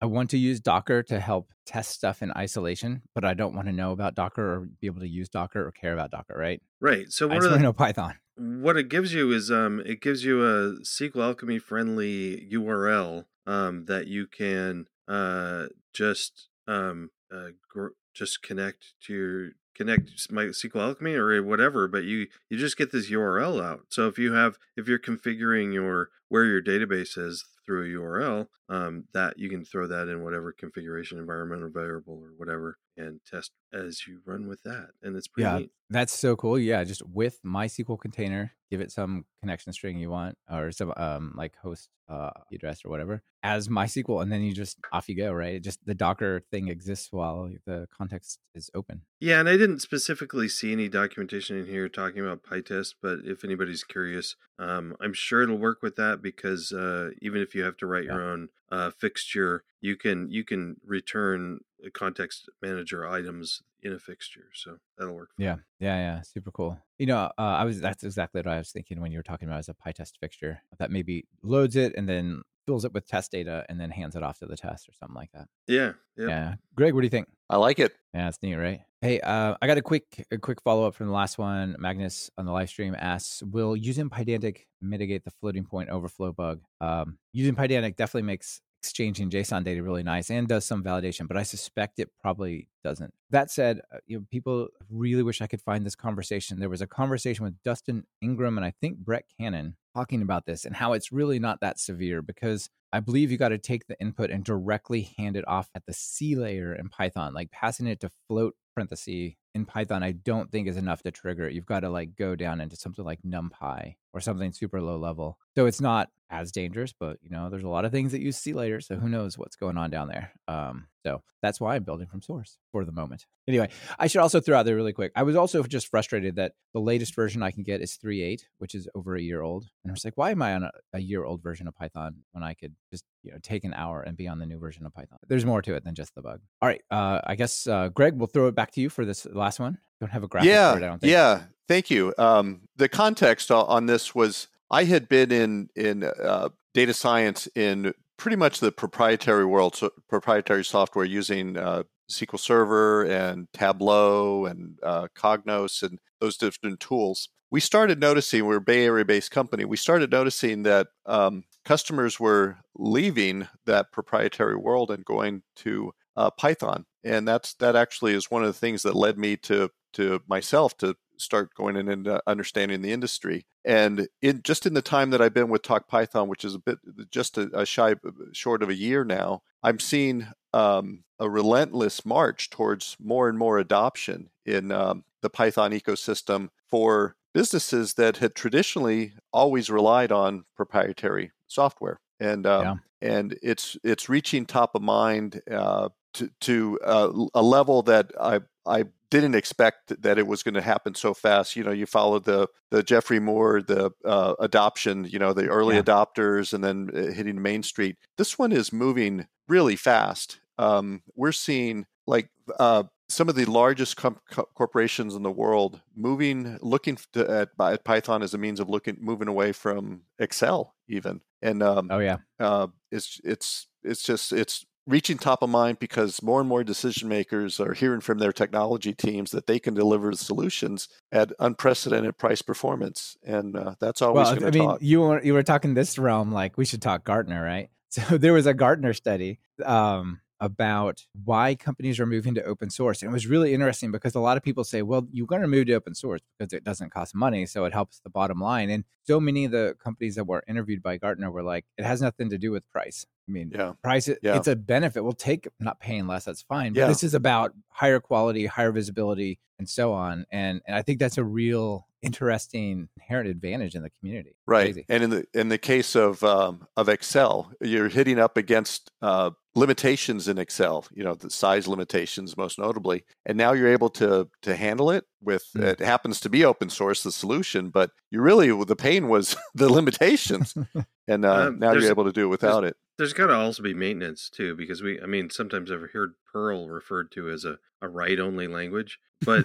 I 0.00 0.06
want 0.06 0.30
to 0.30 0.38
use 0.38 0.60
Docker 0.60 1.02
to 1.04 1.20
help 1.20 1.52
test 1.66 1.90
stuff 1.90 2.22
in 2.22 2.32
isolation, 2.36 3.02
but 3.14 3.24
I 3.24 3.34
don't 3.34 3.54
want 3.54 3.68
to 3.68 3.72
know 3.72 3.92
about 3.92 4.14
Docker 4.14 4.54
or 4.54 4.68
be 4.80 4.86
able 4.86 5.00
to 5.00 5.08
use 5.08 5.28
Docker 5.28 5.64
or 5.64 5.70
care 5.70 5.92
about 5.92 6.10
Docker, 6.10 6.34
right? 6.36 6.60
Right. 6.80 7.12
So 7.12 7.28
what 7.28 7.36
I 7.36 7.40
just 7.40 7.50
want 7.50 7.60
to 7.60 7.62
know 7.64 7.72
Python. 7.72 8.14
What 8.36 8.76
it 8.76 8.88
gives 8.88 9.12
you 9.12 9.30
is 9.30 9.50
um 9.50 9.80
it 9.84 10.00
gives 10.00 10.24
you 10.24 10.42
a 10.42 10.80
SQLAlchemy 10.80 11.60
friendly 11.60 12.48
URL 12.52 13.26
um 13.46 13.84
that 13.86 14.06
you 14.06 14.26
can 14.26 14.86
uh 15.06 15.66
just 15.92 16.48
um 16.66 17.10
uh 17.32 17.50
gr- 17.68 17.88
just 18.14 18.42
connect 18.42 18.94
to 19.02 19.14
your 19.14 19.50
connect 19.74 20.30
my 20.30 20.44
SQLAlchemy 20.46 21.16
or 21.16 21.32
eh, 21.32 21.40
whatever, 21.40 21.88
but 21.88 22.04
you 22.04 22.28
you 22.48 22.58
just 22.58 22.76
get 22.76 22.92
this 22.92 23.10
URL 23.10 23.62
out. 23.62 23.86
So 23.88 24.06
if 24.06 24.18
you 24.18 24.32
have 24.32 24.58
if 24.76 24.88
you're 24.88 24.98
configuring 24.98 25.72
your 25.72 26.10
where 26.28 26.44
your 26.44 26.62
database 26.62 27.18
is 27.18 27.44
through 27.64 27.84
a 27.84 28.00
URL, 28.00 28.48
um, 28.72 29.04
that 29.12 29.38
you 29.38 29.50
can 29.50 29.64
throw 29.64 29.86
that 29.86 30.08
in 30.08 30.24
whatever 30.24 30.50
configuration 30.50 31.18
environmental 31.18 31.68
variable 31.68 32.14
or 32.14 32.30
whatever 32.38 32.78
and 32.96 33.20
test 33.30 33.52
as 33.72 34.06
you 34.06 34.20
run 34.24 34.48
with 34.48 34.62
that. 34.62 34.88
And 35.02 35.14
it's 35.14 35.28
pretty 35.28 35.44
yeah, 35.48 35.58
neat. 35.58 35.70
That's 35.90 36.14
so 36.14 36.36
cool. 36.36 36.58
Yeah, 36.58 36.82
just 36.84 37.06
with 37.06 37.38
MySQL 37.44 38.00
container, 38.00 38.52
give 38.70 38.80
it 38.80 38.90
some 38.90 39.26
connection 39.40 39.74
string 39.74 39.98
you 39.98 40.08
want 40.08 40.38
or 40.50 40.72
some 40.72 40.92
um 40.96 41.34
like 41.36 41.54
host 41.56 41.90
uh 42.08 42.30
address 42.50 42.80
or 42.84 42.88
whatever 42.88 43.22
as 43.42 43.68
MySQL, 43.68 44.22
and 44.22 44.30
then 44.30 44.42
you 44.42 44.52
just 44.52 44.78
off 44.92 45.08
you 45.08 45.16
go, 45.16 45.32
right? 45.32 45.60
just 45.60 45.84
the 45.84 45.94
Docker 45.94 46.42
thing 46.50 46.68
exists 46.68 47.08
while 47.10 47.50
the 47.66 47.88
context 47.96 48.38
is 48.54 48.70
open. 48.74 49.02
Yeah, 49.20 49.40
and 49.40 49.48
I 49.48 49.56
didn't 49.56 49.80
specifically 49.80 50.48
see 50.48 50.72
any 50.72 50.88
documentation 50.88 51.58
in 51.58 51.66
here 51.66 51.88
talking 51.88 52.20
about 52.20 52.44
PyTest, 52.44 52.94
but 53.02 53.18
if 53.24 53.44
anybody's 53.44 53.84
curious, 53.84 54.36
um, 54.58 54.94
I'm 55.00 55.12
sure 55.12 55.42
it'll 55.42 55.58
work 55.58 55.82
with 55.82 55.96
that 55.96 56.22
because 56.22 56.72
uh, 56.72 57.10
even 57.20 57.42
if 57.42 57.54
you 57.54 57.64
have 57.64 57.76
to 57.78 57.86
write 57.86 58.04
yeah. 58.04 58.12
your 58.12 58.22
own 58.22 58.48
uh, 58.72 58.90
fixture, 58.90 59.64
you 59.82 59.96
can 59.96 60.30
you 60.30 60.44
can 60.44 60.76
return 60.84 61.60
context 61.92 62.48
manager 62.62 63.06
items 63.06 63.60
in 63.82 63.92
a 63.92 63.98
fixture. 63.98 64.48
So 64.54 64.78
that'll 64.96 65.14
work. 65.14 65.30
yeah, 65.36 65.56
yeah, 65.78 65.98
yeah, 65.98 66.20
super 66.22 66.50
cool. 66.50 66.78
You 66.98 67.06
know, 67.06 67.30
uh, 67.36 67.42
I 67.42 67.64
was 67.64 67.80
that's 67.80 68.02
exactly 68.02 68.38
what 68.38 68.46
I 68.46 68.56
was 68.56 68.72
thinking 68.72 69.00
when 69.00 69.12
you 69.12 69.18
were 69.18 69.22
talking 69.22 69.46
about 69.46 69.58
as 69.58 69.68
a 69.68 69.74
PyTest 69.74 70.12
fixture 70.20 70.62
that 70.78 70.90
maybe 70.90 71.26
loads 71.42 71.76
it 71.76 71.92
and 71.96 72.08
then 72.08 72.42
fills 72.66 72.84
it 72.84 72.92
with 72.92 73.06
test 73.06 73.32
data 73.32 73.64
and 73.68 73.80
then 73.80 73.90
hands 73.90 74.16
it 74.16 74.22
off 74.22 74.38
to 74.38 74.46
the 74.46 74.56
test 74.56 74.88
or 74.88 74.92
something 74.92 75.16
like 75.16 75.30
that. 75.32 75.48
Yeah, 75.66 75.92
yeah. 76.16 76.28
Yeah, 76.28 76.54
Greg, 76.74 76.94
what 76.94 77.00
do 77.00 77.06
you 77.06 77.10
think? 77.10 77.28
I 77.48 77.56
like 77.56 77.78
it. 77.78 77.92
Yeah, 78.14 78.28
it's 78.28 78.38
neat, 78.42 78.54
right? 78.54 78.80
Hey, 79.00 79.20
uh, 79.20 79.56
I 79.60 79.66
got 79.66 79.78
a 79.78 79.82
quick 79.82 80.26
a 80.30 80.38
quick 80.38 80.62
follow 80.62 80.86
up 80.86 80.94
from 80.94 81.08
the 81.08 81.12
last 81.12 81.38
one. 81.38 81.76
Magnus 81.78 82.30
on 82.38 82.46
the 82.46 82.52
live 82.52 82.68
stream 82.68 82.94
asks, 82.96 83.42
"Will 83.42 83.76
using 83.76 84.10
Pydantic 84.10 84.66
mitigate 84.80 85.24
the 85.24 85.30
floating 85.30 85.64
point 85.64 85.90
overflow 85.90 86.32
bug?" 86.32 86.60
Um, 86.80 87.18
using 87.32 87.54
Pydantic 87.54 87.96
definitely 87.96 88.26
makes 88.26 88.60
exchanging 88.82 89.30
JSON 89.30 89.62
data 89.62 89.80
really 89.80 90.02
nice 90.02 90.28
and 90.28 90.48
does 90.48 90.64
some 90.64 90.82
validation, 90.82 91.28
but 91.28 91.36
I 91.36 91.44
suspect 91.44 92.00
it 92.00 92.10
probably 92.20 92.68
doesn't. 92.82 93.14
That 93.30 93.48
said, 93.48 93.80
uh, 93.94 93.98
you 94.06 94.18
know, 94.18 94.26
people 94.28 94.68
really 94.90 95.22
wish 95.22 95.40
I 95.40 95.46
could 95.46 95.62
find 95.62 95.86
this 95.86 95.94
conversation. 95.94 96.58
There 96.58 96.68
was 96.68 96.80
a 96.80 96.86
conversation 96.88 97.44
with 97.44 97.62
Dustin 97.62 98.04
Ingram 98.20 98.58
and 98.58 98.64
I 98.64 98.72
think 98.80 98.98
Brett 98.98 99.26
Cannon 99.38 99.76
talking 99.94 100.22
about 100.22 100.46
this 100.46 100.64
and 100.64 100.76
how 100.76 100.92
it's 100.92 101.12
really 101.12 101.38
not 101.38 101.60
that 101.60 101.78
severe 101.78 102.22
because 102.22 102.68
I 102.92 103.00
believe 103.00 103.30
you 103.30 103.38
got 103.38 103.50
to 103.50 103.58
take 103.58 103.86
the 103.86 104.00
input 104.00 104.30
and 104.30 104.44
directly 104.44 105.12
hand 105.16 105.36
it 105.36 105.46
off 105.48 105.68
at 105.74 105.86
the 105.86 105.92
C 105.92 106.34
layer 106.34 106.74
in 106.74 106.88
Python, 106.88 107.34
like 107.34 107.50
passing 107.50 107.86
it 107.86 108.00
to 108.00 108.10
float 108.28 108.54
parenthesis 108.74 109.34
in 109.54 109.66
Python, 109.66 110.02
I 110.02 110.12
don't 110.12 110.50
think 110.50 110.66
is 110.66 110.76
enough 110.76 111.02
to 111.02 111.10
trigger 111.10 111.46
it. 111.46 111.54
You've 111.54 111.66
got 111.66 111.80
to 111.80 111.90
like 111.90 112.16
go 112.16 112.34
down 112.34 112.60
into 112.60 112.76
something 112.76 113.04
like 113.04 113.20
NumPy 113.22 113.96
or 114.12 114.20
something 114.20 114.52
super 114.52 114.80
low 114.80 114.98
level. 114.98 115.38
So 115.56 115.66
it's 115.66 115.80
not 115.80 116.08
as 116.30 116.50
dangerous, 116.50 116.94
but 116.98 117.18
you 117.22 117.30
know, 117.30 117.50
there's 117.50 117.62
a 117.62 117.68
lot 117.68 117.84
of 117.84 117.92
things 117.92 118.12
that 118.12 118.22
you 118.22 118.32
see 118.32 118.54
later. 118.54 118.80
So 118.80 118.96
who 118.96 119.08
knows 119.08 119.36
what's 119.36 119.56
going 119.56 119.76
on 119.76 119.90
down 119.90 120.08
there. 120.08 120.32
Um, 120.48 120.86
so 121.04 121.22
that's 121.42 121.60
why 121.60 121.74
I'm 121.74 121.82
building 121.82 122.06
from 122.06 122.22
source 122.22 122.58
for 122.70 122.84
the 122.84 122.92
moment. 122.92 123.26
Anyway, 123.48 123.68
I 123.98 124.06
should 124.06 124.20
also 124.20 124.40
throw 124.40 124.58
out 124.58 124.64
there 124.64 124.76
really 124.76 124.92
quick. 124.92 125.12
I 125.16 125.24
was 125.24 125.36
also 125.36 125.62
just 125.64 125.88
frustrated 125.88 126.36
that 126.36 126.52
the 126.72 126.80
latest 126.80 127.14
version 127.14 127.42
I 127.42 127.50
can 127.50 127.64
get 127.64 127.80
is 127.80 127.98
3.8, 128.02 128.42
which 128.58 128.74
is 128.74 128.88
over 128.94 129.16
a 129.16 129.20
year 129.20 129.42
old. 129.42 129.66
And 129.84 129.90
I 129.90 129.92
was 129.92 130.04
like, 130.04 130.16
why 130.16 130.30
am 130.30 130.42
I 130.42 130.54
on 130.54 130.62
a, 130.62 130.70
a 130.94 131.00
year 131.00 131.24
old 131.24 131.42
version 131.42 131.66
of 131.66 131.74
Python 131.74 132.16
when 132.32 132.42
I 132.44 132.54
could 132.54 132.74
just 132.90 133.04
you 133.22 133.32
know 133.32 133.38
take 133.42 133.64
an 133.64 133.74
hour 133.74 134.02
and 134.02 134.16
be 134.16 134.28
on 134.28 134.38
the 134.38 134.46
new 134.46 134.58
version 134.58 134.86
of 134.86 134.94
Python? 134.94 135.18
There's 135.28 135.44
more 135.44 135.60
to 135.62 135.74
it 135.74 135.84
than 135.84 135.94
just 135.94 136.14
the 136.14 136.22
bug. 136.22 136.40
All 136.62 136.68
right, 136.68 136.82
uh, 136.90 137.20
I 137.24 137.34
guess 137.34 137.66
uh, 137.66 137.88
Greg, 137.88 138.14
we'll 138.16 138.28
throw 138.28 138.46
it 138.46 138.54
back 138.54 138.70
to 138.72 138.80
you 138.80 138.88
for 138.88 139.04
this 139.04 139.26
last 139.42 139.60
one. 139.60 139.78
Don't 140.00 140.10
have 140.10 140.22
a 140.22 140.28
graphic 140.28 140.48
yeah, 140.48 140.72
it, 140.72 140.76
I 140.76 140.80
don't 140.80 141.00
think. 141.00 141.10
Yeah, 141.10 141.42
thank 141.68 141.90
you. 141.90 142.14
Um, 142.18 142.62
the 142.76 142.88
context 142.88 143.50
on 143.50 143.86
this 143.86 144.14
was 144.14 144.48
I 144.70 144.84
had 144.84 145.08
been 145.08 145.30
in 145.30 145.68
in 145.76 146.04
uh, 146.04 146.48
data 146.74 146.94
science 146.94 147.48
in 147.54 147.92
pretty 148.16 148.36
much 148.36 148.60
the 148.60 148.72
proprietary 148.72 149.44
world, 149.44 149.76
so 149.76 149.90
proprietary 150.08 150.64
software 150.64 151.04
using 151.04 151.56
uh, 151.56 151.82
SQL 152.10 152.38
Server 152.38 153.04
and 153.04 153.48
Tableau 153.52 154.46
and 154.46 154.78
uh, 154.82 155.08
Cognos 155.16 155.82
and 155.82 155.98
those 156.20 156.36
different 156.36 156.80
tools. 156.80 157.28
We 157.50 157.60
started 157.60 158.00
noticing 158.00 158.46
we're 158.46 158.56
a 158.56 158.60
Bay 158.60 158.84
Area 158.84 159.04
based 159.04 159.30
company. 159.30 159.64
We 159.64 159.76
started 159.76 160.10
noticing 160.10 160.62
that 160.62 160.88
um, 161.04 161.44
customers 161.64 162.18
were 162.18 162.58
leaving 162.74 163.48
that 163.66 163.92
proprietary 163.92 164.56
world 164.56 164.90
and 164.90 165.04
going 165.04 165.42
to 165.56 165.92
uh, 166.16 166.30
Python, 166.30 166.86
and 167.04 167.26
that's 167.26 167.54
that 167.54 167.76
actually 167.76 168.14
is 168.14 168.30
one 168.30 168.42
of 168.42 168.48
the 168.48 168.58
things 168.58 168.82
that 168.82 168.94
led 168.94 169.18
me 169.18 169.36
to 169.36 169.70
to 169.94 170.22
myself 170.26 170.76
to 170.78 170.96
start 171.18 171.54
going 171.54 171.76
in 171.76 171.88
and 171.88 172.08
uh, 172.08 172.20
understanding 172.26 172.82
the 172.82 172.92
industry. 172.92 173.46
And 173.64 174.08
in 174.20 174.42
just 174.42 174.66
in 174.66 174.74
the 174.74 174.82
time 174.82 175.10
that 175.10 175.22
I've 175.22 175.34
been 175.34 175.48
with 175.48 175.62
Talk 175.62 175.88
Python, 175.88 176.28
which 176.28 176.44
is 176.44 176.54
a 176.54 176.58
bit 176.58 176.78
just 177.10 177.38
a, 177.38 177.48
a 177.58 177.64
shy 177.64 177.94
short 178.32 178.62
of 178.62 178.68
a 178.68 178.74
year 178.74 179.04
now, 179.04 179.42
I'm 179.62 179.78
seeing 179.78 180.26
um, 180.52 181.04
a 181.18 181.30
relentless 181.30 182.04
march 182.04 182.50
towards 182.50 182.96
more 183.00 183.28
and 183.28 183.38
more 183.38 183.58
adoption 183.58 184.30
in 184.44 184.72
um, 184.72 185.04
the 185.20 185.30
Python 185.30 185.70
ecosystem 185.70 186.48
for 186.68 187.14
businesses 187.32 187.94
that 187.94 188.18
had 188.18 188.34
traditionally 188.34 189.14
always 189.32 189.70
relied 189.70 190.12
on 190.12 190.44
proprietary 190.56 191.30
software. 191.46 192.00
And 192.18 192.46
um, 192.46 192.62
yeah. 193.00 193.10
and 193.16 193.38
it's 193.42 193.76
it's 193.84 194.08
reaching 194.08 194.46
top 194.46 194.74
of 194.74 194.82
mind. 194.82 195.40
Uh, 195.50 195.90
to, 196.14 196.30
to 196.42 196.78
uh, 196.84 197.12
a 197.34 197.42
level 197.42 197.82
that 197.82 198.12
I 198.20 198.40
I 198.66 198.84
didn't 199.10 199.34
expect 199.34 200.00
that 200.02 200.18
it 200.18 200.26
was 200.26 200.42
going 200.42 200.54
to 200.54 200.62
happen 200.62 200.94
so 200.94 201.12
fast. 201.12 201.56
You 201.56 201.64
know, 201.64 201.70
you 201.70 201.86
followed 201.86 202.24
the 202.24 202.48
the 202.70 202.82
Geoffrey 202.82 203.20
Moore, 203.20 203.60
the 203.60 203.92
uh, 204.04 204.34
adoption, 204.40 205.04
you 205.04 205.18
know, 205.18 205.32
the 205.32 205.48
early 205.48 205.76
yeah. 205.76 205.82
adopters, 205.82 206.52
and 206.54 206.64
then 206.64 206.90
uh, 206.94 207.12
hitting 207.12 207.42
Main 207.42 207.62
Street. 207.62 207.96
This 208.16 208.38
one 208.38 208.52
is 208.52 208.72
moving 208.72 209.26
really 209.48 209.76
fast. 209.76 210.40
Um, 210.58 211.02
we're 211.14 211.32
seeing 211.32 211.86
like 212.06 212.30
uh, 212.58 212.84
some 213.08 213.28
of 213.28 213.34
the 213.34 213.44
largest 213.44 213.96
com- 213.96 214.20
corporations 214.54 215.14
in 215.14 215.22
the 215.22 215.30
world 215.30 215.80
moving, 215.94 216.58
looking 216.62 216.96
to, 217.12 217.30
at, 217.30 217.50
at, 217.60 217.84
Python 217.84 218.22
as 218.22 218.32
a 218.32 218.38
means 218.38 218.60
of 218.60 218.70
looking, 218.70 218.96
moving 219.00 219.28
away 219.28 219.52
from 219.52 220.02
Excel, 220.18 220.74
even. 220.88 221.20
And 221.42 221.62
um, 221.62 221.88
oh 221.90 221.98
yeah, 221.98 222.18
uh, 222.40 222.68
it's 222.90 223.20
it's 223.24 223.66
it's 223.82 224.02
just 224.02 224.32
it's 224.32 224.64
reaching 224.86 225.18
top 225.18 225.42
of 225.42 225.50
mind 225.50 225.78
because 225.78 226.22
more 226.22 226.40
and 226.40 226.48
more 226.48 226.64
decision 226.64 227.08
makers 227.08 227.60
are 227.60 227.74
hearing 227.74 228.00
from 228.00 228.18
their 228.18 228.32
technology 228.32 228.92
teams 228.92 229.30
that 229.30 229.46
they 229.46 229.58
can 229.58 229.74
deliver 229.74 230.12
solutions 230.12 230.88
at 231.10 231.32
unprecedented 231.38 232.18
price 232.18 232.42
performance, 232.42 233.16
and 233.24 233.56
uh, 233.56 233.74
that's 233.80 234.02
always 234.02 234.28
well, 234.28 234.46
I 234.46 234.50
mean, 234.50 234.68
talk. 234.68 234.78
you 234.82 235.00
were 235.00 235.22
you 235.22 235.34
were 235.34 235.42
talking 235.42 235.74
this 235.74 235.98
realm 235.98 236.32
like 236.32 236.56
we 236.56 236.64
should 236.64 236.82
talk 236.82 237.04
Gartner, 237.04 237.42
right? 237.42 237.68
So 237.92 238.16
there 238.16 238.32
was 238.32 238.46
a 238.46 238.54
Gartner 238.54 238.94
study 238.94 239.38
um, 239.62 240.21
about 240.42 241.06
why 241.24 241.54
companies 241.54 242.00
are 242.00 242.04
moving 242.04 242.34
to 242.34 242.42
open 242.42 242.68
source. 242.68 243.00
And 243.00 243.08
it 243.08 243.12
was 243.12 243.28
really 243.28 243.54
interesting 243.54 243.92
because 243.92 244.16
a 244.16 244.20
lot 244.20 244.36
of 244.36 244.42
people 244.42 244.64
say, 244.64 244.82
well, 244.82 245.06
you're 245.12 245.28
going 245.28 245.40
to 245.40 245.46
move 245.46 245.66
to 245.66 245.74
open 245.74 245.94
source 245.94 246.20
because 246.36 246.52
it 246.52 246.64
doesn't 246.64 246.90
cost 246.90 247.14
money. 247.14 247.46
So 247.46 247.64
it 247.64 247.72
helps 247.72 248.00
the 248.00 248.10
bottom 248.10 248.40
line. 248.40 248.68
And 248.68 248.82
so 249.04 249.20
many 249.20 249.44
of 249.44 249.52
the 249.52 249.76
companies 249.82 250.16
that 250.16 250.24
were 250.24 250.42
interviewed 250.48 250.82
by 250.82 250.96
Gartner 250.96 251.30
were 251.30 251.44
like, 251.44 251.64
it 251.78 251.84
has 251.84 252.02
nothing 252.02 252.28
to 252.30 252.38
do 252.38 252.50
with 252.50 252.68
price. 252.72 253.06
I 253.28 253.32
mean, 253.32 253.52
yeah. 253.54 253.74
price, 253.84 254.08
yeah. 254.20 254.36
it's 254.36 254.48
a 254.48 254.56
benefit. 254.56 255.04
We'll 255.04 255.12
take 255.12 255.46
not 255.60 255.78
paying 255.78 256.08
less, 256.08 256.24
that's 256.24 256.42
fine. 256.42 256.72
But 256.72 256.80
yeah. 256.80 256.86
this 256.88 257.04
is 257.04 257.14
about 257.14 257.52
higher 257.68 258.00
quality, 258.00 258.46
higher 258.46 258.72
visibility, 258.72 259.38
and 259.60 259.68
so 259.68 259.92
on. 259.92 260.26
And, 260.32 260.60
and 260.66 260.74
I 260.74 260.82
think 260.82 260.98
that's 260.98 261.18
a 261.18 261.24
real 261.24 261.86
interesting 262.02 262.88
inherent 262.96 263.28
advantage 263.28 263.76
in 263.76 263.82
the 263.82 263.90
community. 263.90 264.34
Right. 264.44 264.84
And 264.88 265.04
in 265.04 265.10
the 265.10 265.24
in 265.32 265.50
the 265.50 265.58
case 265.58 265.94
of 265.94 266.24
um, 266.24 266.66
of 266.76 266.88
Excel, 266.88 267.52
you're 267.60 267.88
hitting 267.88 268.18
up 268.18 268.36
against 268.36 268.90
uh, 269.00 269.30
limitations 269.54 270.28
in 270.28 270.38
Excel, 270.38 270.86
you 270.92 271.04
know, 271.04 271.14
the 271.14 271.30
size 271.30 271.68
limitations 271.68 272.36
most 272.36 272.58
notably. 272.58 273.04
And 273.26 273.36
now 273.36 273.52
you're 273.52 273.72
able 273.72 273.90
to 273.90 274.28
to 274.42 274.56
handle 274.56 274.90
it 274.90 275.04
with 275.20 275.46
mm. 275.56 275.64
it 275.64 275.80
happens 275.80 276.20
to 276.20 276.30
be 276.30 276.44
open 276.44 276.70
source 276.70 277.02
the 277.02 277.12
solution, 277.12 277.70
but 277.70 277.90
you 278.10 278.20
really 278.20 278.48
the 278.64 278.76
pain 278.76 279.08
was 279.08 279.36
the 279.54 279.70
limitations. 279.70 280.54
and 281.08 281.24
uh, 281.24 281.48
um, 281.48 281.58
now 281.58 281.72
you're 281.72 281.90
able 281.90 282.04
to 282.04 282.12
do 282.12 282.24
it 282.24 282.28
without 282.28 282.64
it. 282.64 282.76
There's 282.98 283.12
got 283.14 283.28
to 283.28 283.34
also 283.34 283.62
be 283.62 283.74
maintenance 283.74 284.28
too, 284.28 284.54
because 284.54 284.82
we, 284.82 285.00
I 285.00 285.06
mean, 285.06 285.30
sometimes 285.30 285.72
I've 285.72 285.90
heard 285.92 286.14
Perl 286.30 286.68
referred 286.68 287.10
to 287.12 287.30
as 287.30 287.44
a, 287.44 287.58
a 287.80 287.88
write 287.88 288.20
only 288.20 288.46
language, 288.46 288.98
but 289.24 289.44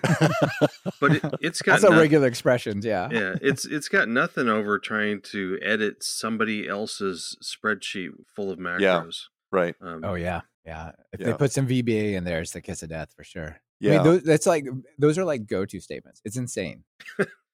but 0.99 1.15
it, 1.15 1.23
has 1.43 1.61
got 1.61 1.81
that's 1.81 1.83
a 1.83 1.97
regular 1.97 2.27
expressions, 2.27 2.85
yeah, 2.85 3.09
yeah. 3.11 3.35
It's 3.41 3.65
it's 3.65 3.89
got 3.89 4.09
nothing 4.09 4.49
over 4.49 4.77
trying 4.77 5.21
to 5.31 5.57
edit 5.61 6.03
somebody 6.03 6.67
else's 6.67 7.37
spreadsheet 7.41 8.11
full 8.27 8.51
of 8.51 8.59
macros. 8.59 8.81
Yeah. 8.81 9.03
Right. 9.51 9.75
Um, 9.81 10.01
oh 10.03 10.15
yeah, 10.15 10.41
yeah. 10.65 10.91
If 11.13 11.19
yeah. 11.19 11.27
they 11.27 11.33
put 11.33 11.51
some 11.51 11.67
VBA 11.67 12.13
in 12.13 12.23
there, 12.23 12.41
it's 12.41 12.51
the 12.51 12.61
kiss 12.61 12.83
of 12.83 12.89
death 12.89 13.13
for 13.15 13.23
sure. 13.23 13.59
Yeah, 13.79 13.93
I 13.93 13.95
mean, 13.95 14.03
those, 14.03 14.23
that's 14.23 14.47
like 14.47 14.65
those 14.97 15.17
are 15.17 15.25
like 15.25 15.45
go-to 15.45 15.79
statements. 15.79 16.21
It's 16.25 16.37
insane. 16.37 16.83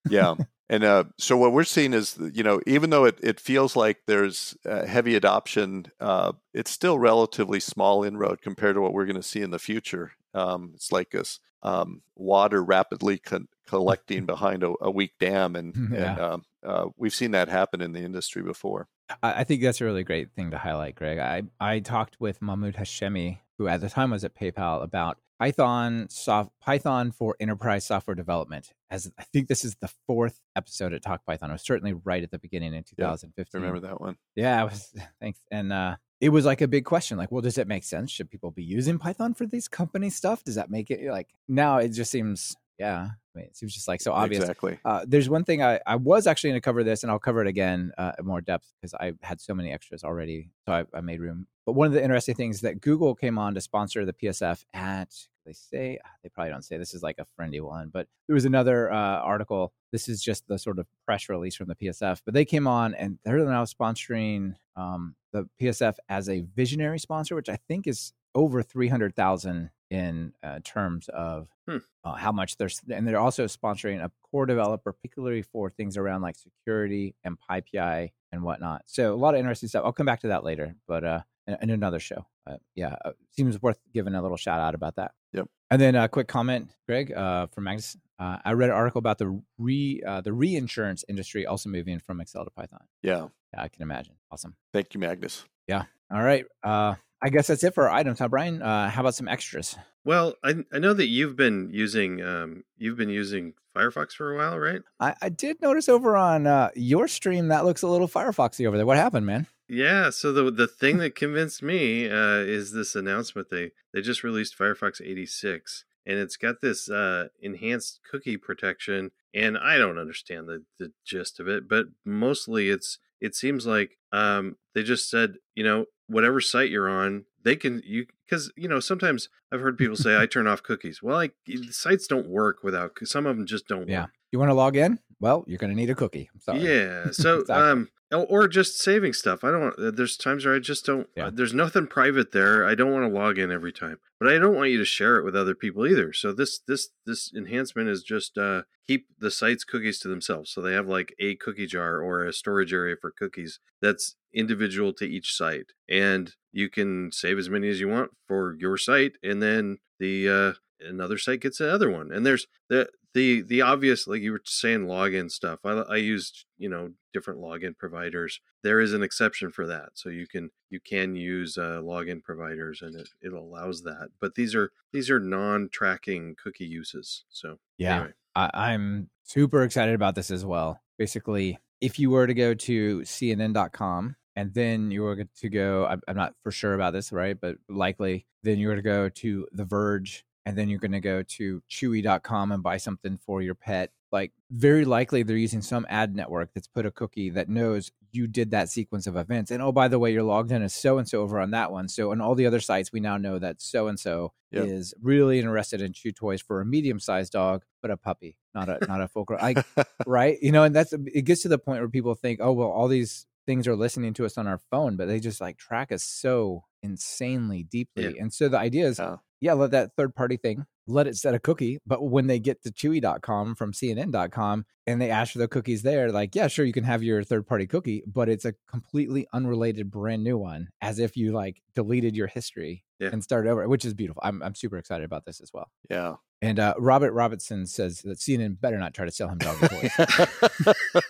yeah, 0.10 0.36
and 0.70 0.84
uh, 0.84 1.04
so 1.18 1.38
what 1.38 1.52
we're 1.52 1.66
seeing 1.66 1.94
is, 1.94 2.18
you 2.34 2.44
know, 2.44 2.62
even 2.66 2.90
though 2.90 3.06
it, 3.06 3.20
it 3.22 3.40
feels 3.40 3.76
like 3.76 4.00
there's 4.08 4.56
uh, 4.66 4.86
heavy 4.86 5.16
adoption, 5.16 5.88
uh, 6.00 6.32
it's 6.54 6.72
still 6.72 6.98
relatively 6.98 7.60
small 7.60 8.04
inroad 8.04 8.42
compared 8.42 8.76
to 8.76 8.82
what 8.82 8.94
we're 8.94 9.06
going 9.06 9.18
to 9.18 9.24
see 9.24 9.42
in 9.42 9.52
the 9.52 9.60
future. 9.60 10.14
Um, 10.34 10.72
it's 10.74 10.92
like 10.92 11.12
this 11.12 11.40
um, 11.62 12.02
water 12.16 12.64
rapidly 12.64 13.18
con- 13.20 13.50
collecting 13.68 14.26
behind 14.26 14.64
a, 14.64 14.74
a, 14.82 14.90
weak 14.90 15.12
dam, 15.20 15.56
and, 15.56 15.92
yeah. 15.92 16.12
and 16.12 16.20
um, 16.20 16.44
uh, 16.66 16.86
we've 16.98 17.14
seen 17.14 17.32
that 17.32 17.50
happen 17.50 17.82
in 17.82 17.92
the 17.92 18.02
industry 18.02 18.42
before. 18.42 18.88
I 19.22 19.44
think 19.44 19.62
that's 19.62 19.82
a 19.82 19.86
really 19.86 20.04
great 20.04 20.32
thing 20.32 20.52
to 20.52 20.58
highlight, 20.58 20.96
Greg. 20.96 21.20
I, 21.20 21.44
I 21.60 21.80
talked 21.80 22.20
with 22.20 22.42
Mahmoud 22.42 22.76
Hashemi, 22.76 23.40
who 23.58 23.68
at 23.68 23.82
the 23.82 23.90
time 23.90 24.12
was 24.12 24.24
at 24.24 24.36
PayPal, 24.36 24.84
about 24.84 25.18
Python 25.40 26.08
soft 26.10 26.52
Python 26.62 27.12
for 27.12 27.36
enterprise 27.40 27.86
software 27.86 28.16
development. 28.16 28.72
As 28.90 29.12
I 29.20 29.24
think 29.24 29.48
this 29.48 29.66
is 29.66 29.76
the 29.76 29.90
fourth 30.08 30.40
episode 30.56 30.94
at 30.94 31.02
Talk 31.02 31.26
Python. 31.26 31.50
I 31.50 31.54
was 31.54 31.64
certainly 31.64 31.94
right 31.94 32.24
at 32.24 32.32
the 32.32 32.40
beginning 32.40 32.74
in 32.74 32.84
2015. 32.84 33.62
Yeah, 33.62 33.68
remember 33.68 33.88
that 33.88 34.00
one? 34.00 34.16
Yeah, 34.36 34.62
I 34.62 34.64
was. 34.64 34.94
Thanks. 35.22 35.40
And 35.52 35.74
uh, 35.74 35.98
it 36.22 36.30
was 36.30 36.46
like 36.46 36.62
a 36.62 36.68
big 36.68 36.86
question. 36.86 37.18
Like, 37.18 37.32
well, 37.32 37.42
does 37.42 37.58
it 37.58 37.68
make 37.68 37.84
sense? 37.84 38.10
Should 38.10 38.30
people 38.30 38.52
be 38.52 38.64
using 38.64 39.00
Python 39.00 39.34
for 39.34 39.46
these 39.46 39.68
company 39.68 40.10
stuff? 40.10 40.44
Does 40.44 40.56
that 40.56 40.70
make 40.70 40.90
it 40.90 41.10
like 41.12 41.30
now? 41.50 41.78
It 41.78 41.90
just 41.90 42.12
seems 42.12 42.56
yeah. 42.80 43.10
I 43.36 43.40
mean, 43.40 43.48
it 43.48 43.58
seems 43.58 43.74
just 43.74 43.88
like 43.88 44.02
so 44.02 44.14
obvious. 44.14 44.42
Exactly. 44.42 44.78
Uh, 44.86 45.06
there's 45.08 45.30
one 45.30 45.44
thing 45.44 45.64
I, 45.64 45.80
I 45.88 45.96
was 45.96 46.28
actually 46.28 46.52
going 46.52 46.62
to 46.62 46.66
cover 46.66 46.84
this, 46.84 47.04
and 47.04 47.12
I'll 47.12 47.20
cover 47.20 47.42
it 47.42 47.48
again 47.48 47.92
uh, 47.98 48.12
in 48.20 48.26
more 48.26 48.42
depth 48.42 48.72
because 48.80 48.94
I 48.94 49.14
had 49.22 49.42
so 49.42 49.54
many 49.54 49.72
extras 49.72 50.04
already, 50.04 50.50
so 50.68 50.74
I, 50.74 50.86
I, 50.94 51.02
made 51.02 51.20
room. 51.20 51.48
But 51.66 51.74
one 51.74 51.88
of 51.88 51.94
the 51.94 52.04
interesting 52.04 52.36
things 52.36 52.62
that 52.62 52.82
Google 52.82 53.16
came 53.16 53.40
on 53.40 53.56
to 53.56 53.62
sponsor 53.62 54.06
the 54.06 54.14
PSF 54.14 54.64
at 54.74 55.10
they 55.46 55.54
say 55.54 56.00
ah, 56.04 56.10
they 56.22 56.30
probably 56.30 56.52
don't 56.52 56.64
say 56.64 56.78
this 56.78 56.94
is 56.94 57.04
like 57.04 57.20
a 57.20 57.26
friendly 57.36 57.60
one, 57.60 57.90
but 57.92 58.08
there 58.28 58.34
was 58.34 58.46
another 58.46 58.92
uh, 58.92 59.20
article. 59.20 59.74
This 59.92 60.08
is 60.08 60.24
just 60.24 60.48
the 60.48 60.58
sort 60.58 60.80
of 60.80 60.88
press 61.06 61.28
release 61.30 61.56
from 61.56 61.68
the 61.68 61.76
PSF, 61.76 62.22
but 62.26 62.34
they 62.34 62.46
came 62.46 62.68
on 62.68 62.94
and 62.94 63.18
they're 63.24 63.38
now 63.40 63.66
sponsoring 63.66 64.56
um, 64.76 65.16
the 65.32 65.48
PSF 65.62 65.96
as 66.10 66.30
a 66.30 66.46
visionary 66.56 67.00
sponsor, 67.00 67.36
which 67.36 67.50
I 67.50 67.58
think 67.68 67.88
is 67.88 68.14
over 68.36 68.64
three 68.64 68.88
hundred 68.88 69.16
thousand 69.16 69.70
in 69.94 70.34
uh, 70.42 70.60
terms 70.64 71.08
of 71.10 71.48
hmm. 71.70 71.78
uh, 72.04 72.16
how 72.16 72.32
much 72.32 72.58
they're 72.58 72.70
and 72.90 73.08
they're 73.08 73.20
also 73.20 73.46
sponsoring 73.46 74.04
a 74.04 74.12
core 74.24 74.48
developer 74.48 74.92
particularly 74.92 75.44
for 75.44 75.70
things 75.70 75.98
around 75.98 76.24
like 76.24 76.36
security 76.36 77.16
and 77.24 77.38
PyPI 77.48 78.10
and 78.32 78.42
whatnot. 78.42 78.82
So 78.88 79.14
a 79.14 79.16
lot 79.16 79.36
of 79.36 79.40
interesting 79.40 79.70
stuff. 79.70 79.84
I'll 79.86 79.94
come 79.94 80.08
back 80.08 80.22
to 80.22 80.30
that 80.30 80.44
later 80.44 80.76
but 80.88 81.04
uh 81.04 81.22
in, 81.46 81.58
in 81.62 81.70
another 81.70 82.00
show. 82.00 82.26
Uh, 82.48 82.58
yeah 82.74 82.96
uh, 83.06 83.12
seems 83.30 83.62
worth 83.62 83.80
giving 83.94 84.16
a 84.16 84.22
little 84.22 84.36
shout 84.36 84.60
out 84.60 84.74
about 84.74 84.96
that. 84.96 85.12
Yep. 85.34 85.48
And 85.70 85.80
then 85.80 85.94
a 85.94 86.10
quick 86.10 86.28
comment 86.28 86.72
greg 86.88 87.14
uh, 87.14 87.46
from 87.48 87.66
magnus. 87.66 87.96
Uh, 88.18 88.38
i 88.46 88.54
read 88.54 88.70
an 88.70 88.76
article 88.76 89.00
about 89.00 89.20
the 89.20 89.40
re 89.60 90.02
uh, 90.08 90.22
the 90.22 90.34
reinsurance 90.34 91.06
industry 91.08 91.46
also 91.46 91.70
moving 91.70 92.00
from 92.00 92.20
excel 92.20 92.44
to 92.44 92.50
python. 92.50 92.84
Yeah. 93.04 93.28
Yeah 93.54 93.62
i 93.62 93.68
can 93.68 93.84
imagine. 93.84 94.16
Awesome. 94.32 94.56
Thank 94.74 94.96
you 94.96 95.00
magnus. 95.00 95.46
Yeah. 95.68 95.84
All 96.12 96.24
right 96.24 96.46
uh 96.64 96.96
I 97.24 97.30
guess 97.30 97.48
that's 97.48 97.64
it 97.64 97.74
for 97.74 97.88
our 97.88 97.96
items. 97.96 98.20
Huh, 98.20 98.28
Brian? 98.28 98.62
Uh, 98.62 98.90
how 98.90 99.00
about 99.00 99.16
some 99.16 99.30
extras? 99.30 99.78
Well, 100.04 100.36
I 100.44 100.56
I 100.74 100.80
know 100.80 100.94
that 100.94 101.08
you've 101.08 101.38
been 101.38 101.70
using 101.72 102.22
um 102.22 102.66
you've 102.78 102.98
been 102.98 103.10
using 103.10 103.54
Firefox 103.76 104.12
for 104.12 104.34
a 104.34 104.38
while, 104.38 104.60
right? 104.60 104.82
I, 105.00 105.16
I 105.22 105.30
did 105.30 105.62
notice 105.62 105.88
over 105.88 106.18
on 106.18 106.46
uh, 106.46 106.70
your 106.76 107.08
stream 107.08 107.48
that 107.48 107.66
looks 107.66 107.82
a 107.82 107.88
little 107.88 108.10
Firefoxy 108.10 108.68
over 108.68 108.76
there. 108.78 108.86
What 108.86 108.98
happened, 108.98 109.26
man? 109.26 109.48
Yeah, 109.70 110.10
so 110.10 110.34
the 110.34 110.52
the 110.52 110.68
thing 110.68 110.98
that 111.00 111.16
convinced 111.16 111.64
me 111.64 112.10
uh, 112.10 112.40
is 112.40 112.74
this 112.74 112.94
announcement 112.94 113.50
they 113.50 113.72
they 113.94 114.02
just 114.02 114.24
released 114.24 114.58
Firefox 114.58 115.02
86 115.02 115.86
and 116.06 116.20
it's 116.20 116.36
got 116.36 116.60
this 116.60 116.90
uh, 116.90 117.30
enhanced 117.42 118.02
cookie 118.10 118.36
protection 118.38 119.12
and 119.34 119.58
I 119.58 119.78
don't 119.78 119.98
understand 119.98 120.50
the 120.50 120.64
the 120.78 120.92
gist 121.06 121.40
of 121.40 121.48
it, 121.48 121.70
but 121.70 121.86
mostly 122.04 122.70
it's 122.70 123.00
it 123.22 123.36
seems 123.36 123.66
like 123.66 123.98
um, 124.12 124.58
they 124.76 124.84
just 124.84 125.10
said, 125.10 125.36
you 125.56 125.64
know, 125.64 125.86
whatever 126.08 126.42
site 126.42 126.70
you're 126.70 126.90
on, 126.90 127.26
they 127.44 127.56
can 127.56 127.82
you 127.86 128.06
because 128.26 128.52
you 128.56 128.68
know 128.68 128.80
sometimes 128.80 129.30
I've 129.52 129.62
heard 129.62 129.78
people 129.78 129.96
say 129.96 130.18
I 130.18 130.26
turn 130.28 130.48
off 130.48 130.64
cookies. 130.64 131.02
Well, 131.02 131.16
like 131.16 131.34
sites 131.70 132.08
don't 132.08 132.28
work 132.28 132.64
without 132.64 132.92
some 133.04 133.26
of 133.26 133.38
them 133.38 133.46
just 133.46 133.68
don't. 133.68 133.88
Yeah, 133.88 134.02
work. 134.02 134.12
you 134.32 134.40
want 134.40 134.50
to 134.50 134.56
log 134.56 134.76
in? 134.76 135.00
Well, 135.20 135.44
you're 135.48 135.58
going 135.58 135.72
to 135.72 135.76
need 135.76 135.90
a 135.90 135.96
cookie. 135.96 136.30
I'm 136.34 136.40
sorry. 136.42 136.60
Yeah. 136.60 137.06
So 137.14 137.40
exactly. 137.40 137.56
um, 137.56 137.90
or 138.14 138.48
just 138.48 138.80
saving 138.80 139.14
stuff. 139.14 139.44
I 139.44 139.52
don't. 139.52 139.78
Uh, 139.80 139.92
there's 139.92 140.18
times 140.18 140.46
where 140.46 140.56
I 140.56 140.60
just 140.60 140.86
don't. 140.86 141.08
Yeah. 141.16 141.28
Uh, 141.28 141.32
there's 141.32 141.54
nothing 141.54 141.88
private 141.88 142.32
there. 142.32 142.66
I 142.66 142.76
don't 142.76 142.92
want 142.92 143.04
to 143.04 143.20
log 143.20 143.38
in 143.38 143.52
every 143.52 143.74
time, 143.74 144.00
but 144.20 144.30
I 144.30 144.38
don't 144.38 144.56
want 144.56 144.72
you 144.72 144.78
to 144.78 144.86
share 144.86 145.18
it 145.18 145.24
with 145.24 145.36
other 145.36 145.56
people 145.56 145.88
either. 145.88 146.14
So 146.14 146.32
this 146.32 146.60
this 146.68 146.90
this 147.06 147.32
enhancement 147.36 147.90
is 147.90 148.04
just 148.04 148.38
uh, 148.38 148.64
keep 148.88 149.08
the 149.20 149.32
site's 149.32 149.64
cookies 149.64 150.00
to 150.00 150.08
themselves. 150.08 150.52
So 150.52 150.62
they 150.62 150.74
have 150.74 150.88
like 150.88 151.14
a 151.20 151.36
cookie 151.36 151.68
jar 151.68 152.02
or 152.02 152.24
a 152.24 152.34
storage 152.34 152.74
area 152.74 152.96
for 153.00 153.12
cookies 153.12 153.60
that's 153.82 154.16
individual 154.34 154.94
to 154.94 155.06
each 155.06 155.36
site, 155.36 155.74
and 155.90 156.34
you 156.52 156.70
can 156.70 157.12
save 157.12 157.38
as 157.38 157.50
many 157.50 157.70
as 157.70 157.80
you 157.80 157.88
want 157.88 158.12
for 158.28 158.56
your 158.60 158.78
site, 158.78 159.18
and 159.24 159.42
then 159.42 159.78
the 160.00 160.30
uh, 160.30 160.54
another 160.88 161.18
site 161.18 161.42
gets 161.42 161.60
another 161.60 161.90
one. 161.90 162.12
And 162.12 162.26
there's 162.26 162.48
the 162.70 162.90
the 163.14 163.42
the 163.42 163.62
obvious 163.62 164.08
like 164.08 164.22
you 164.22 164.32
were 164.32 164.42
saying 164.44 164.86
login 164.86 165.30
stuff 165.30 165.60
i, 165.66 165.72
I 165.72 165.98
used 165.98 166.46
you 166.58 166.70
know 166.70 166.92
different 167.14 167.40
login 167.40 167.78
providers 167.78 168.40
there 168.64 168.80
is 168.80 168.94
an 168.94 169.04
exception 169.04 169.52
for 169.52 169.68
that 169.68 169.90
so 169.94 170.10
you 170.10 170.28
can 170.28 170.50
you 170.70 170.80
can 170.80 171.16
use 171.16 171.58
uh, 171.58 171.80
login 171.84 172.24
providers 172.24 172.82
and 172.82 172.96
it, 172.96 173.10
it 173.22 173.34
allows 173.34 173.84
that 173.84 174.10
but 174.20 174.36
these 174.36 174.56
are 174.56 174.72
these 174.92 175.10
are 175.10 175.20
non-tracking 175.20 176.36
cookie 176.42 176.66
uses 176.66 177.26
so 177.30 177.58
yeah 177.78 177.96
anyway. 177.96 178.14
I, 178.36 178.50
i'm 178.54 179.10
super 179.24 179.64
excited 179.64 179.96
about 179.96 180.16
this 180.16 180.32
as 180.32 180.44
well 180.46 180.82
basically 180.98 181.60
if 181.82 182.00
you 182.00 182.10
were 182.10 182.28
to 182.28 182.34
go 182.34 182.54
to 182.54 183.02
cnn.com 183.02 184.16
and 184.36 184.54
then 184.54 184.92
you 184.92 185.04
were 185.04 185.24
to 185.24 185.50
go. 185.50 185.86
I'm, 185.86 186.02
I'm 186.08 186.16
not 186.16 186.34
for 186.44 186.52
sure 186.52 186.74
about 186.74 186.94
this, 186.94 187.12
right? 187.12 187.40
But 187.40 187.58
likely, 187.70 188.26
then 188.42 188.58
you 188.58 188.68
were 188.68 188.76
to 188.76 188.82
go 188.82 189.10
to 189.10 189.48
The 189.52 189.66
Verge, 189.66 190.26
and 190.46 190.58
then 190.58 190.70
you're 190.70 190.80
going 190.80 190.92
to 190.92 191.00
go 191.00 191.24
to 191.24 191.62
Chewy.com 191.70 192.52
and 192.52 192.64
buy 192.64 192.78
something 192.78 193.18
for 193.18 193.42
your 193.42 193.56
pet. 193.56 193.92
Like, 194.12 194.32
very 194.52 194.86
likely, 194.86 195.24
they're 195.24 195.38
using 195.38 195.62
some 195.62 195.88
ad 195.90 196.16
network 196.16 196.54
that's 196.54 196.68
put 196.68 196.86
a 196.86 196.92
cookie 196.92 197.32
that 197.32 197.50
knows 197.50 197.92
you 198.12 198.28
did 198.28 198.52
that 198.52 198.70
sequence 198.70 199.08
of 199.08 199.16
events. 199.16 199.50
And 199.50 199.64
oh, 199.64 199.72
by 199.72 199.88
the 199.88 199.98
way, 199.98 200.14
you're 200.14 200.22
logged 200.22 200.52
in 200.52 200.62
as 200.62 200.74
so 200.76 201.00
and 201.00 201.08
so 201.10 201.22
over 201.22 201.40
on 201.40 201.50
that 201.52 201.72
one. 201.72 201.88
So 201.88 202.12
on 202.12 202.22
all 202.22 202.36
the 202.36 202.46
other 202.46 202.60
sites, 202.60 202.92
we 202.92 203.00
now 203.00 203.18
know 203.18 203.40
that 203.40 203.60
so 203.60 203.88
and 203.88 204.00
so 204.00 204.34
is 204.66 204.94
really 205.02 205.40
interested 205.40 205.82
in 205.82 205.94
chew 205.94 206.12
toys 206.12 206.42
for 206.42 206.62
a 206.62 206.66
medium 206.66 207.00
sized 207.00 207.34
dog, 207.34 207.64
but 207.82 207.90
a 207.90 207.98
puppy, 207.98 208.38
not 208.54 208.70
a 208.70 208.86
not 208.88 209.02
a 209.02 209.08
full 209.08 209.24
grown. 209.24 209.40
I 209.42 209.56
right? 210.06 210.38
You 210.44 210.52
know, 210.52 210.64
and 210.64 210.76
that's 210.76 210.94
it 210.94 211.24
gets 211.24 211.42
to 211.42 211.48
the 211.48 211.58
point 211.58 211.80
where 211.80 211.90
people 211.90 212.14
think, 212.14 212.40
oh 212.40 212.52
well, 212.52 212.70
all 212.70 212.88
these 212.88 213.26
things 213.48 213.68
are 213.68 213.76
listening 213.76 214.14
to 214.14 214.26
us 214.26 214.38
on 214.38 214.46
our 214.46 214.60
phone, 214.70 214.96
but 214.96 215.08
they 215.08 215.20
just 215.20 215.42
like 215.42 215.58
track 215.58 215.92
us 215.92 216.04
so 216.04 216.66
insanely 216.84 217.64
deeply. 217.64 218.06
And 218.20 218.32
so 218.32 218.48
the 218.48 218.60
idea 218.60 218.86
is, 218.88 219.00
Yeah. 219.00 219.16
Yeah, 219.44 219.54
let 219.54 219.72
that 219.72 219.92
third 219.98 220.16
party 220.16 220.38
thing 220.38 220.66
let 220.88 221.08
it 221.08 221.16
set 221.16 221.34
a 221.34 221.40
cookie. 221.40 221.80
But 221.86 222.04
when 222.04 222.28
they 222.28 222.40
get 222.40 222.62
to 222.64 222.72
chewy.com 222.72 223.56
from 223.56 223.72
CNN.com 223.74 224.66
and 224.86 225.02
they 225.02 225.10
ask 225.10 225.32
for 225.34 225.40
the 225.40 225.48
cookies 225.48 225.82
there, 225.82 226.12
like, 226.12 226.36
yeah, 226.36 226.48
sure, 226.48 226.66
you 226.66 226.74
can 226.74 226.84
have 226.84 227.02
your 227.04 227.24
third 227.24 227.48
party 227.48 227.66
cookie, 227.68 228.04
but 228.06 228.28
it's 228.30 228.44
a 228.46 228.54
completely 228.70 229.26
unrelated 229.34 229.90
brand 229.92 230.24
new 230.24 230.38
one, 230.38 230.68
as 230.82 231.00
if 231.00 231.16
you 231.16 231.32
like 231.32 231.62
deleted 231.76 232.16
your 232.16 232.28
history 232.28 232.84
Yeah. 233.00 233.10
and 233.14 233.24
started 233.24 233.50
over, 233.50 233.68
which 233.70 233.86
is 233.86 233.94
beautiful. 233.94 234.22
I'm 234.26 234.42
I'm 234.44 234.56
super 234.56 234.78
excited 234.78 235.06
about 235.06 235.26
this 235.26 235.40
as 235.42 235.52
well. 235.54 235.70
yeah. 235.90 236.16
And 236.42 236.60
uh, 236.60 236.74
Robert 236.78 237.14
Robertson 237.14 237.66
says 237.66 238.00
that 238.02 238.18
CNN 238.20 238.60
better 238.60 238.78
not 238.78 238.94
try 238.94 239.06
to 239.06 239.12
sell 239.12 239.30
him 239.30 239.38
doggy 239.38 239.66
toys. 239.70 239.92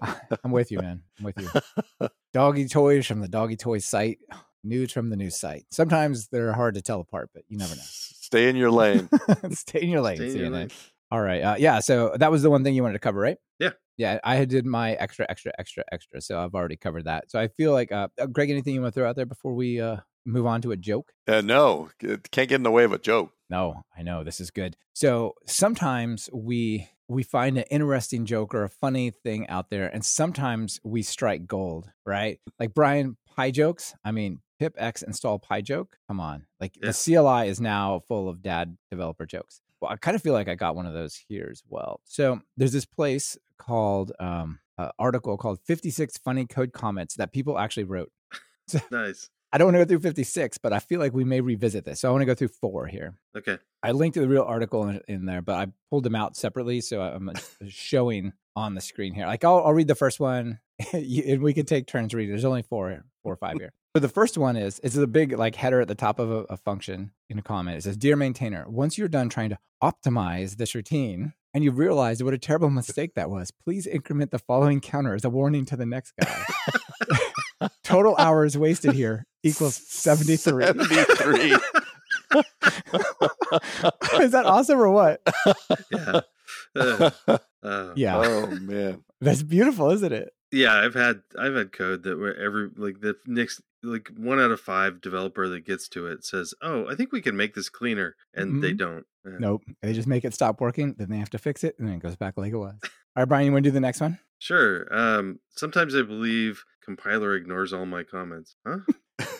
I'm 0.44 0.50
with 0.50 0.70
you, 0.70 0.78
man. 0.80 1.02
I'm 1.18 1.24
with 1.26 1.38
you. 1.38 2.08
Doggy 2.32 2.68
toys 2.68 3.06
from 3.06 3.20
the 3.20 3.28
doggy 3.28 3.56
toys 3.56 3.84
site, 3.84 4.18
news 4.64 4.92
from 4.92 5.10
the 5.10 5.16
news 5.16 5.38
site. 5.38 5.64
Sometimes 5.70 6.28
they're 6.28 6.52
hard 6.52 6.74
to 6.74 6.82
tell 6.82 7.00
apart, 7.00 7.30
but 7.32 7.44
you 7.48 7.58
never 7.58 7.74
know. 7.74 7.82
Stay 7.84 8.48
in 8.48 8.56
your 8.56 8.70
lane. 8.70 9.08
Stay 9.52 9.82
in 9.82 9.88
your 9.88 10.02
lane. 10.02 10.16
Stay 10.16 10.26
in 10.26 10.34
CNN. 10.34 10.38
your 10.38 10.50
lane. 10.50 10.70
All 11.10 11.20
right. 11.20 11.40
Uh, 11.40 11.56
yeah. 11.58 11.80
So 11.80 12.14
that 12.18 12.30
was 12.30 12.42
the 12.42 12.50
one 12.50 12.64
thing 12.64 12.74
you 12.74 12.82
wanted 12.82 12.94
to 12.94 12.98
cover, 12.98 13.20
right? 13.20 13.38
Yeah. 13.58 13.70
Yeah. 13.96 14.18
I 14.22 14.44
did 14.44 14.66
my 14.66 14.92
extra, 14.92 15.26
extra, 15.28 15.52
extra, 15.58 15.84
extra. 15.90 16.20
So 16.20 16.38
I've 16.38 16.54
already 16.54 16.76
covered 16.76 17.04
that. 17.04 17.30
So 17.30 17.40
I 17.40 17.48
feel 17.48 17.72
like, 17.72 17.90
uh, 17.90 18.08
uh, 18.20 18.26
Greg, 18.26 18.50
anything 18.50 18.74
you 18.74 18.82
want 18.82 18.94
to 18.94 19.00
throw 19.00 19.08
out 19.08 19.16
there 19.16 19.24
before 19.24 19.54
we 19.54 19.80
uh, 19.80 19.96
move 20.26 20.46
on 20.46 20.60
to 20.62 20.72
a 20.72 20.76
joke? 20.76 21.12
Uh, 21.26 21.40
no, 21.40 21.88
it 22.00 22.30
can't 22.30 22.48
get 22.48 22.56
in 22.56 22.62
the 22.62 22.70
way 22.70 22.84
of 22.84 22.92
a 22.92 22.98
joke. 22.98 23.32
No, 23.50 23.82
I 23.96 24.02
know 24.02 24.24
this 24.24 24.40
is 24.40 24.50
good. 24.50 24.76
So 24.92 25.34
sometimes 25.46 26.28
we 26.32 26.88
we 27.08 27.22
find 27.22 27.56
an 27.56 27.64
interesting 27.70 28.26
joke 28.26 28.54
or 28.54 28.64
a 28.64 28.68
funny 28.68 29.10
thing 29.10 29.48
out 29.48 29.70
there, 29.70 29.88
and 29.88 30.04
sometimes 30.04 30.78
we 30.84 31.00
strike 31.00 31.46
gold, 31.46 31.90
right? 32.04 32.38
Like 32.60 32.74
Brian 32.74 33.16
pyjokes. 33.34 33.94
I 34.04 34.12
mean, 34.12 34.40
pipx 34.60 35.02
install 35.02 35.38
pyjoke. 35.38 35.88
Come 36.08 36.20
on, 36.20 36.46
like 36.60 36.76
Yeah. 36.76 36.90
the 36.90 36.92
CLI 36.92 37.48
is 37.48 37.60
now 37.60 38.02
full 38.08 38.28
of 38.28 38.42
dad 38.42 38.76
developer 38.90 39.26
jokes. 39.26 39.60
Well, 39.80 39.90
I 39.92 39.96
kind 39.96 40.14
of 40.14 40.22
feel 40.22 40.32
like 40.32 40.48
I 40.48 40.54
got 40.56 40.74
one 40.74 40.86
of 40.86 40.92
those 40.94 41.14
here 41.14 41.48
as 41.50 41.62
well. 41.68 42.00
So 42.04 42.40
there's 42.56 42.72
this 42.72 42.84
place 42.86 43.36
called 43.58 44.12
um, 44.18 44.58
uh, 44.76 44.90
article 44.98 45.36
called 45.36 45.60
56 45.64 46.18
funny 46.18 46.46
code 46.46 46.72
comments 46.72 47.14
that 47.14 47.32
people 47.32 47.58
actually 47.58 47.84
wrote. 47.84 48.10
Nice. 48.90 49.30
I 49.50 49.56
don't 49.56 49.68
want 49.68 49.76
to 49.76 49.84
go 49.86 49.88
through 49.88 50.00
56, 50.00 50.58
but 50.58 50.74
I 50.74 50.78
feel 50.78 51.00
like 51.00 51.14
we 51.14 51.24
may 51.24 51.40
revisit 51.40 51.86
this. 51.86 52.00
So 52.00 52.08
I 52.08 52.12
want 52.12 52.20
to 52.20 52.26
go 52.26 52.34
through 52.34 52.48
four 52.48 52.86
here. 52.86 53.14
Okay. 53.34 53.56
I 53.82 53.92
linked 53.92 54.12
to 54.14 54.20
the 54.20 54.28
real 54.28 54.42
article 54.42 54.86
in, 54.88 55.00
in 55.08 55.24
there, 55.24 55.40
but 55.40 55.54
I 55.54 55.66
pulled 55.88 56.04
them 56.04 56.14
out 56.14 56.36
separately, 56.36 56.82
so 56.82 57.00
I'm 57.00 57.30
showing 57.66 58.34
on 58.54 58.74
the 58.74 58.82
screen 58.82 59.14
here. 59.14 59.24
Like 59.26 59.44
I'll, 59.44 59.64
I'll 59.64 59.72
read 59.72 59.88
the 59.88 59.94
first 59.94 60.20
one, 60.20 60.58
you- 60.92 61.24
and 61.26 61.42
we 61.42 61.54
can 61.54 61.66
take 61.66 61.86
turns 61.86 62.14
reading. 62.14 62.30
There's 62.30 62.44
only 62.44 62.62
four, 62.62 63.02
four 63.22 63.32
or 63.32 63.36
five 63.36 63.56
here. 63.58 63.72
So 63.96 64.00
the 64.00 64.08
first 64.08 64.38
one 64.38 64.56
is 64.56 64.80
it's 64.84 64.96
a 64.96 65.06
big 65.06 65.36
like 65.38 65.56
header 65.56 65.80
at 65.80 65.88
the 65.88 65.94
top 65.94 66.18
of 66.18 66.30
a, 66.30 66.44
a 66.50 66.56
function 66.56 67.12
in 67.30 67.38
a 67.38 67.42
comment. 67.42 67.78
It 67.78 67.82
says, 67.82 67.96
"Dear 67.96 68.16
maintainer, 68.16 68.68
once 68.68 68.96
you're 68.98 69.08
done 69.08 69.28
trying 69.28 69.50
to 69.50 69.58
optimize 69.82 70.56
this 70.56 70.74
routine." 70.74 71.32
And 71.54 71.64
you 71.64 71.70
realize 71.72 72.22
what 72.22 72.34
a 72.34 72.38
terrible 72.38 72.68
mistake 72.68 73.14
that 73.14 73.30
was. 73.30 73.50
Please 73.50 73.86
increment 73.86 74.30
the 74.30 74.38
following 74.38 74.82
counter 74.82 75.14
as 75.14 75.24
a 75.24 75.30
warning 75.30 75.64
to 75.64 75.76
the 75.76 75.86
next 75.86 76.12
guy. 76.20 77.68
Total 77.82 78.14
hours 78.16 78.56
wasted 78.56 78.92
here 78.92 79.26
equals 79.42 79.74
73. 79.74 80.66
73. 80.66 81.52
Is 84.20 84.32
that 84.32 84.44
awesome 84.44 84.78
or 84.78 84.90
what? 84.90 85.22
Yeah. 85.90 86.20
Uh, 86.76 87.10
uh, 87.62 87.92
Yeah. 87.96 88.18
Oh 88.18 88.46
man. 88.60 89.02
That's 89.22 89.42
beautiful, 89.42 89.90
isn't 89.90 90.12
it? 90.12 90.30
Yeah, 90.52 90.74
I've 90.74 90.94
had 90.94 91.22
I've 91.38 91.54
had 91.54 91.72
code 91.72 92.02
that 92.04 92.18
where 92.18 92.36
every 92.36 92.70
like 92.76 93.00
the 93.00 93.16
next 93.26 93.60
like 93.82 94.10
one 94.16 94.40
out 94.40 94.50
of 94.50 94.60
five 94.60 95.00
developer 95.00 95.48
that 95.48 95.64
gets 95.64 95.88
to 95.90 96.06
it 96.06 96.24
says, 96.24 96.52
"Oh, 96.62 96.88
I 96.88 96.94
think 96.96 97.12
we 97.12 97.20
can 97.20 97.36
make 97.36 97.54
this 97.54 97.68
cleaner," 97.68 98.16
and 98.34 98.62
they 98.62 98.72
Mhm. 98.72 98.78
don't. 98.78 99.06
Uh, 99.26 99.30
Nope. 99.38 99.62
They 99.82 99.92
just 99.92 100.08
make 100.08 100.24
it 100.24 100.34
stop 100.34 100.60
working, 100.60 100.94
then 100.98 101.08
they 101.10 101.18
have 101.18 101.30
to 101.30 101.38
fix 101.38 101.62
it, 101.64 101.76
and 101.78 101.86
then 101.88 101.94
it 101.96 102.02
goes 102.02 102.16
back 102.16 102.36
like 102.36 102.52
it 102.52 102.56
was. 102.56 102.74
All 102.82 103.22
right, 103.22 103.28
Brian, 103.28 103.46
you 103.46 103.52
want 103.52 103.64
to 103.64 103.70
do 103.70 103.74
the 103.74 103.80
next 103.80 104.00
one? 104.00 104.18
Sure. 104.38 104.86
Um, 104.96 105.38
sometimes 105.50 105.94
I 105.94 106.02
believe 106.02 106.64
compiler 106.84 107.34
ignores 107.34 107.72
all 107.72 107.86
my 107.86 108.02
comments. 108.04 108.56
Huh? 108.66 108.78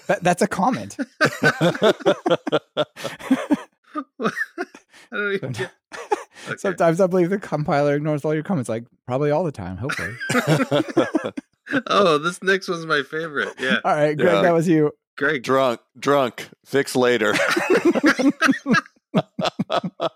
That, 0.08 0.22
that's 0.24 0.40
a 0.42 0.46
comment. 0.48 0.96
I 4.20 4.30
don't 5.12 5.32
even 5.34 5.52
get. 5.52 5.70
Okay. 6.64 6.70
Sometimes 6.76 7.00
I 7.00 7.06
believe 7.06 7.30
the 7.30 7.38
compiler 7.38 7.94
ignores 7.94 8.24
all 8.24 8.34
your 8.34 8.42
comments, 8.42 8.68
like 8.68 8.84
probably 9.06 9.30
all 9.30 9.44
the 9.44 9.52
time, 9.52 9.76
hopefully. 9.76 10.14
oh, 11.86 12.18
this 12.18 12.42
next 12.42 12.68
one's 12.68 12.86
my 12.86 13.02
favorite. 13.02 13.50
Yeah, 13.60 13.78
all 13.84 13.94
right, 13.94 14.16
Greg, 14.16 14.34
Yeah. 14.34 14.42
that 14.42 14.52
was 14.54 14.66
you. 14.68 14.90
Greg. 15.16 15.42
drunk, 15.42 15.80
drunk, 15.98 16.48
fix 16.64 16.94
later. 16.96 17.34
I 19.14 20.10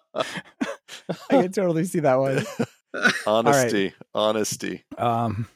can 1.30 1.52
totally 1.52 1.84
see 1.84 2.00
that 2.00 2.16
one. 2.16 2.44
honesty, 3.26 3.92
honesty. 4.14 4.84
Um, 4.98 5.48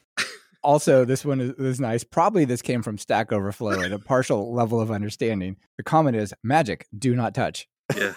also, 0.63 1.05
this 1.05 1.23
one 1.23 1.39
is, 1.39 1.51
is 1.53 1.79
nice. 1.79 2.03
Probably 2.03 2.45
this 2.45 2.61
came 2.61 2.81
from 2.81 2.97
Stack 2.97 3.31
Overflow 3.31 3.81
at 3.81 3.91
a 3.91 3.99
partial 3.99 4.53
level 4.53 4.81
of 4.81 4.91
understanding. 4.91 5.55
The 5.77 5.83
comment 5.83 6.15
is 6.17 6.33
magic, 6.43 6.87
do 6.97 7.15
not 7.15 7.33
touch. 7.33 7.67
yeah, 7.95 8.13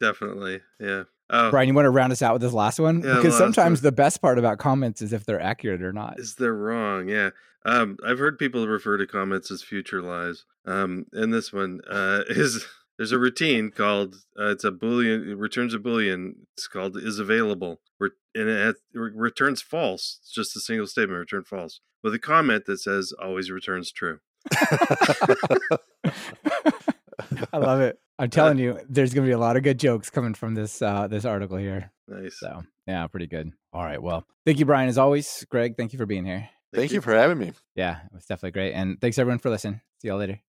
definitely. 0.00 0.60
Yeah. 0.78 1.04
Oh, 1.30 1.50
Brian, 1.50 1.68
you 1.68 1.74
want 1.74 1.86
to 1.86 1.90
round 1.90 2.12
us 2.12 2.22
out 2.22 2.34
with 2.34 2.42
this 2.42 2.52
last 2.52 2.78
one? 2.78 3.02
Yeah, 3.02 3.16
because 3.16 3.36
sometimes 3.36 3.80
one. 3.80 3.84
the 3.84 3.92
best 3.92 4.20
part 4.20 4.38
about 4.38 4.58
comments 4.58 5.00
is 5.00 5.12
if 5.12 5.24
they're 5.24 5.40
accurate 5.40 5.82
or 5.82 5.92
not. 5.92 6.18
is 6.20 6.34
they're 6.34 6.52
wrong? 6.54 7.08
Yeah. 7.08 7.30
Um, 7.64 7.96
I've 8.06 8.18
heard 8.18 8.38
people 8.38 8.66
refer 8.68 8.98
to 8.98 9.06
comments 9.06 9.50
as 9.50 9.62
future 9.62 10.02
lies. 10.02 10.44
Um, 10.66 11.06
and 11.12 11.32
this 11.32 11.52
one 11.52 11.80
uh, 11.88 12.22
is 12.28 12.66
there's 12.98 13.12
a 13.12 13.18
routine 13.18 13.70
called 13.70 14.16
uh, 14.38 14.50
it's 14.50 14.64
a 14.64 14.70
boolean 14.70 15.26
it 15.30 15.36
returns 15.36 15.72
a 15.74 15.78
boolean. 15.78 16.32
It's 16.56 16.68
called 16.68 16.96
is 16.96 17.18
available. 17.18 17.80
Re- 17.98 18.10
and 18.34 18.48
it, 18.48 18.58
has- 18.58 18.74
it 18.92 18.98
returns 18.98 19.62
false. 19.62 20.18
It's 20.22 20.32
just 20.32 20.56
a 20.56 20.60
single 20.60 20.86
statement. 20.86 21.18
Return 21.18 21.44
false 21.44 21.80
with 22.02 22.12
a 22.14 22.18
comment 22.18 22.66
that 22.66 22.80
says 22.80 23.12
always 23.20 23.50
returns 23.50 23.90
true. 23.90 24.18
I 27.52 27.56
love 27.56 27.80
it. 27.80 27.98
I'm 28.18 28.30
telling 28.30 28.58
you, 28.58 28.78
there's 28.88 29.12
going 29.12 29.26
to 29.26 29.28
be 29.28 29.34
a 29.34 29.38
lot 29.38 29.56
of 29.56 29.62
good 29.62 29.78
jokes 29.78 30.10
coming 30.10 30.34
from 30.34 30.54
this 30.54 30.80
uh, 30.80 31.08
this 31.08 31.24
article 31.24 31.56
here. 31.56 31.90
Nice. 32.06 32.38
So 32.38 32.62
yeah, 32.86 33.06
pretty 33.08 33.26
good. 33.26 33.52
All 33.72 33.82
right, 33.82 34.02
well, 34.02 34.24
thank 34.44 34.58
you, 34.58 34.66
Brian, 34.66 34.88
as 34.88 34.98
always. 34.98 35.44
Greg, 35.50 35.76
thank 35.76 35.92
you 35.92 35.98
for 35.98 36.06
being 36.06 36.24
here. 36.24 36.48
Thank 36.72 36.92
you 36.92 37.00
for 37.00 37.14
having 37.14 37.38
me. 37.38 37.52
Yeah, 37.74 37.98
it 38.04 38.12
was 38.12 38.26
definitely 38.26 38.52
great, 38.52 38.72
and 38.72 39.00
thanks 39.00 39.18
everyone 39.18 39.38
for 39.38 39.50
listening. 39.50 39.80
See 40.00 40.08
y'all 40.08 40.18
later. 40.18 40.44